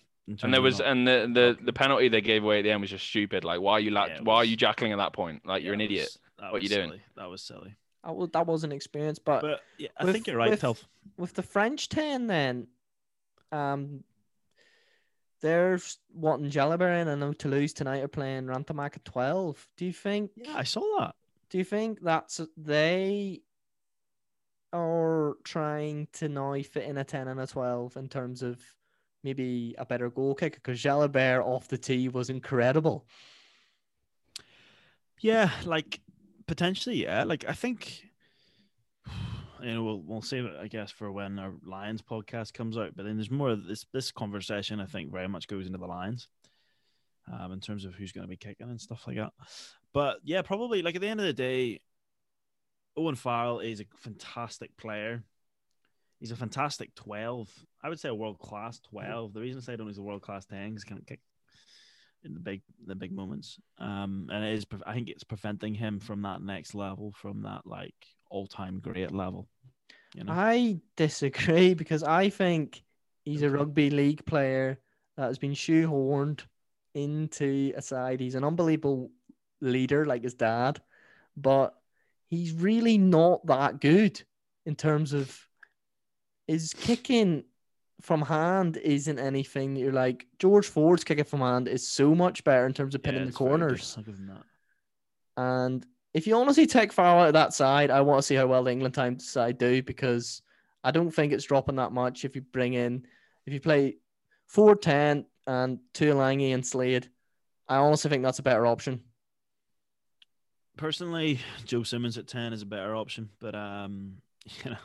And 0.42 0.52
there 0.52 0.60
was, 0.60 0.78
not- 0.78 0.88
and 0.88 1.08
the, 1.08 1.30
the 1.32 1.64
the 1.64 1.72
penalty 1.72 2.08
they 2.08 2.20
gave 2.20 2.44
away 2.44 2.58
at 2.58 2.62
the 2.62 2.70
end 2.70 2.82
was 2.82 2.90
just 2.90 3.06
stupid. 3.06 3.44
Like, 3.44 3.60
why 3.62 3.72
are 3.74 3.80
you, 3.80 3.90
la- 3.90 4.06
Yeah, 4.06 4.16
it 4.16 4.24
why 4.24 4.36
are 4.36 4.44
you 4.44 4.58
jackling 4.58 4.92
at 4.92 4.98
that 4.98 5.14
point? 5.14 5.46
Like, 5.46 5.62
you're 5.62 5.72
yeah, 5.72 5.76
an 5.76 5.80
idiot. 5.80 6.04
was- 6.04 6.18
that 6.38 6.52
What 6.52 6.52
was 6.54 6.62
you 6.64 6.68
doing? 6.76 6.88
silly. 6.90 7.02
That 7.16 7.30
was 7.30 7.42
silly. 7.42 7.74
That 8.04 8.14
was 8.14 8.28
that 8.32 8.46
was 8.46 8.62
an 8.64 8.70
experience, 8.72 9.18
but, 9.18 9.40
But 9.40 9.60
yeah, 9.78 9.88
I 9.96 10.04
with- 10.04 10.12
think 10.14 10.26
you're 10.26 10.36
right, 10.36 10.50
with- 10.50 10.60
Telf. 10.62 10.84
with 11.16 11.32
the 11.34 11.42
French 11.42 11.88
ten, 11.88 12.26
then, 12.26 12.66
um, 13.52 14.04
they're 15.40 15.78
wanting 16.12 16.50
Jalibert 16.50 17.02
in. 17.02 17.08
I 17.08 17.14
know 17.14 17.32
Toulouse 17.32 17.72
tonight 17.72 18.02
are 18.02 18.08
playing 18.08 18.46
Ntamack 18.46 18.96
at 18.96 19.04
twelve. 19.04 19.66
Do 19.76 19.84
you 19.84 19.92
think? 19.92 20.30
Yeah, 20.36 20.54
I 20.56 20.64
saw 20.64 20.82
that. 20.98 21.14
Do 21.50 21.58
you 21.58 21.64
think 21.64 22.00
that's 22.02 22.40
they 22.56 23.40
are 24.72 25.34
trying 25.44 26.08
to 26.12 26.28
now 26.28 26.54
fit 26.62 26.84
in 26.84 26.98
a 26.98 27.04
ten 27.04 27.28
and 27.28 27.40
a 27.40 27.46
twelve 27.46 27.96
in 27.96 28.08
terms 28.08 28.42
of 28.42 28.60
maybe 29.24 29.74
a 29.78 29.86
better 29.86 30.10
goal 30.10 30.34
kicker? 30.34 30.60
Because 30.62 30.82
Jalibert 30.82 31.44
off 31.44 31.68
the 31.68 31.78
tee 31.78 32.08
was 32.08 32.30
incredible. 32.30 33.06
Yeah, 35.20 35.50
like 35.64 36.00
potentially, 36.46 37.02
yeah. 37.02 37.24
Like 37.24 37.44
I 37.48 37.52
think 37.52 38.07
you 39.62 39.74
know 39.74 39.82
we'll 39.82 40.02
we'll 40.02 40.22
save 40.22 40.44
it, 40.44 40.54
I 40.60 40.68
guess, 40.68 40.90
for 40.90 41.10
when 41.10 41.38
our 41.38 41.52
Lions 41.64 42.02
podcast 42.02 42.54
comes 42.54 42.76
out. 42.76 42.96
But 42.96 43.04
then 43.04 43.16
there's 43.16 43.30
more 43.30 43.50
of 43.50 43.66
this 43.66 43.86
this 43.92 44.10
conversation. 44.10 44.80
I 44.80 44.86
think 44.86 45.12
very 45.12 45.28
much 45.28 45.48
goes 45.48 45.66
into 45.66 45.78
the 45.78 45.86
Lions, 45.86 46.28
um, 47.32 47.52
in 47.52 47.60
terms 47.60 47.84
of 47.84 47.94
who's 47.94 48.12
going 48.12 48.24
to 48.24 48.28
be 48.28 48.36
kicking 48.36 48.68
and 48.68 48.80
stuff 48.80 49.04
like 49.06 49.16
that. 49.16 49.32
But 49.92 50.18
yeah, 50.24 50.42
probably 50.42 50.82
like 50.82 50.94
at 50.94 51.00
the 51.00 51.08
end 51.08 51.20
of 51.20 51.26
the 51.26 51.32
day, 51.32 51.80
Owen 52.96 53.14
Farrell 53.14 53.60
is 53.60 53.80
a 53.80 53.84
fantastic 53.96 54.76
player. 54.76 55.22
He's 56.20 56.32
a 56.32 56.36
fantastic 56.36 56.94
twelve. 56.94 57.48
I 57.82 57.88
would 57.88 58.00
say 58.00 58.08
a 58.08 58.14
world 58.14 58.38
class 58.38 58.80
twelve. 58.80 59.32
The 59.32 59.40
reason 59.40 59.60
I 59.60 59.64
say 59.64 59.72
I 59.74 59.76
don't 59.76 59.86
he's 59.86 59.98
a 59.98 60.02
world 60.02 60.22
class 60.22 60.46
ten 60.46 60.74
is 60.74 60.84
can't 60.84 61.06
kick 61.06 61.20
in 62.24 62.34
the 62.34 62.40
big 62.40 62.62
the 62.86 62.94
big 62.94 63.12
moments. 63.12 63.58
Um, 63.78 64.28
and 64.32 64.44
it 64.44 64.54
is 64.54 64.66
I 64.86 64.94
think 64.94 65.08
it's 65.08 65.24
preventing 65.24 65.74
him 65.74 66.00
from 66.00 66.22
that 66.22 66.42
next 66.42 66.74
level, 66.74 67.12
from 67.12 67.42
that 67.42 67.62
like 67.66 67.94
all 68.30 68.46
time 68.46 68.80
great 68.80 69.12
level. 69.12 69.48
You 70.14 70.24
know, 70.24 70.32
I 70.32 70.80
disagree 70.96 71.74
because 71.74 72.02
I 72.02 72.30
think 72.30 72.82
he's 73.24 73.42
a 73.42 73.50
rugby 73.50 73.90
league 73.90 74.24
player 74.24 74.78
that 75.16 75.24
has 75.26 75.38
been 75.38 75.52
shoehorned 75.52 76.40
into 76.94 77.72
a 77.76 77.82
side. 77.82 78.20
He's 78.20 78.34
an 78.34 78.44
unbelievable 78.44 79.10
leader 79.60 80.04
like 80.06 80.22
his 80.22 80.34
dad, 80.34 80.80
but 81.36 81.74
he's 82.28 82.52
really 82.52 82.98
not 82.98 83.44
that 83.46 83.80
good 83.80 84.22
in 84.64 84.74
terms 84.76 85.12
of 85.12 85.46
his 86.46 86.72
kicking 86.72 87.44
from 88.00 88.22
hand 88.22 88.76
isn't 88.76 89.18
anything 89.18 89.74
you're 89.74 89.92
like 89.92 90.24
George 90.38 90.66
Ford's 90.68 91.02
kicking 91.02 91.24
from 91.24 91.40
hand 91.40 91.66
is 91.66 91.86
so 91.86 92.14
much 92.14 92.44
better 92.44 92.64
in 92.64 92.72
terms 92.72 92.94
of 92.94 93.00
Yeah, 93.04 93.10
pinning 93.10 93.26
the 93.26 93.32
very 93.32 93.50
good. 93.50 93.58
corners. 93.60 93.94
I'll 93.98 94.04
give 94.04 94.14
him 94.14 94.26
that. 94.28 94.44
And 95.36 95.86
if 96.14 96.26
you 96.26 96.36
honestly 96.36 96.66
take 96.66 96.92
Farrell 96.92 97.20
out 97.20 97.28
of 97.28 97.32
that 97.34 97.52
side, 97.52 97.90
I 97.90 98.00
want 98.00 98.18
to 98.18 98.26
see 98.26 98.34
how 98.34 98.46
well 98.46 98.64
the 98.64 98.72
England 98.72 98.94
time 98.94 99.18
side 99.18 99.58
do 99.58 99.82
because 99.82 100.42
I 100.82 100.90
don't 100.90 101.10
think 101.10 101.32
it's 101.32 101.44
dropping 101.44 101.76
that 101.76 101.92
much 101.92 102.24
if 102.24 102.34
you 102.34 102.42
bring 102.42 102.74
in 102.74 103.06
if 103.46 103.52
you 103.52 103.60
play 103.60 103.96
4-10 104.54 105.24
and 105.46 105.78
Tuilagi 105.94 106.52
and 106.52 106.66
Slade. 106.66 107.08
I 107.68 107.76
honestly 107.76 108.10
think 108.10 108.22
that's 108.22 108.38
a 108.38 108.42
better 108.42 108.66
option. 108.66 109.00
Personally, 110.76 111.40
Joe 111.64 111.82
Simmonds 111.82 112.18
at 112.18 112.28
ten 112.28 112.52
is 112.52 112.62
a 112.62 112.66
better 112.66 112.94
option, 112.94 113.28
but 113.40 113.54
um, 113.54 114.18
you 114.44 114.70
know, 114.70 114.76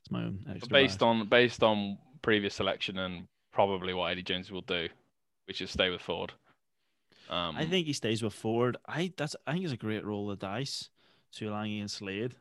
it's 0.00 0.10
my 0.10 0.24
own 0.24 0.44
Exeter. 0.48 0.72
Based 0.72 0.98
bias. 0.98 1.02
on 1.02 1.28
based 1.28 1.62
on 1.62 1.98
previous 2.22 2.54
selection 2.54 2.98
and 2.98 3.26
probably 3.52 3.94
what 3.94 4.10
Eddie 4.10 4.22
Jones 4.22 4.50
will 4.50 4.62
do, 4.62 4.88
which 5.46 5.62
is 5.62 5.70
stay 5.70 5.90
with 5.90 6.02
Ford. 6.02 6.32
Um, 7.28 7.56
I 7.56 7.64
think 7.66 7.86
he 7.86 7.92
stays 7.92 8.22
with 8.22 8.32
Ford. 8.34 8.76
I 8.86 9.12
that's 9.16 9.36
I 9.46 9.52
think 9.52 9.64
it's 9.64 9.72
a 9.72 9.76
great 9.76 10.04
roll 10.04 10.30
of 10.30 10.38
dice, 10.38 10.90
Tuilagi 11.34 11.80
and 11.80 11.90
Slade, 11.90 12.34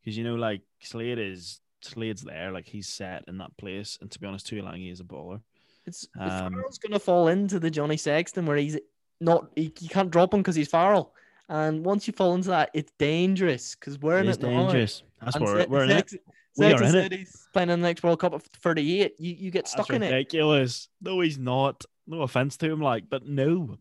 because 0.00 0.16
you 0.16 0.24
know 0.24 0.34
like 0.36 0.62
Slade 0.80 1.18
is 1.18 1.60
Slade's 1.82 2.22
there, 2.22 2.52
like 2.52 2.66
he's 2.66 2.88
set 2.88 3.24
in 3.28 3.38
that 3.38 3.56
place, 3.56 3.98
and 4.00 4.10
to 4.10 4.18
be 4.20 4.26
honest, 4.26 4.46
Tuilagi 4.50 4.90
is 4.92 5.00
a 5.00 5.04
baller. 5.04 5.40
It's 5.86 6.06
Um, 6.18 6.52
Farrell's 6.52 6.78
going 6.78 6.92
to 6.92 6.98
fall 6.98 7.28
into 7.28 7.58
the 7.58 7.70
Johnny 7.70 7.96
Sexton 7.96 8.46
where 8.46 8.56
he's 8.56 8.78
not 9.20 9.50
he, 9.56 9.72
you 9.80 9.88
can't 9.88 10.10
drop 10.10 10.32
him 10.34 10.40
because 10.40 10.54
he's 10.56 10.68
Farrell. 10.68 11.14
And 11.48 11.82
once 11.84 12.06
you 12.06 12.12
fall 12.12 12.34
into 12.34 12.48
that, 12.50 12.70
it's 12.74 12.92
dangerous 12.98 13.74
because 13.74 13.98
we're 13.98 14.18
It 14.18 14.24
in 14.24 14.28
is 14.28 14.36
it 14.36 14.42
now. 14.42 14.64
dangerous. 14.64 15.02
That's 15.22 15.36
And 15.36 15.44
where 15.46 15.60
Se- 15.62 15.66
we're 15.68 15.84
in 15.84 15.90
it. 15.90 16.10
Sex- 16.10 16.22
We 16.58 16.66
are 16.72 16.82
in 16.82 16.94
it. 16.94 17.12
he's 17.12 17.48
playing 17.54 17.70
in 17.70 17.80
the 17.80 17.86
next 17.88 18.02
World 18.02 18.20
Cup 18.20 18.34
at 18.34 18.42
38. 18.42 19.14
You 19.18 19.34
you 19.34 19.50
get 19.50 19.66
stuck 19.66 19.86
That's 19.88 19.96
in 19.96 20.02
it. 20.02 20.12
ridiculous. 20.12 20.88
No, 21.00 21.20
he's 21.20 21.38
not. 21.38 21.84
No 22.06 22.20
offense 22.22 22.56
to 22.58 22.70
him, 22.70 22.80
like, 22.82 23.08
but 23.08 23.26
no. 23.26 23.78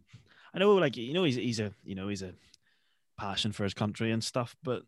I 0.53 0.59
know, 0.59 0.73
like, 0.75 0.97
you 0.97 1.13
know, 1.13 1.23
he's 1.23 1.35
he's 1.35 1.59
a 1.59 1.71
you 1.83 1.95
know 1.95 2.07
he's 2.07 2.21
a 2.21 2.33
passion 3.17 3.51
for 3.51 3.63
his 3.63 3.73
country 3.73 4.11
and 4.11 4.23
stuff, 4.23 4.55
but 4.63 4.83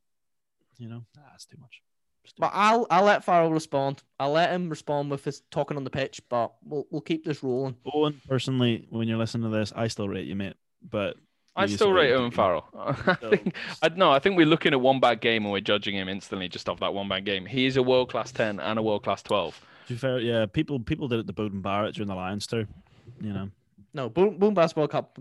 you 0.77 0.87
know, 0.87 1.03
that's 1.15 1.45
too 1.45 1.57
much. 1.59 1.81
Too 2.25 2.31
But 2.37 2.51
I'll 2.53 2.87
I'll 2.89 3.03
let 3.03 3.23
Farrell 3.23 3.51
respond. 3.51 4.03
I'll 4.19 4.31
let 4.31 4.51
him 4.51 4.69
respond 4.69 5.11
with 5.11 5.25
his 5.25 5.41
talking 5.51 5.77
on 5.77 5.83
the 5.83 5.89
pitch, 5.89 6.21
but 6.29 6.53
we'll 6.63 6.85
we'll 6.89 7.01
keep 7.01 7.25
this 7.25 7.43
rolling. 7.43 7.75
Owen, 7.93 8.21
personally, 8.27 8.87
when 8.89 9.07
you're 9.07 9.17
listening 9.17 9.51
to 9.51 9.57
this, 9.57 9.73
I 9.75 9.87
still 9.87 10.07
rate 10.07 10.27
you, 10.27 10.35
mate. 10.35 10.55
But 10.87 11.17
I 11.55 11.65
still 11.65 11.91
rate 11.91 12.13
Owen 12.13 12.31
Farrell. 12.31 12.65
I 12.77 13.13
think 13.15 13.55
I 13.81 13.89
no, 13.89 14.11
I 14.11 14.19
think 14.19 14.37
we're 14.37 14.45
looking 14.45 14.73
at 14.73 14.81
one 14.81 14.99
bad 14.99 15.21
game 15.21 15.43
and 15.43 15.51
we're 15.51 15.59
judging 15.59 15.95
him 15.95 16.07
instantly 16.07 16.47
just 16.47 16.69
off 16.69 16.79
that 16.79 16.93
one 16.93 17.09
bad 17.09 17.25
game. 17.25 17.45
He 17.45 17.65
is 17.65 17.77
a 17.77 17.83
world 17.83 18.09
class 18.09 18.31
ten 18.31 18.59
and 18.59 18.79
a 18.79 18.81
world 18.81 19.03
class 19.03 19.21
twelve. 19.21 19.59
To 19.87 19.93
be 19.93 19.99
fair, 19.99 20.19
yeah, 20.19 20.45
people 20.45 20.79
people 20.79 21.07
did 21.07 21.19
it 21.19 21.27
to 21.27 21.33
Beauden 21.33 21.61
Barrett 21.61 21.95
during 21.95 22.07
the 22.07 22.15
Lions 22.15 22.47
too. 22.47 22.67
You 23.19 23.33
know, 23.33 23.49
No, 23.93 24.09
boom 24.09 24.37
boom 24.37 24.53
basketball 24.53 24.87
cup. 24.87 25.17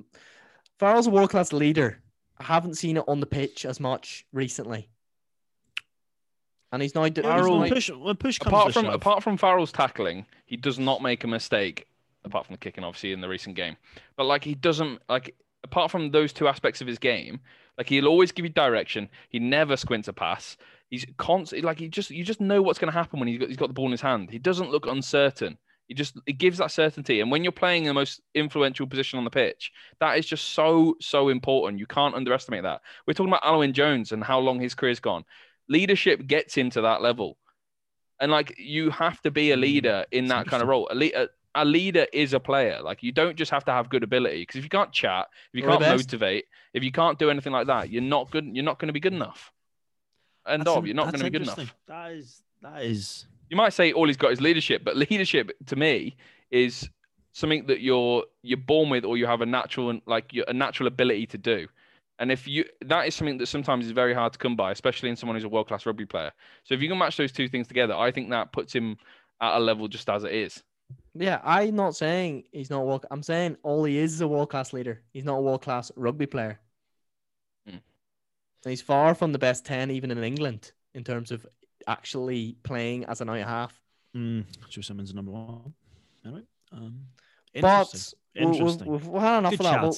Farrell's 0.78 1.06
a 1.06 1.10
world 1.10 1.30
class 1.30 1.52
leader. 1.52 2.00
I 2.38 2.44
haven't 2.44 2.74
seen 2.76 2.96
it 2.96 3.04
on 3.08 3.20
the 3.20 3.26
pitch 3.26 3.64
as 3.66 3.80
much 3.80 4.24
recently. 4.32 4.88
And 6.70 6.82
he's 6.82 6.94
now, 6.94 7.08
do- 7.08 7.22
he's 7.22 7.28
Farrell- 7.30 7.54
now- 7.54 7.60
when 7.60 7.70
push 7.70 7.90
when 7.90 8.16
push 8.16 8.38
comes 8.38 8.52
Apart 8.52 8.72
from 8.74 8.84
shove, 8.86 8.94
apart 8.94 9.22
from 9.22 9.36
Farrell's 9.36 9.72
tackling, 9.72 10.26
he 10.44 10.56
does 10.56 10.78
not 10.78 11.02
make 11.02 11.24
a 11.24 11.26
mistake. 11.26 11.86
Apart 12.24 12.46
from 12.46 12.54
the 12.54 12.58
kicking, 12.58 12.84
obviously 12.84 13.12
in 13.12 13.20
the 13.20 13.28
recent 13.28 13.56
game, 13.56 13.76
but 14.16 14.24
like 14.24 14.44
he 14.44 14.54
doesn't 14.54 15.00
like 15.08 15.34
apart 15.64 15.90
from 15.90 16.10
those 16.10 16.32
two 16.32 16.46
aspects 16.48 16.80
of 16.80 16.86
his 16.86 16.98
game, 16.98 17.40
like 17.78 17.88
he'll 17.88 18.06
always 18.08 18.32
give 18.32 18.44
you 18.44 18.50
direction. 18.50 19.08
He 19.30 19.38
never 19.38 19.76
squints 19.76 20.08
a 20.08 20.12
pass. 20.12 20.56
He's 20.90 21.06
constantly 21.16 21.64
like 21.64 21.78
he 21.78 21.88
just 21.88 22.10
you 22.10 22.24
just 22.24 22.40
know 22.40 22.60
what's 22.60 22.78
going 22.78 22.92
to 22.92 22.98
happen 22.98 23.18
when 23.18 23.28
he's 23.28 23.38
got 23.38 23.48
he's 23.48 23.56
got 23.56 23.68
the 23.68 23.72
ball 23.74 23.86
in 23.86 23.92
his 23.92 24.00
hand. 24.00 24.30
He 24.30 24.38
doesn't 24.38 24.70
look 24.70 24.86
uncertain. 24.86 25.56
He 25.88 25.94
just 25.94 26.16
it 26.26 26.34
gives 26.34 26.58
that 26.58 26.70
certainty. 26.70 27.20
And 27.20 27.30
when 27.30 27.42
you're 27.42 27.50
playing 27.52 27.84
in 27.84 27.88
the 27.88 27.94
most 27.94 28.20
influential 28.34 28.86
position 28.86 29.18
on 29.18 29.24
the 29.24 29.30
pitch, 29.30 29.72
that 30.00 30.18
is 30.18 30.26
just 30.26 30.50
so 30.50 30.94
so 31.00 31.30
important. 31.30 31.80
You 31.80 31.86
can't 31.86 32.14
underestimate 32.14 32.62
that. 32.62 32.82
We're 33.06 33.14
talking 33.14 33.32
about 33.32 33.42
Alun 33.42 33.58
Wyn 33.58 33.72
Jones 33.72 34.12
and 34.12 34.22
how 34.22 34.38
long 34.38 34.60
his 34.60 34.74
career's 34.74 35.00
gone. 35.00 35.24
Leadership 35.68 36.26
gets 36.26 36.56
into 36.58 36.82
that 36.82 37.00
level, 37.02 37.38
and 38.20 38.30
like 38.30 38.54
you 38.58 38.90
have 38.90 39.20
to 39.22 39.30
be 39.30 39.50
a 39.50 39.56
Mm, 39.56 39.60
leader 39.60 40.06
in 40.12 40.26
that 40.28 40.46
kind 40.46 40.62
of 40.62 40.68
role. 40.68 40.88
A, 40.90 40.94
le- 40.94 41.10
a, 41.14 41.28
a 41.54 41.64
leader 41.64 42.06
is 42.12 42.34
a 42.34 42.40
player. 42.40 42.80
Like 42.82 43.02
you 43.02 43.12
don't 43.12 43.36
just 43.36 43.50
have 43.50 43.64
to 43.64 43.72
have 43.72 43.88
good 43.88 44.02
ability 44.02 44.42
because 44.42 44.56
if 44.56 44.64
you 44.64 44.70
can't 44.70 44.92
chat, 44.92 45.26
if 45.52 45.58
you 45.58 45.62
can't 45.62 45.80
motivate, 45.80 46.44
if 46.74 46.84
you 46.84 46.92
can't 46.92 47.18
do 47.18 47.30
anything 47.30 47.52
like 47.52 47.66
that, 47.66 47.90
you're 47.90 48.02
not 48.02 48.30
good. 48.30 48.44
You're 48.52 48.64
not 48.64 48.78
going 48.78 48.88
to 48.88 48.92
be 48.92 49.00
good 49.00 49.14
enough. 49.14 49.52
That's 50.44 50.68
of. 50.76 50.86
You're 50.86 50.94
not 50.94 51.06
going 51.06 51.18
to 51.18 51.24
be 51.24 51.30
good 51.30 51.42
enough. 51.42 51.74
That 51.86 52.12
is 52.12 52.42
that 52.62 52.82
is 52.82 53.26
You 53.50 53.56
might 53.56 53.72
say 53.72 53.92
all 53.92 54.06
he's 54.06 54.16
got 54.16 54.32
is 54.32 54.40
leadership, 54.40 54.84
but 54.84 54.96
leadership 54.96 55.50
to 55.66 55.76
me 55.76 56.16
is 56.50 56.88
something 57.32 57.66
that 57.66 57.80
you're 57.80 58.24
you're 58.42 58.56
born 58.58 58.90
with 58.90 59.04
or 59.04 59.16
you 59.16 59.26
have 59.26 59.40
a 59.40 59.46
natural 59.46 60.00
like 60.06 60.32
a 60.46 60.52
natural 60.52 60.86
ability 60.86 61.26
to 61.28 61.38
do. 61.38 61.68
And 62.18 62.32
if 62.32 62.48
you 62.48 62.64
that 62.84 63.06
is 63.06 63.14
something 63.14 63.38
that 63.38 63.46
sometimes 63.46 63.86
is 63.86 63.92
very 63.92 64.12
hard 64.14 64.32
to 64.32 64.38
come 64.38 64.56
by, 64.56 64.72
especially 64.72 65.08
in 65.08 65.16
someone 65.16 65.36
who's 65.36 65.44
a 65.44 65.48
world 65.48 65.68
class 65.68 65.86
rugby 65.86 66.06
player. 66.06 66.32
So 66.64 66.74
if 66.74 66.82
you 66.82 66.88
can 66.88 66.98
match 66.98 67.16
those 67.16 67.32
two 67.32 67.48
things 67.48 67.68
together, 67.68 67.94
I 67.94 68.10
think 68.10 68.30
that 68.30 68.52
puts 68.52 68.72
him 68.72 68.96
at 69.40 69.56
a 69.56 69.60
level 69.60 69.88
just 69.88 70.08
as 70.10 70.24
it 70.24 70.32
is. 70.32 70.62
yeah, 71.14 71.40
I'm 71.44 71.76
not 71.76 71.96
saying 71.96 72.44
he's 72.52 72.70
not 72.70 72.86
world. 72.86 73.06
I'm 73.10 73.22
saying 73.22 73.56
all 73.62 73.84
he 73.84 73.98
is 73.98 74.14
is 74.14 74.20
a 74.20 74.28
world 74.28 74.50
class 74.50 74.72
leader. 74.72 75.02
He's 75.12 75.24
not 75.24 75.36
a 75.38 75.40
world 75.40 75.62
class 75.62 75.92
rugby 75.96 76.26
player. 76.26 76.58
Hmm. 77.68 77.78
He's 78.64 78.82
far 78.82 79.14
from 79.14 79.32
the 79.32 79.38
best 79.38 79.64
ten, 79.64 79.90
even 79.90 80.10
in 80.10 80.22
England, 80.24 80.72
in 80.94 81.04
terms 81.04 81.30
of 81.30 81.46
actually 81.88 82.56
playing 82.62 83.04
as 83.06 83.20
an 83.20 83.28
out 83.30 83.38
half. 83.38 83.80
mm, 84.14 84.44
Joe 84.68 84.80
Simmonds 84.82 85.10
is 85.10 85.14
number 85.14 85.32
one. 85.32 85.72
Anyway, 86.24 86.42
um, 86.72 87.00
But 87.54 87.86
interesting. 87.86 88.18
we'll- 88.36 88.48
we'll- 88.48 88.58
Interesting. 88.60 88.86
we've, 88.92 89.06
we've 89.08 89.22
had 89.22 89.38
enough 89.38 89.50
Good 89.52 89.60
of 89.60 89.66
that. 89.66 89.82
We'll, 89.82 89.96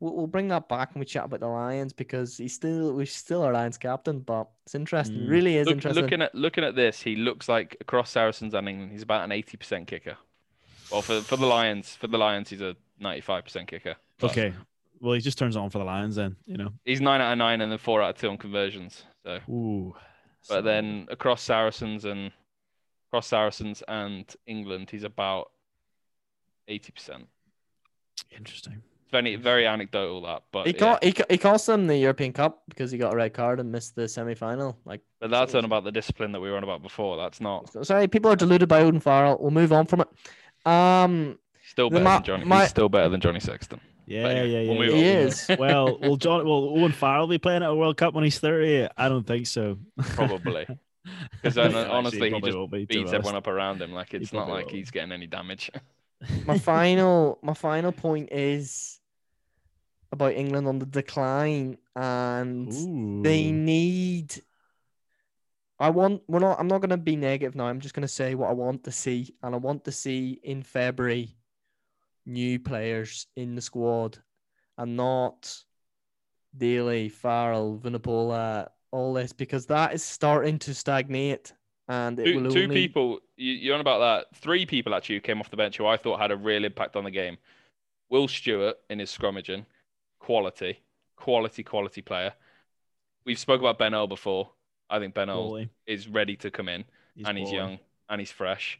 we'll, 0.00 0.14
we'll 0.16 0.26
bring 0.26 0.48
that 0.48 0.68
back 0.68 0.92
and 0.92 1.00
we 1.00 1.06
chat 1.06 1.24
about 1.26 1.40
the 1.40 1.46
Lions 1.48 1.92
because 1.92 2.36
he's 2.36 2.54
still 2.54 2.92
we're 2.94 3.06
still 3.06 3.42
our 3.42 3.52
Lions 3.52 3.78
captain. 3.78 4.20
But 4.20 4.48
it's 4.64 4.74
interesting, 4.74 5.18
Mm. 5.20 5.28
really 5.30 5.56
is 5.56 5.66
Look, 5.66 5.74
interesting. 5.76 6.02
looking 6.02 6.22
at 6.22 6.34
looking 6.34 6.64
at 6.64 6.74
this, 6.76 7.00
he 7.02 7.16
looks 7.16 7.48
like 7.48 7.76
across 7.80 8.10
Saracens 8.10 8.54
and 8.54 8.68
England, 8.68 8.92
he's 8.92 9.02
about 9.02 9.24
an 9.24 9.32
eighty 9.32 9.56
percent 9.56 9.86
kicker. 9.86 10.16
Well, 10.90 11.02
for 11.02 11.20
for 11.20 11.36
the 11.36 11.46
Lions, 11.46 11.94
for 11.96 12.06
the 12.06 12.18
Lions, 12.18 12.48
he's 12.48 12.60
a 12.62 12.74
ninety-five 12.98 13.44
percent 13.44 13.68
kicker. 13.68 13.96
But 14.18 14.30
Okay. 14.32 14.54
Well, 15.00 15.12
he 15.14 15.20
just 15.20 15.38
turns 15.38 15.54
it 15.54 15.60
on 15.60 15.70
for 15.70 15.78
the 15.78 15.84
Lions 15.84 16.16
then, 16.16 16.34
you 16.44 16.56
know. 16.56 16.72
he's 16.84 17.00
nine 17.00 17.20
out 17.20 17.30
of 17.30 17.38
nine 17.38 17.60
and 17.60 17.70
then 17.70 17.78
four 17.78 18.02
out 18.02 18.10
of 18.10 18.20
two 18.20 18.28
on 18.30 18.36
conversions. 18.36 19.04
So, 19.24 19.38
Ooh. 19.48 19.94
But 20.48 20.64
then 20.64 21.06
across 21.10 21.42
Saracens 21.42 22.04
and 22.04 22.32
across 23.08 23.26
Saracens 23.26 23.82
and 23.88 24.24
England, 24.46 24.90
he's 24.90 25.04
about 25.04 25.50
eighty 26.68 26.92
percent. 26.92 27.26
interesting. 28.36 28.82
Very 29.10 29.36
very 29.36 29.66
anecdotal 29.66 30.20
that, 30.22 30.42
but 30.52 30.66
he 30.66 30.74
yeah. 30.74 30.78
got 30.78 31.02
he, 31.04 31.12
co- 31.14 31.24
he 31.30 31.38
cost 31.38 31.66
them 31.66 31.86
the 31.86 31.96
European 31.96 32.34
Cup 32.34 32.62
because 32.68 32.90
he 32.90 32.98
got 32.98 33.14
a 33.14 33.16
red 33.16 33.32
card 33.32 33.58
and 33.58 33.72
missed 33.72 33.94
the 33.96 34.06
semi 34.06 34.34
final. 34.34 34.76
Like, 34.84 35.00
But 35.18 35.30
that's 35.30 35.54
on 35.54 35.64
about 35.64 35.84
the 35.84 35.92
discipline 35.92 36.32
that 36.32 36.40
we 36.40 36.50
were 36.50 36.58
on 36.58 36.62
about 36.62 36.82
before. 36.82 37.16
That's 37.16 37.40
not 37.40 37.86
sorry, 37.86 38.06
people 38.06 38.30
are 38.30 38.36
deluded 38.36 38.68
by 38.68 38.80
Owen 38.80 39.00
Farrell. 39.00 39.38
We'll 39.40 39.50
move 39.50 39.72
on 39.72 39.86
from 39.86 40.02
it. 40.02 40.70
Um, 40.70 41.38
still 41.66 41.88
better 41.88 42.04
ma- 42.04 42.16
than 42.16 42.24
Johnny. 42.24 42.44
my- 42.44 42.60
He's 42.60 42.70
still 42.70 42.90
better 42.90 43.08
than 43.08 43.20
Johnny 43.22 43.40
Sexton. 43.40 43.80
Yeah, 44.08 44.26
anyway, 44.26 44.50
yeah, 44.50 44.72
yeah. 44.72 44.78
we'll 44.78 44.94
He 44.94 45.06
is. 45.06 45.50
well, 45.58 45.98
will 45.98 46.16
John 46.16 46.44
will 46.44 46.78
Owen 46.78 46.92
Farrell 46.92 47.26
be 47.26 47.36
playing 47.36 47.62
at 47.62 47.68
a 47.68 47.74
World 47.74 47.98
Cup 47.98 48.14
when 48.14 48.24
he's 48.24 48.38
30? 48.38 48.88
I 48.96 49.08
don't 49.08 49.26
think 49.26 49.46
so. 49.46 49.78
Probably. 49.98 50.66
Because 51.42 51.56
Yeah, 51.56 51.62
uh, 51.62 51.88
honestly, 51.90 52.26
actually, 52.26 52.50
he 52.50 52.58
just 52.58 52.70
be, 52.70 52.84
beats 52.84 53.12
everyone 53.14 53.36
up 53.36 53.46
around 53.46 53.80
him. 53.80 53.92
Like 53.92 54.12
it's 54.12 54.30
not 54.30 54.46
like 54.46 54.66
will. 54.66 54.74
he's 54.74 54.90
getting 54.90 55.10
any 55.10 55.26
damage. 55.26 55.70
my 56.44 56.58
final 56.72 57.38
my 57.40 57.54
final 57.54 57.92
point 57.92 58.28
is 58.30 59.00
about 60.12 60.34
England 60.34 60.68
on 60.68 60.78
the 60.80 60.84
decline 60.84 61.78
and 61.96 63.24
they 63.24 63.50
need 63.52 64.42
I 65.78 65.88
want 65.88 66.22
we're 66.28 66.40
not 66.40 66.60
I'm 66.60 66.68
not 66.68 66.82
gonna 66.82 66.98
be 66.98 67.16
negative 67.16 67.54
now. 67.54 67.68
I'm 67.68 67.80
just 67.80 67.94
gonna 67.94 68.06
say 68.06 68.34
what 68.34 68.50
I 68.50 68.52
want 68.52 68.84
to 68.84 68.92
see. 68.92 69.34
And 69.42 69.54
I 69.54 69.58
want 69.58 69.84
to 69.84 69.92
see 69.92 70.40
in 70.42 70.62
February 70.62 71.37
new 72.28 72.58
players 72.58 73.26
in 73.36 73.54
the 73.54 73.62
squad 73.62 74.18
and 74.76 74.96
not 74.96 75.52
Daly, 76.56 77.08
Farrell, 77.08 77.80
Vunipola, 77.82 78.68
all 78.90 79.12
this 79.14 79.32
because 79.32 79.66
that 79.66 79.92
is 79.92 80.02
starting 80.02 80.58
to 80.60 80.74
stagnate 80.74 81.52
and 81.88 82.18
it 82.18 82.24
two 82.24 82.40
will 82.42 82.50
two 82.50 82.68
people, 82.68 83.18
you, 83.36 83.54
you're 83.54 83.74
on 83.74 83.80
about 83.80 83.98
that. 84.00 84.36
Three 84.36 84.66
people 84.66 84.94
actually 84.94 85.16
who 85.16 85.20
came 85.22 85.40
off 85.40 85.50
the 85.50 85.56
bench 85.56 85.78
who 85.78 85.86
I 85.86 85.96
thought 85.96 86.20
had 86.20 86.30
a 86.30 86.36
real 86.36 86.64
impact 86.64 86.96
on 86.96 87.04
the 87.04 87.10
game. 87.10 87.38
Will 88.10 88.28
Stuart 88.28 88.76
in 88.90 88.98
his 88.98 89.10
scrummaging, 89.10 89.64
quality, 90.18 90.80
quality, 91.16 91.62
quality 91.62 92.02
player. 92.02 92.34
We've 93.24 93.38
spoke 93.38 93.60
about 93.60 93.78
Ben 93.78 93.94
Earl 93.94 94.06
before. 94.06 94.50
I 94.90 94.98
think 94.98 95.14
Ben 95.14 95.30
Earl 95.30 95.64
is 95.86 96.08
ready 96.08 96.36
to 96.36 96.50
come 96.50 96.68
in, 96.68 96.84
and 97.24 97.36
he's 97.36 97.52
young 97.52 97.78
and 98.08 98.20
he's 98.20 98.30
fresh. 98.30 98.78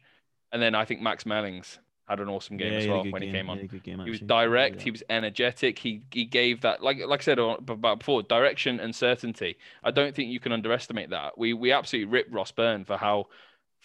And 0.53 0.63
then 0.63 0.75
I 0.75 0.85
think 0.85 1.01
Max 1.01 1.27
Malins 1.27 1.79
had 2.09 2.21
an 2.21 2.29
awesome 2.29 2.57
game 2.57 2.73
Yeah, 2.73 2.79
as 2.79 2.85
he 2.85 2.89
had 2.91 2.95
a 2.95 2.97
well 2.97 3.05
good 3.05 3.13
when 3.13 3.23
he 3.23 3.31
came 3.31 3.51
on. 3.51 3.57
had 3.59 3.65
a 3.65 3.69
good 3.69 3.83
game, 3.83 3.99
He 4.01 4.11
was 4.11 4.21
direct. 4.21 4.77
Yeah. 4.77 4.83
He 4.85 4.91
was 4.91 5.03
energetic. 5.11 5.79
He 5.79 6.03
he 6.11 6.25
gave 6.25 6.63
that 6.63 6.83
like 6.83 6.99
like 7.07 7.21
I 7.21 7.25
said 7.25 7.39
uh, 7.39 7.57
about 7.69 7.99
before 8.01 8.23
direction 8.23 8.81
and 8.81 8.95
certainty. 8.95 9.57
I 9.85 9.91
don't 9.91 10.15
think 10.15 10.31
you 10.31 10.41
can 10.41 10.53
underestimate 10.53 11.11
that. 11.11 11.37
We 11.37 11.53
we 11.53 11.73
absolutely 11.73 12.11
ripped 12.13 12.33
Ross 12.33 12.51
Byrne 12.53 12.85
for 12.85 12.97
how 12.97 13.27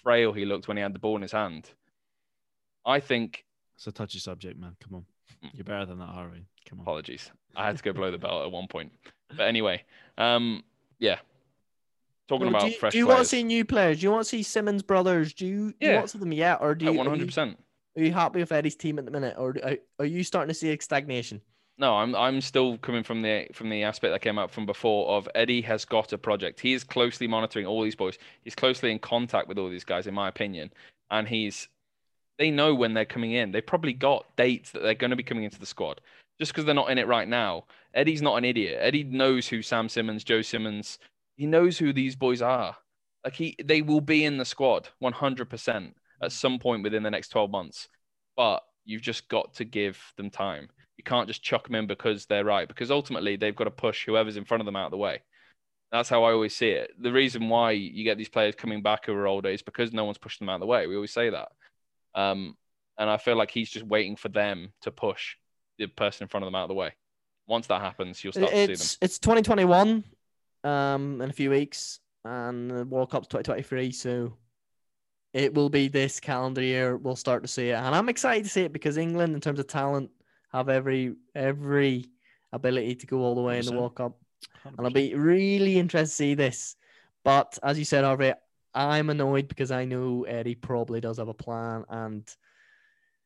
frail 0.04 0.34
he 0.34 0.46
looked 0.46 0.68
when 0.68 0.78
he 0.78 0.84
had 0.84 0.94
the 0.94 1.00
ball 1.00 1.16
in 1.16 1.22
his 1.22 1.32
hand. 1.32 1.70
I 2.86 3.00
think 3.00 3.46
It's 3.76 3.88
a 3.88 3.92
touchy 3.92 4.20
subject, 4.20 4.60
man. 4.60 4.76
Come 4.82 4.96
on. 4.96 5.06
Mm. 5.44 5.50
You're 5.54 5.64
better 5.66 5.86
than 5.86 6.00
that, 6.00 6.10
Harvey. 6.10 6.46
Come 6.70 6.80
on. 6.80 6.84
apologies. 6.84 7.32
I 7.56 7.66
had 7.66 7.78
to 7.78 7.84
go 7.84 7.94
below 7.94 8.12
the 8.12 8.18
belt 8.26 8.46
at 8.46 8.52
one 8.52 8.68
point. 8.68 8.92
But 9.36 9.48
anyway, 9.48 9.84
um, 10.18 10.64
yeah. 11.00 11.20
Talking 12.28 12.46
No, 12.46 12.50
about 12.52 12.62
do 12.62 12.68
you, 12.70 12.78
fresh 12.78 12.92
do 12.94 12.98
you 12.98 13.08
want 13.08 13.20
to 13.20 13.26
see 13.26 13.44
new 13.44 13.66
players? 13.66 14.00
Do 14.00 14.04
you 14.06 14.12
want 14.12 14.24
to 14.24 14.30
see 14.30 14.44
Simmonds 14.44 14.82
brothers? 14.82 15.34
Do 15.34 15.46
you, 15.46 15.74
do 15.80 15.88
you 15.88 15.94
want 15.96 16.06
to 16.06 16.12
see 16.14 16.20
them 16.20 16.32
yet, 16.32 16.60
or 16.62 16.74
do 16.74 16.86
you, 16.86 16.94
you 16.94 17.04
hundred 17.04 17.28
percent. 17.28 17.58
Are 17.96 18.04
you 18.04 18.12
happy 18.12 18.40
with 18.40 18.52
Eddie's 18.52 18.76
team 18.76 18.98
at 18.98 19.06
the 19.06 19.12
minute, 19.12 19.36
or 19.38 19.56
are, 20.00 20.06
you 20.06 20.24
starting 20.24 20.48
to 20.48 20.54
see 20.54 20.72
a 20.72 20.82
stagnation? 20.82 21.42
No, 21.78 21.96
I'm 21.96 22.16
I'm 22.16 22.42
still 22.42 22.78
coming 22.78 23.04
from 23.04 23.22
the 23.22 23.48
from 23.54 23.70
the 23.70 23.84
aspect 23.84 24.14
that 24.14 24.22
came 24.22 24.40
out 24.40 24.52
from 24.52 24.66
before 24.66 25.10
of 25.10 25.28
Eddie 25.36 25.62
has 25.62 25.86
got 25.86 26.14
a 26.14 26.18
project. 26.18 26.60
He 26.60 26.74
is 26.74 26.84
closely 26.84 27.28
monitoring 27.28 27.66
all 27.66 27.84
these 27.84 27.96
boys. 27.96 28.18
He's 28.44 28.56
closely 28.56 28.92
in 28.92 29.00
contact 29.00 29.48
with 29.48 29.58
all 29.58 29.70
these 29.70 29.84
guys, 29.84 30.08
in 30.08 30.14
my 30.14 30.28
opinion, 30.28 30.72
and 31.12 31.28
he's 31.28 31.68
they 32.38 32.52
know 32.52 32.74
when 32.74 32.94
they're 32.94 33.06
coming 33.06 33.34
in. 33.34 33.52
They 33.52 33.62
probably 33.62 33.94
got 33.94 34.36
dates 34.36 34.72
that 34.72 34.82
they're 34.82 34.96
going 34.96 35.12
to 35.12 35.18
be 35.18 35.24
coming 35.24 35.44
into 35.44 35.60
the 35.60 35.66
squad. 35.66 36.02
Just 36.40 36.52
because 36.52 36.66
they're 36.66 36.74
not 36.74 36.90
in 36.90 36.98
it 36.98 37.08
right 37.08 37.28
now, 37.28 37.66
Eddie's 37.94 38.24
not 38.24 38.38
an 38.38 38.46
idiot. 38.46 38.80
Eddie 38.82 39.04
knows 39.04 39.48
who 39.48 39.62
Sam 39.62 39.88
Simmonds, 39.88 40.24
Joe 40.24 40.42
Simmonds. 40.42 40.98
He 41.38 41.46
knows 41.46 41.78
who 41.78 41.94
these 41.94 42.16
boys 42.16 42.42
are. 42.42 42.76
Like 43.24 43.36
he, 43.36 43.56
they 43.64 43.82
will 43.82 44.02
be 44.02 44.26
in 44.26 44.38
the 44.38 44.46
squad 44.46 44.90
100% 45.02 45.94
at 46.24 46.32
some 46.32 46.60
point 46.60 46.84
within 46.84 47.04
the 47.04 47.12
next 47.12 47.30
12 47.30 47.52
months. 47.52 47.88
But 48.36 48.62
you've 48.86 49.02
just 49.02 49.28
got 49.30 49.54
to 49.56 49.66
give 49.66 50.00
them 50.18 50.30
time. 50.30 50.70
You 50.98 51.04
can't 51.04 51.28
just 51.28 51.44
chuck 51.44 51.68
them 51.68 51.76
in 51.76 51.88
because 51.88 52.26
they're 52.26 52.46
right, 52.46 52.68
because 52.68 52.92
ultimately 52.92 53.36
they've 53.36 53.56
got 53.56 53.66
to 53.66 53.72
push 53.72 54.06
whoever's 54.06 54.38
in 54.38 54.46
front 54.46 54.62
of 54.62 54.66
them 54.66 54.76
out 54.76 54.86
of 54.86 54.92
the 54.92 54.98
way. 54.98 55.22
That's 55.92 56.10
how 56.10 56.24
I 56.24 56.32
always 56.32 56.56
see 56.56 56.70
it. 56.70 56.92
The 57.00 57.12
reason 57.12 57.50
why 57.50 57.72
you 57.72 58.04
get 58.04 58.18
these 58.18 58.30
players 58.30 58.56
coming 58.56 58.82
back 58.82 59.06
who 59.06 59.14
are 59.14 59.28
older 59.28 59.50
is 59.50 59.62
because 59.62 59.94
no 59.94 60.06
one's 60.06 60.18
pushed 60.18 60.40
them 60.40 60.50
out 60.50 60.56
of 60.56 60.62
the 60.62 60.66
way. 60.66 60.88
We 60.88 60.96
always 60.96 61.14
say 61.14 61.30
that. 61.30 61.50
Um, 62.16 62.58
and 62.98 63.10
I 63.10 63.18
feel 63.18 63.36
like 63.36 63.52
he's 63.52 63.70
just 63.70 63.86
waiting 63.86 64.16
for 64.16 64.30
them 64.30 64.74
to 64.82 64.92
push 64.92 65.36
the 65.78 65.88
person 65.88 66.24
in 66.26 66.30
front 66.30 66.44
of 66.44 66.48
them 66.48 66.56
out 66.56 66.64
of 66.64 66.70
the 66.70 66.76
way. 66.76 66.94
Once 67.48 67.68
that 67.68 67.82
happens, 67.82 68.24
you'll 68.24 68.34
start 68.34 68.50
to 68.50 68.56
see 68.56 68.66
them. 68.66 68.74
It's 68.74 68.98
it's 69.02 69.20
2021, 69.20 70.04
um, 70.64 71.22
in 71.22 71.30
a 71.30 71.34
few 71.34 71.50
weeks, 71.50 72.00
and 72.24 72.72
the 72.72 72.86
World 72.86 73.12
Cup's 73.12 73.28
2023. 73.28 73.92
So 73.92 74.34
it 75.34 75.54
will 75.54 75.70
be 75.70 75.88
this 75.88 76.20
calendar 76.20 76.62
year. 76.62 76.96
We'll 76.96 77.16
start 77.16 77.42
to 77.44 77.48
see 77.48 77.70
it, 77.70 77.74
and 77.76 77.96
I'm 77.96 78.10
excited 78.10 78.44
to 78.46 78.50
see 78.50 78.62
it 78.62 78.74
because 78.74 78.98
England, 78.98 79.34
in 79.34 79.42
terms 79.42 79.60
of 79.60 79.68
talent, 79.68 80.12
have 80.52 80.70
every 80.70 81.16
every 81.36 82.06
ability 82.52 82.96
to 82.96 83.08
go 83.08 83.20
all 83.20 83.36
the 83.36 83.42
way 83.42 83.58
in 83.60 83.66
the 83.66 83.74
World 83.74 83.96
Cup. 83.96 84.18
and 84.66 84.80
I'll 84.80 84.92
be 84.92 85.16
really 85.16 85.80
interested 85.80 86.12
to 86.12 86.16
see 86.16 86.34
this. 86.36 86.76
But 87.24 87.58
as 87.64 87.80
you 87.80 87.86
said, 87.86 88.04
Harvey, 88.04 88.34
I'm 88.76 89.10
annoyed 89.10 89.48
because 89.48 89.72
I 89.72 89.86
know 89.86 90.24
Eddie 90.24 90.56
probably 90.56 91.02
does 91.02 91.18
have 91.18 91.30
a 91.30 91.34
plan, 91.34 91.86
and 91.90 92.24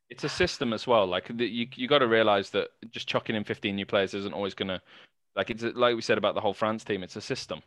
It's 0.09 0.23
a 0.23 0.29
system 0.29 0.71
as 0.71 0.87
well. 0.87 1.05
Like 1.05 1.35
the, 1.35 1.45
you, 1.45 1.67
you 1.75 1.87
got 1.87 1.99
to 1.99 2.07
realize 2.07 2.49
that 2.51 2.69
just 2.91 3.07
chucking 3.07 3.35
in 3.35 3.43
15 3.43 3.75
new 3.75 3.85
players 3.85 4.13
isn't 4.13 4.33
always 4.33 4.53
gonna. 4.53 4.81
Like 5.35 5.49
it's 5.49 5.63
like 5.63 5.95
we 5.95 6.01
said 6.01 6.17
about 6.17 6.35
the 6.35 6.41
whole 6.41 6.53
France 6.53 6.83
team. 6.85 7.03
It's 7.03 7.17
a 7.17 7.21
system. 7.21 7.61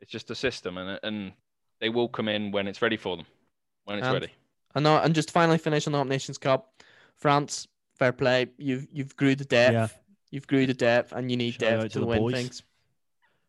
It's 0.00 0.12
just 0.12 0.30
a 0.30 0.34
system, 0.34 0.76
and 0.76 1.00
and 1.02 1.32
they 1.80 1.88
will 1.88 2.08
come 2.08 2.28
in 2.28 2.52
when 2.52 2.68
it's 2.68 2.82
ready 2.82 2.96
for 2.96 3.16
them, 3.16 3.26
when 3.90 3.98
it's 3.98 4.06
And 4.06 4.14
ready. 4.14 4.32
I 4.74 4.80
know, 4.80 4.98
and 4.98 5.14
just 5.14 5.30
finally 5.30 5.58
finish 5.58 5.86
on 5.86 5.92
the 5.92 6.04
Nations 6.04 6.38
Cup, 6.38 6.82
France, 7.16 7.68
fair 7.94 8.12
play. 8.12 8.48
You've 8.58 8.86
you've 8.92 9.16
grew 9.16 9.34
the 9.34 9.44
depth. 9.44 9.72
Yeah. 9.74 9.88
You've 10.30 10.46
grew 10.46 10.66
the 10.66 10.74
depth, 10.74 11.12
and 11.12 11.30
you 11.30 11.36
need 11.36 11.54
Shout 11.54 11.60
depth 11.60 11.82
to 11.92 11.98
to 11.98 12.00
the 12.00 12.06
win 12.06 12.18
boys. 12.18 12.34
things. 12.34 12.62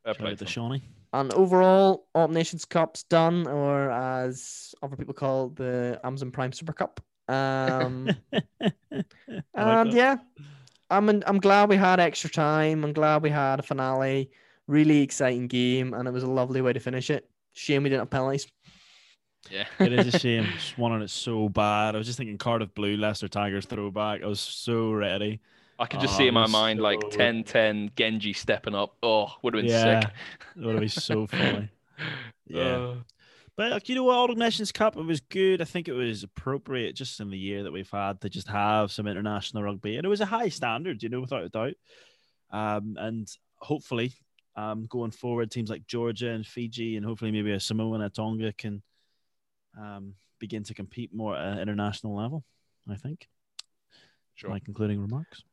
Fair 0.04 0.16
play 0.16 0.32
out 0.32 0.40
to 0.40 0.46
to. 0.46 0.52
Shawnee. 0.52 0.82
And 1.14 1.32
overall, 1.34 2.08
All 2.16 2.28
Nations 2.30 2.66
Cup's 2.66 3.04
done, 3.04 3.48
or 3.48 3.92
as 3.92 4.74
other 4.82 4.96
people 4.96 5.14
call 5.14 5.48
it, 5.48 5.56
the 5.58 6.00
Amazon 6.04 6.32
Prime 6.32 6.54
Super 6.54 6.74
Cup. 6.74 7.02
Um, 7.28 8.10
I 9.54 9.64
like 9.64 9.88
and 9.88 9.94
yeah, 9.94 10.18
I'm 10.90 11.10
in, 11.10 11.24
I'm 11.28 11.40
glad 11.40 11.70
we 11.70 11.78
had 11.78 12.00
extra 12.00 12.30
time. 12.30 12.84
I'm 12.84 12.94
glad 12.94 13.24
we 13.24 13.30
had 13.30 13.60
a 13.60 13.64
finale. 13.64 14.32
Really 14.68 15.02
exciting 15.02 15.48
game, 15.48 15.94
and 15.94 16.08
it 16.08 16.12
was 16.12 16.24
a 16.24 16.30
lovely 16.30 16.62
way 16.62 16.74
to 16.74 16.80
finish 16.80 17.10
it. 17.10 17.30
Shame 17.54 17.84
we 17.84 17.90
didn't 17.90 18.02
have 18.02 18.10
penalties. 18.10 18.48
Yeah. 19.50 19.66
it 19.80 19.92
is 19.94 20.14
a 20.14 20.20
shame. 20.20 20.44
Just 20.54 20.78
wanted 20.78 21.02
it 21.04 21.10
so 21.10 21.50
bad. 21.50 21.96
I 21.96 21.98
was 21.98 22.08
just 22.08 22.18
thinking 22.18 22.38
Cardiff 22.38 22.74
Blue, 22.76 22.96
Leicester 22.96 23.28
Tigers 23.28 23.66
throwback. 23.66 24.24
I 24.24 24.28
was 24.28 24.40
so 24.40 24.92
ready. 24.92 25.40
I 25.80 25.88
could 25.88 26.00
just 26.00 26.14
Oh, 26.14 26.18
see 26.20 26.28
in 26.28 26.34
my 26.36 26.46
mind 26.46 26.80
like 26.80 27.00
so- 27.02 27.18
10-10 27.18 27.96
Genji 27.96 28.34
stepping 28.34 28.76
up. 28.76 28.96
Oh, 29.02 29.34
would 29.42 29.56
have 29.56 29.64
been 29.64 29.72
Yeah. 29.72 30.02
sick. 30.02 30.12
It 30.58 30.66
would 30.66 30.80
be 30.80 30.88
so 30.88 31.26
funny. 31.28 31.70
Yeah. 32.48 32.62
Uh, 32.64 32.96
But 33.56 33.72
like, 33.72 33.90
you 33.90 33.96
know 33.96 34.04
what, 34.04 34.16
All 34.16 34.28
Nations 34.36 34.72
Cup, 34.72 34.96
it 34.98 35.02
was 35.06 35.22
good. 35.22 35.62
I 35.62 35.66
think 35.66 35.88
it 35.88 35.94
was 35.94 36.24
appropriate 36.24 36.96
just 36.96 37.20
in 37.20 37.30
the 37.30 37.38
year 37.38 37.64
that 37.64 37.72
we've 37.74 37.90
had 37.90 38.22
to 38.22 38.30
just 38.30 38.48
have 38.48 38.92
some 38.92 39.08
international 39.08 39.64
rugby. 39.64 39.96
And 39.98 40.06
it 40.06 40.10
was 40.10 40.22
a 40.22 40.26
high 40.26 40.50
standard, 40.50 41.02
you 41.04 41.10
know, 41.10 41.22
without 41.22 41.44
a 41.44 41.50
doubt. 41.50 41.74
Um, 42.52 42.96
and 43.00 43.28
hopefully, 43.58 44.14
um, 44.56 44.86
going 44.90 45.12
forward, 45.12 45.50
teams 45.52 45.70
like 45.70 45.86
Georgia 45.88 46.30
and 46.30 46.46
Fiji, 46.46 46.96
and 46.98 47.06
hopefully 47.06 47.32
maybe 47.32 47.52
a 47.52 47.60
Samoa 47.60 47.96
and 47.96 48.04
a 48.04 48.10
Tonga 48.10 48.52
can 48.54 48.82
um, 49.80 50.14
begin 50.40 50.64
to 50.64 50.74
compete 50.74 51.14
more 51.14 51.36
at 51.38 51.54
an 51.54 51.60
international 51.60 52.16
level, 52.16 52.44
I 52.90 52.96
think. 52.96 53.28
Sure. 54.36 54.50
My 54.50 54.60
concluding 54.60 55.00
remarks. 55.00 55.44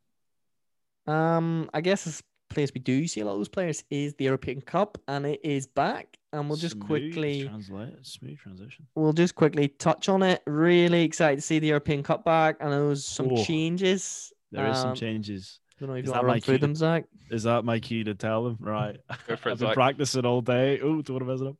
Um, 1.06 1.70
I 1.72 1.80
guess 1.80 2.04
this 2.04 2.22
place 2.50 2.70
we 2.74 2.80
do 2.80 3.06
see 3.06 3.20
a 3.20 3.24
lot 3.26 3.32
of 3.32 3.38
those 3.38 3.48
players 3.48 3.84
is 3.90 4.14
the 4.14 4.24
European 4.24 4.60
Cup, 4.60 4.98
and 5.08 5.26
it 5.26 5.40
is 5.42 5.66
back. 5.66 6.16
And 6.32 6.48
we'll 6.48 6.58
just 6.58 6.74
Smooth 6.76 6.86
quickly 6.86 7.44
translate, 7.48 7.94
smooth 8.06 8.38
transition. 8.38 8.86
we'll 8.94 9.14
just 9.14 9.34
quickly 9.34 9.68
touch 9.68 10.08
on 10.10 10.22
it. 10.22 10.42
Really 10.46 11.02
excited 11.04 11.36
to 11.36 11.42
see 11.42 11.58
the 11.58 11.68
European 11.68 12.02
Cup 12.02 12.24
back. 12.24 12.56
I 12.60 12.66
know 12.68 12.86
there's 12.88 13.06
some 13.06 13.30
Oh, 13.32 13.44
changes. 13.44 14.32
There 14.52 14.68
is 14.70 14.76
some 14.78 14.90
Um, 14.90 14.94
changes. 14.96 15.60
don't 15.80 15.88
know 15.88 15.94
if 15.94 16.04
Is 16.04 16.08
you 16.08 16.12
that 16.12 16.18
want 16.18 16.22
to 16.22 16.26
run 16.26 16.36
my 16.36 16.40
through 16.40 16.54
cue 16.54 16.58
to- 16.58 16.66
them, 16.66 16.74
Zach. 16.74 17.04
Is 17.30 17.42
that 17.44 17.64
my 17.64 17.78
cue 17.80 18.04
to 18.04 18.14
tell 18.14 18.44
them? 18.44 18.56
Right. 18.60 18.96
Go 19.26 19.36
for 19.36 19.48
it, 19.48 19.52
I've 19.52 19.58
been 19.58 19.68
Zach. 19.68 19.74
practicing 19.74 20.26
all 20.26 20.40
day. 20.42 20.80
Oh, 20.80 21.00
don't 21.00 21.10
want 21.10 21.20
to 21.20 21.24
mess 21.24 21.40
it 21.40 21.46
up. 21.46 21.56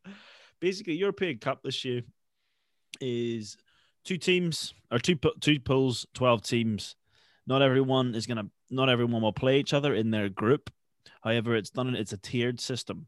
Basically, 0.61 0.95
European 0.97 1.39
Cup 1.39 1.63
this 1.63 1.83
year 1.85 2.03
is 3.01 3.57
two 4.05 4.17
teams 4.17 4.75
or 4.91 4.99
two 4.99 5.19
two 5.41 5.61
pools, 5.61 6.07
twelve 6.15 6.43
teams. 6.43 6.97
Not 7.47 7.63
everyone 7.63 8.15
is 8.15 8.27
gonna. 8.27 8.51
Not 8.71 8.89
everyone 8.89 9.23
will 9.23 9.33
play 9.33 9.59
each 9.59 9.73
other 9.73 9.95
in 9.95 10.11
their 10.11 10.29
group. 10.29 10.71
However, 11.23 11.57
it's 11.57 11.71
done. 11.71 11.95
It's 11.95 12.13
a 12.13 12.19
tiered 12.19 12.61
system, 12.61 13.07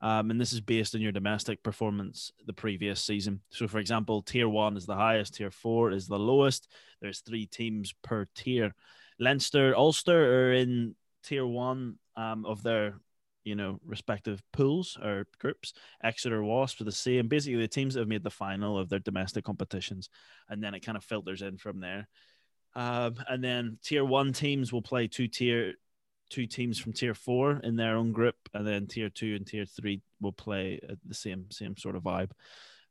um, 0.00 0.30
and 0.30 0.40
this 0.40 0.52
is 0.52 0.60
based 0.60 0.94
on 0.94 1.00
your 1.00 1.12
domestic 1.12 1.62
performance 1.62 2.32
the 2.46 2.52
previous 2.52 3.00
season. 3.00 3.40
So, 3.50 3.68
for 3.68 3.78
example, 3.78 4.22
tier 4.22 4.48
one 4.48 4.76
is 4.76 4.86
the 4.86 4.96
highest, 4.96 5.34
tier 5.34 5.50
four 5.50 5.92
is 5.92 6.08
the 6.08 6.18
lowest. 6.18 6.68
There's 7.00 7.20
three 7.20 7.46
teams 7.46 7.94
per 8.02 8.26
tier. 8.34 8.74
Leinster, 9.18 9.76
Ulster 9.76 10.50
are 10.50 10.52
in 10.54 10.96
tier 11.22 11.46
one 11.46 11.98
um, 12.16 12.44
of 12.44 12.62
their 12.62 12.94
you 13.44 13.54
know 13.54 13.80
respective 13.84 14.42
pools 14.52 14.98
or 15.02 15.26
groups. 15.38 15.72
Exeter, 16.02 16.42
Wasps 16.42 16.80
are 16.80 16.84
the 16.84 16.92
same. 16.92 17.28
Basically, 17.28 17.60
the 17.60 17.68
teams 17.68 17.94
that 17.94 18.00
have 18.00 18.08
made 18.08 18.24
the 18.24 18.30
final 18.30 18.78
of 18.78 18.88
their 18.88 18.98
domestic 18.98 19.44
competitions, 19.44 20.08
and 20.48 20.62
then 20.62 20.74
it 20.74 20.80
kind 20.80 20.96
of 20.96 21.04
filters 21.04 21.42
in 21.42 21.58
from 21.58 21.80
there. 21.80 22.08
Um, 22.74 23.16
and 23.28 23.44
then 23.44 23.78
tier 23.82 24.04
one 24.04 24.32
teams 24.32 24.72
will 24.72 24.82
play 24.82 25.06
two 25.06 25.28
tier 25.28 25.74
two 26.30 26.46
teams 26.46 26.78
from 26.78 26.94
tier 26.94 27.14
four 27.14 27.60
in 27.62 27.76
their 27.76 27.96
own 27.96 28.12
group, 28.12 28.36
and 28.54 28.66
then 28.66 28.86
tier 28.86 29.10
two 29.10 29.34
and 29.36 29.46
tier 29.46 29.66
three 29.66 30.00
will 30.20 30.32
play 30.32 30.80
the 31.06 31.14
same 31.14 31.50
same 31.50 31.76
sort 31.76 31.96
of 31.96 32.02
vibe. 32.02 32.30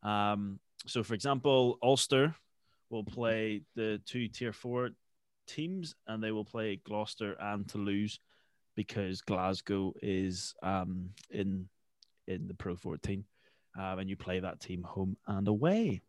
Um, 0.04 0.60
so, 0.86 1.04
for 1.04 1.14
example, 1.14 1.78
Ulster 1.82 2.36
will 2.89 3.04
play 3.04 3.62
the 3.76 4.02
two 4.06 4.28
tier 4.28 4.54
four 4.54 4.91
teams, 5.47 5.95
and 6.08 6.24
they 6.24 6.32
will 6.32 6.45
play 6.45 6.76
Gloucester 6.84 7.36
and 7.39 7.68
Toulouse 7.68 8.20
because 8.76 9.22
Glasgow 9.22 9.93
is 10.01 10.53
um, 10.63 11.09
in 11.30 11.67
in 12.28 12.47
the 12.47 12.53
Pro 12.53 12.76
14, 12.76 13.24
um, 13.80 13.99
and 13.99 14.09
you 14.09 14.15
play 14.15 14.39
that 14.39 14.59
team 14.59 14.84
home 14.84 15.17
and 15.28 15.47
away. 15.47 16.01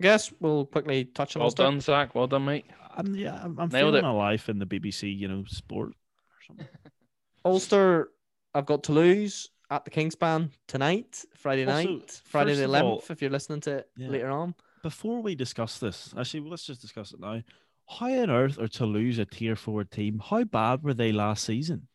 I 0.00 0.02
guess 0.02 0.32
we'll 0.40 0.64
quickly 0.64 1.04
touch 1.04 1.36
on 1.36 1.40
Well 1.40 1.46
Ulster. 1.48 1.62
done, 1.64 1.80
Zach. 1.80 2.14
Well 2.14 2.26
done, 2.26 2.44
mate. 2.46 2.64
I'm 2.96 3.14
yeah, 3.14 3.34
I'm, 3.42 3.58
I'm 3.60 3.68
Nailed 3.68 3.92
feeling 3.94 4.04
it. 4.04 4.08
a 4.08 4.12
life 4.12 4.48
in 4.48 4.58
the 4.58 4.66
BBC, 4.66 5.14
you 5.16 5.28
know, 5.28 5.44
sport 5.46 5.90
or 5.90 6.38
something. 6.46 6.68
Ulster, 7.44 8.10
I've 8.54 8.66
got 8.66 8.82
Toulouse 8.82 9.48
at 9.70 9.84
the 9.84 9.90
Kingspan 9.90 10.50
tonight, 10.66 11.24
Friday 11.36 11.64
Also, 11.66 11.88
night, 11.88 12.20
Friday 12.24 12.54
the 12.54 12.62
first 12.66 12.74
of 12.74 12.84
all- 12.86 12.98
11th, 13.00 13.10
if 13.10 13.22
you're 13.22 13.30
listening 13.30 13.60
to 13.62 13.70
it 13.78 13.90
Yeah. 13.96 14.08
later 14.08 14.30
on. 14.30 14.54
Before 14.82 15.20
we 15.22 15.34
discuss 15.34 15.78
this, 15.78 16.12
actually, 16.16 16.48
let's 16.48 16.64
just 16.64 16.80
discuss 16.80 17.12
it 17.12 17.20
now. 17.20 17.42
How 17.88 18.06
on 18.10 18.30
earth 18.30 18.58
are 18.58 18.68
Toulouse 18.68 19.18
a 19.18 19.26
tier 19.26 19.56
four 19.56 19.84
team? 19.84 20.20
How 20.24 20.44
bad 20.44 20.82
were 20.82 20.94
they 20.94 21.12
last 21.12 21.44
season? 21.44 21.88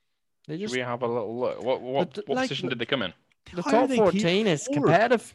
They 0.48 0.60
Should 0.60 0.72
we 0.72 0.80
have 0.80 1.02
a 1.02 1.08
little 1.08 1.40
look? 1.40 1.64
What 1.64 1.82
what, 1.82 2.14
But, 2.16 2.28
what 2.28 2.36
like, 2.36 2.50
position 2.50 2.68
the- 2.70 2.76
did 2.76 2.80
they 2.80 2.86
come 2.86 3.02
in? 3.02 3.14
the 3.54 3.62
top 3.62 3.90
14 3.90 4.48
is 4.48 4.66
four? 4.66 4.74
competitive. 4.76 5.34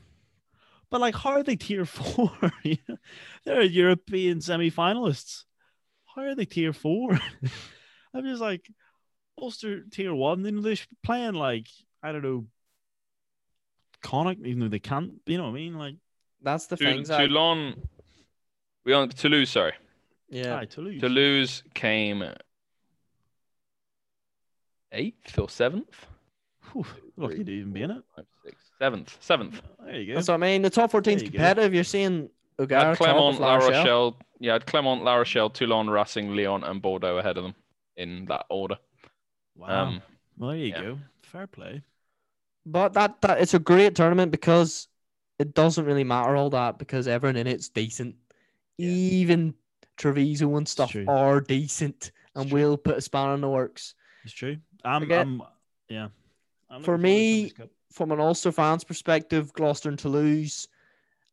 But 0.90 1.00
like, 1.00 1.14
how 1.14 1.30
are 1.30 1.42
they 1.44 1.54
tier 1.56 1.84
four? 1.84 2.32
They're 3.44 3.62
European 3.62 4.40
semi-finalists. 4.40 5.44
How 6.14 6.22
are 6.22 6.34
they 6.34 6.44
tier 6.44 6.72
four? 6.72 7.12
I'm 8.14 8.24
just 8.24 8.40
like 8.40 8.68
Ulster 9.40 9.82
tier 9.90 10.12
one. 10.14 10.44
You 10.44 10.50
know, 10.52 10.60
they're 10.62 10.76
playing 11.04 11.34
like 11.34 11.68
I 12.02 12.10
don't 12.12 12.22
know, 12.22 12.46
Connacht, 14.02 14.40
even 14.44 14.60
though 14.60 14.68
they 14.68 14.78
can't. 14.80 15.12
You 15.26 15.38
know 15.38 15.44
what 15.44 15.50
I 15.50 15.54
mean? 15.54 15.74
Like, 15.78 15.94
That's 16.42 16.66
the 16.66 16.76
Tou- 16.76 16.84
thing, 16.84 17.04
Zach. 17.04 17.20
Toulon. 17.28 17.80
We 18.84 18.92
on 18.94 19.08
Toulouse. 19.10 19.50
Sorry, 19.50 19.72
Yeah. 20.28 20.56
aye, 20.58 20.64
Toulouse. 20.64 21.00
Toulouse 21.00 21.62
came 21.74 22.24
eighth 24.92 25.38
or 25.38 25.48
seventh. 25.48 26.06
Whew, 26.72 26.84
lucky 27.16 27.42
to 27.44 27.52
even 27.52 27.72
be 27.72 27.82
in 27.82 27.90
it. 27.90 28.02
Five, 28.14 28.26
six, 28.44 28.56
seventh, 28.78 29.16
seventh. 29.20 29.60
There 29.84 29.96
you 30.00 30.06
go. 30.08 30.14
That's 30.14 30.28
what 30.28 30.34
I 30.34 30.38
mean. 30.38 30.62
The 30.62 30.70
top 30.70 30.90
14 30.90 31.14
is 31.14 31.22
There 31.22 31.26
you 31.26 31.32
go. 31.32 31.36
competitive. 31.38 31.74
You're 31.74 31.84
seeing 31.84 32.28
I 32.58 32.62
Ugar, 32.62 32.70
had 32.80 32.88
top 32.88 32.96
Clermont, 32.98 33.34
of 33.36 33.40
La 33.40 33.46
La 33.48 33.54
Rochelle. 33.56 33.78
Rochelle. 33.78 34.16
Yeah, 34.38 34.52
I 34.52 34.54
had 34.54 34.66
Clermont, 34.66 35.04
La 35.04 35.14
Rochelle, 35.16 35.50
Toulon, 35.50 35.90
Racing, 35.90 36.34
Lyon, 36.36 36.64
and 36.64 36.80
Bordeaux 36.80 37.18
ahead 37.18 37.36
of 37.36 37.44
them 37.44 37.54
in 37.96 38.24
that 38.26 38.46
order. 38.48 38.76
wow. 39.56 39.86
Um, 39.86 40.02
well, 40.38 40.50
there 40.50 40.58
you 40.58 40.66
yeah. 40.66 40.80
go. 40.82 40.98
Fair 41.22 41.46
play. 41.46 41.82
But 42.66 42.92
that, 42.94 43.20
that 43.22 43.40
it's 43.40 43.54
a 43.54 43.58
great 43.58 43.94
tournament 43.94 44.30
because 44.32 44.88
it 45.38 45.54
doesn't 45.54 45.84
really 45.84 46.04
matter 46.04 46.36
all 46.36 46.50
that 46.50 46.78
because 46.78 47.08
everyone 47.08 47.36
in 47.36 47.46
it's 47.46 47.68
decent. 47.68 48.14
Yeah. 48.78 48.88
Even 48.90 49.54
Treviso 49.96 50.56
and 50.56 50.66
stuff 50.68 50.94
are 51.08 51.40
decent 51.40 52.12
and 52.34 52.48
true. 52.48 52.58
will 52.58 52.76
put 52.78 52.96
a 52.96 53.00
spanner 53.00 53.34
in 53.34 53.40
the 53.40 53.48
works. 53.48 53.94
It's 54.24 54.32
true. 54.32 54.56
I'm, 54.84 55.02
Forget- 55.02 55.20
I'm 55.26 55.42
yeah. 55.88 56.08
I'm 56.70 56.82
For 56.82 56.96
looking 56.98 57.48
forward 57.48 57.54
to 57.56 57.62
me- 57.62 57.68
From 57.92 58.12
an 58.12 58.20
Ulster 58.20 58.52
fans 58.52 58.84
perspective, 58.84 59.52
Gloucester 59.52 59.88
and 59.88 59.98
Toulouse, 59.98 60.68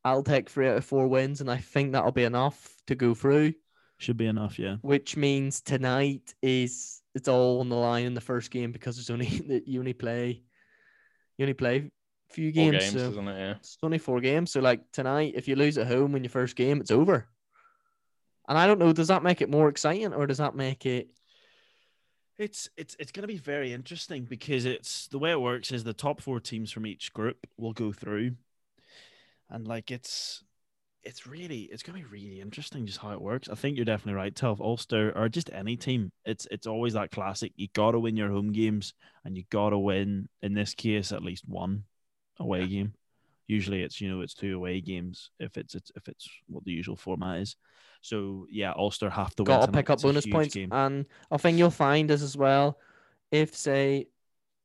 I'll 0.04 0.24
take 0.24 0.50
three 0.50 0.68
out 0.68 0.78
of 0.78 0.86
four 0.86 1.08
wins, 1.08 1.42
and 1.42 1.52
I 1.52 1.58
think 1.58 1.92
that'll 1.92 2.12
be 2.12 2.24
enough 2.24 2.76
to 2.88 2.96
go 2.96 3.14
through. 3.14 3.54
should 4.00 4.18
be 4.18 4.26
enough. 4.28 4.58
Yeah. 4.58 4.78
Which 4.82 5.16
means 5.18 5.62
tonight 5.62 6.34
is 6.42 7.02
it's 7.14 7.28
all 7.28 7.60
on 7.60 7.70
the 7.70 7.76
line 7.76 8.06
in 8.06 8.14
the 8.14 8.22
first 8.22 8.50
game 8.52 8.72
because 8.72 8.96
there's 8.96 9.10
only 9.10 9.26
that 9.50 9.68
you 9.68 9.80
only 9.80 9.94
play 9.94 10.42
you 11.38 11.44
only 11.44 11.54
play 11.54 11.78
a 11.78 12.34
few 12.34 12.52
games. 12.52 12.78
games, 12.80 12.94
so 12.94 13.10
isn't 13.12 13.28
it? 13.28 13.38
Yeah. 13.40 13.52
it's 13.58 13.78
only 13.84 13.98
four 14.00 14.20
games. 14.22 14.52
So 14.52 14.60
like 14.60 14.82
tonight, 14.92 15.34
if 15.36 15.48
you 15.48 15.56
lose 15.56 15.78
at 15.78 15.88
home 15.88 16.16
in 16.16 16.24
your 16.24 16.32
first 16.32 16.56
game, 16.56 16.80
it's 16.82 16.92
over. 16.92 17.28
And 18.50 18.58
I 18.58 18.66
don't 18.66 18.80
know, 18.80 18.94
does 18.94 19.10
that 19.10 19.24
make 19.24 19.42
it 19.42 19.50
more 19.50 19.68
exciting 19.70 20.14
or 20.14 20.26
does 20.26 20.38
that 20.40 20.56
make 20.56 20.86
it 20.86 21.10
It's 22.38 22.70
it's 22.78 22.96
it's 23.00 23.12
going 23.12 23.24
to 23.24 23.28
be 23.28 23.38
very 23.38 23.74
interesting 23.74 24.26
because 24.26 24.66
it's 24.66 25.08
the 25.08 25.18
way 25.18 25.32
it 25.32 25.42
works 25.42 25.72
is 25.72 25.84
the 25.84 25.94
top 25.94 26.22
four 26.22 26.40
teams 26.40 26.72
from 26.72 26.86
each 26.86 27.12
group 27.14 27.48
will 27.58 27.74
go 27.74 27.92
through, 27.92 28.36
and 29.50 29.68
like 29.68 29.90
it's 29.92 30.44
it's 31.04 31.26
really 31.26 31.62
it's 31.72 31.82
going 31.84 31.98
to 32.00 32.08
be 32.08 32.12
really 32.12 32.42
interesting 32.42 32.86
just 32.86 33.00
how 33.00 33.12
it 33.12 33.22
works. 33.22 33.50
I 33.50 33.56
think 33.56 33.76
you're 33.76 33.86
definitely 33.86 34.14
right. 34.18 34.36
Tell 34.36 34.58
Ulster 34.60 35.12
or 35.18 35.30
just 35.30 35.50
any 35.52 35.78
team, 35.78 36.12
it's 36.26 36.48
it's 36.52 36.68
always 36.68 36.94
that 36.94 37.12
classic. 37.12 37.54
You 37.56 37.70
got 37.74 37.92
to 37.92 38.00
win 38.00 38.18
your 38.18 38.30
home 38.30 38.52
games, 38.52 38.94
and 39.26 39.36
you 39.36 39.44
got 39.50 39.72
to 39.72 39.78
win 39.80 40.30
in 40.42 40.54
this 40.54 40.76
case 40.76 41.12
at 41.12 41.24
least 41.24 41.48
one 41.48 41.86
away 42.40 42.62
Yeah. 42.62 42.66
game. 42.66 42.94
Usually 43.48 43.82
it's 43.82 44.02
you 44.02 44.10
know 44.10 44.22
it's 44.22 44.34
two 44.34 44.56
away 44.56 44.82
games 44.82 45.32
if 45.40 45.58
it's, 45.58 45.74
it's 45.74 45.92
if 45.96 46.08
it's 46.08 46.28
what 46.48 46.66
the 46.66 46.72
usual 46.72 46.96
format 46.98 47.40
is. 47.40 47.56
So 48.02 48.46
yeah, 48.52 48.74
Ulster 48.76 49.10
have 49.10 49.36
to 49.38 49.44
win. 49.44 49.48
got 49.60 49.66
to 49.66 49.72
pick 49.72 49.90
up 49.90 50.02
bonus 50.02 50.26
points? 50.26 50.54
game. 50.54 50.70
And 50.72 51.06
I 51.32 51.38
think 51.38 51.58
you'll 51.58 51.70
find 51.72 52.12
is 52.12 52.22
as 52.24 52.36
well, 52.38 52.78
if 53.32 53.56
say 53.56 54.08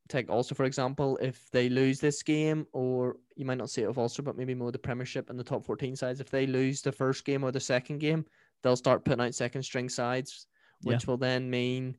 take 0.09 0.29
Ulster 0.29 0.53
for 0.53 0.65
example, 0.65 1.17
if 1.21 1.49
they 1.51 1.69
lose 1.69 1.99
this 1.99 2.21
game, 2.23 2.67
or 2.73 3.15
you 3.35 3.45
might 3.45 3.57
not 3.57 3.69
see 3.69 3.81
it 3.83 3.89
of 3.89 3.97
Ulster, 3.97 4.21
but 4.21 4.37
maybe 4.37 4.53
more 4.53 4.71
the 4.71 4.77
Premiership 4.77 5.29
and 5.29 5.39
the 5.39 5.43
top 5.43 5.65
fourteen 5.65 5.95
sides, 5.95 6.19
if 6.19 6.29
they 6.29 6.45
lose 6.45 6.81
the 6.81 6.91
first 6.91 7.23
game 7.25 7.43
or 7.43 7.51
the 7.51 7.59
second 7.59 7.99
game, 7.99 8.25
they'll 8.61 8.75
start 8.75 9.05
putting 9.05 9.23
out 9.23 9.33
second 9.33 9.63
string 9.63 9.87
sides, 9.89 10.45
Yeah. 10.81 10.93
which 10.93 11.07
will 11.07 11.17
then 11.17 11.49
mean 11.49 11.97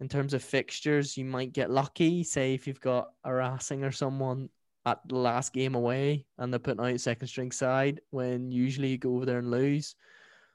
in 0.00 0.08
terms 0.08 0.34
of 0.34 0.42
fixtures, 0.42 1.16
you 1.16 1.24
might 1.24 1.52
get 1.52 1.70
lucky. 1.70 2.24
Say 2.24 2.54
if 2.54 2.66
you've 2.66 2.80
got 2.80 3.10
a 3.24 3.32
Racing 3.32 3.84
or 3.84 3.92
someone 3.92 4.48
at 4.86 5.00
the 5.06 5.16
last 5.16 5.52
game 5.52 5.74
away 5.74 6.26
and 6.38 6.52
they're 6.52 6.58
putting 6.58 6.84
out 6.84 7.00
second 7.00 7.26
string 7.28 7.50
side 7.50 8.00
when 8.10 8.52
usually 8.52 8.88
you 8.88 8.98
go 8.98 9.16
over 9.16 9.26
there 9.26 9.38
and 9.38 9.50
lose. 9.50 9.94